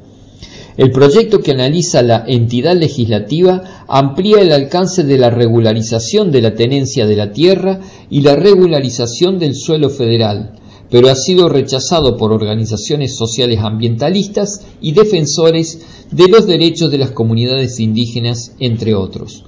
[0.77, 6.55] El proyecto que analiza la entidad legislativa amplía el alcance de la regularización de la
[6.55, 10.53] tenencia de la tierra y la regularización del suelo federal,
[10.89, 17.11] pero ha sido rechazado por organizaciones sociales ambientalistas y defensores de los derechos de las
[17.11, 19.43] comunidades indígenas, entre otros.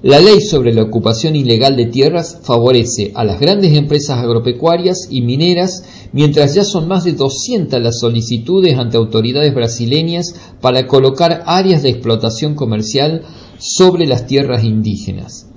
[0.00, 5.22] La ley sobre la ocupación ilegal de tierras favorece a las grandes empresas agropecuarias y
[5.22, 11.82] mineras, mientras ya son más de 200 las solicitudes ante autoridades brasileñas para colocar áreas
[11.82, 13.22] de explotación comercial
[13.58, 15.48] sobre las tierras indígenas.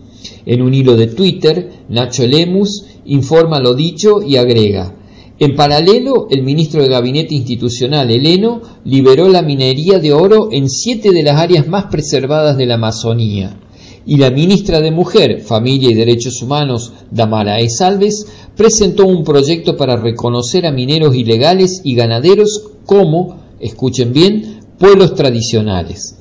[0.48, 4.96] En un hilo de Twitter, Nacho Lemus informa lo dicho y agrega,
[5.38, 11.12] en paralelo, el ministro de Gabinete Institucional, Heleno, liberó la minería de oro en siete
[11.12, 13.60] de las áreas más preservadas de la Amazonía
[14.06, 17.70] y la ministra de Mujer, Familia y Derechos Humanos, Damara E.
[17.70, 18.26] Salves,
[18.56, 26.18] presentó un proyecto para reconocer a mineros ilegales y ganaderos como, escuchen bien, pueblos tradicionales.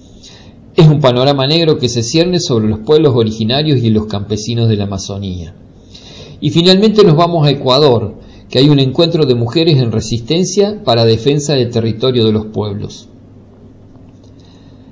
[0.77, 4.77] Es un panorama negro que se cierne sobre los pueblos originarios y los campesinos de
[4.77, 5.55] la Amazonía.
[6.41, 8.15] Y finalmente nos vamos a Ecuador,
[8.49, 13.09] que hay un encuentro de mujeres en resistencia para defensa del territorio de los pueblos.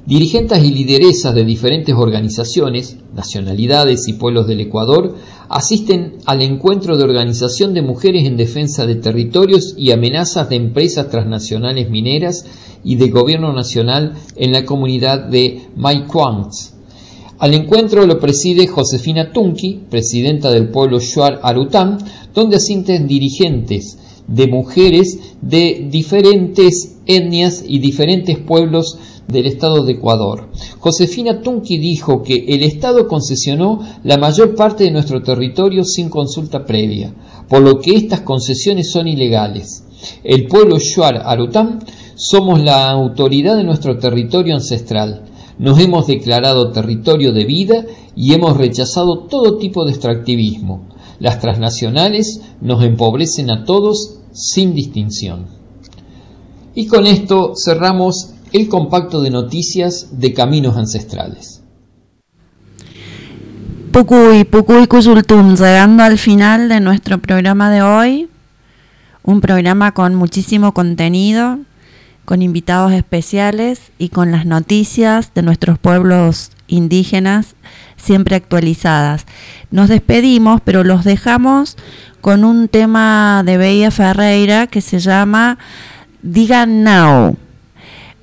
[0.09, 5.17] Dirigentes y lideresas de diferentes organizaciones, nacionalidades y pueblos del Ecuador
[5.51, 11.11] asisten al encuentro de organización de mujeres en defensa de territorios y amenazas de empresas
[11.11, 12.47] transnacionales mineras
[12.83, 16.73] y de gobierno nacional en la comunidad de Maiquans.
[17.39, 21.99] Al encuentro lo preside Josefina Tunki, presidenta del pueblo Shuar Arután,
[22.33, 28.99] donde asisten dirigentes de mujeres de diferentes etnias y diferentes pueblos
[29.29, 30.49] del Estado de Ecuador.
[30.79, 36.65] Josefina Tunki dijo que el Estado concesionó la mayor parte de nuestro territorio sin consulta
[36.65, 37.15] previa,
[37.47, 39.85] por lo que estas concesiones son ilegales.
[40.25, 41.81] El pueblo Shuar Arután
[42.15, 45.27] somos la autoridad de nuestro territorio ancestral.
[45.59, 47.85] Nos hemos declarado territorio de vida
[48.17, 50.89] y hemos rechazado todo tipo de extractivismo.
[51.21, 55.47] Las transnacionales nos empobrecen a todos sin distinción.
[56.75, 61.63] Y con esto cerramos el compacto de noticias de caminos ancestrales.
[63.93, 68.29] Pucuy, Pucuy Cusultum, llegando al final de nuestro programa de hoy,
[69.23, 71.59] un programa con muchísimo contenido,
[72.25, 77.57] con invitados especiales y con las noticias de nuestros pueblos indígenas
[77.97, 79.27] siempre actualizadas.
[79.71, 81.77] Nos despedimos, pero los dejamos
[82.21, 85.59] con un tema de Bella Ferreira que se llama
[86.23, 87.37] Diga Now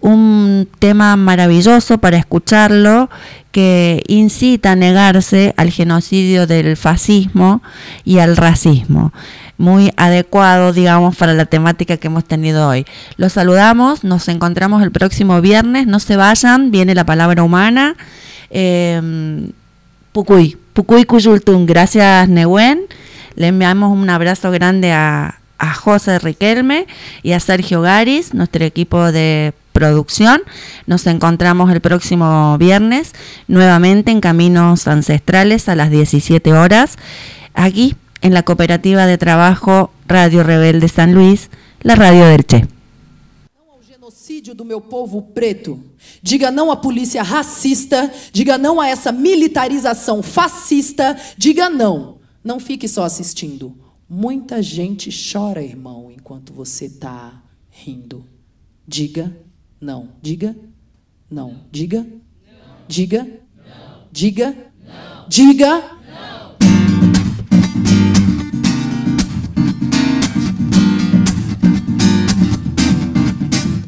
[0.05, 3.09] un tema maravilloso para escucharlo
[3.51, 7.63] que incita a negarse al genocidio del fascismo
[8.03, 9.11] y al racismo.
[9.57, 12.85] Muy adecuado, digamos, para la temática que hemos tenido hoy.
[13.17, 17.95] Los saludamos, nos encontramos el próximo viernes, no se vayan, viene la palabra humana.
[18.51, 19.49] Eh,
[20.11, 22.81] Pucuy, Pucuy Cuyultun, gracias Nehuen.
[23.35, 26.87] Le enviamos un abrazo grande a, a José Riquelme
[27.23, 30.41] y a Sergio Garis, nuestro equipo de producción.
[30.87, 33.13] Nos encontramos el próximo viernes
[33.47, 36.97] nuevamente en Caminos Ancestrales a las 17 horas,
[37.53, 41.49] aquí en la Cooperativa de Trabajo Radio Rebelde San Luis,
[41.81, 42.67] la radio del Che.
[44.35, 45.83] genocídio do meu povo preto.
[46.21, 52.17] Diga não à polícia racista, diga não a essa militarização fascista, diga não.
[52.43, 53.84] Não fique só assistindo.
[54.07, 57.41] Muita gente chora, irmão, enquanto você está
[57.71, 58.23] rindo.
[58.87, 59.35] Diga
[59.81, 60.09] não.
[60.21, 60.55] Diga
[61.29, 61.55] não.
[61.71, 62.05] Diga.
[62.87, 63.27] Diga.
[64.11, 64.55] Diga.
[65.27, 65.83] Diga.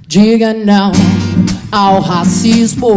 [0.08, 0.92] Diga não
[1.72, 2.90] ao racismo.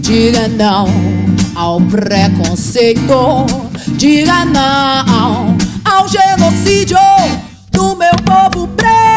[0.00, 0.86] Diga não
[1.56, 3.44] ao preconceito.
[3.98, 5.59] Diga não
[6.00, 6.96] ao genocídio
[7.70, 9.09] do meu povo preto.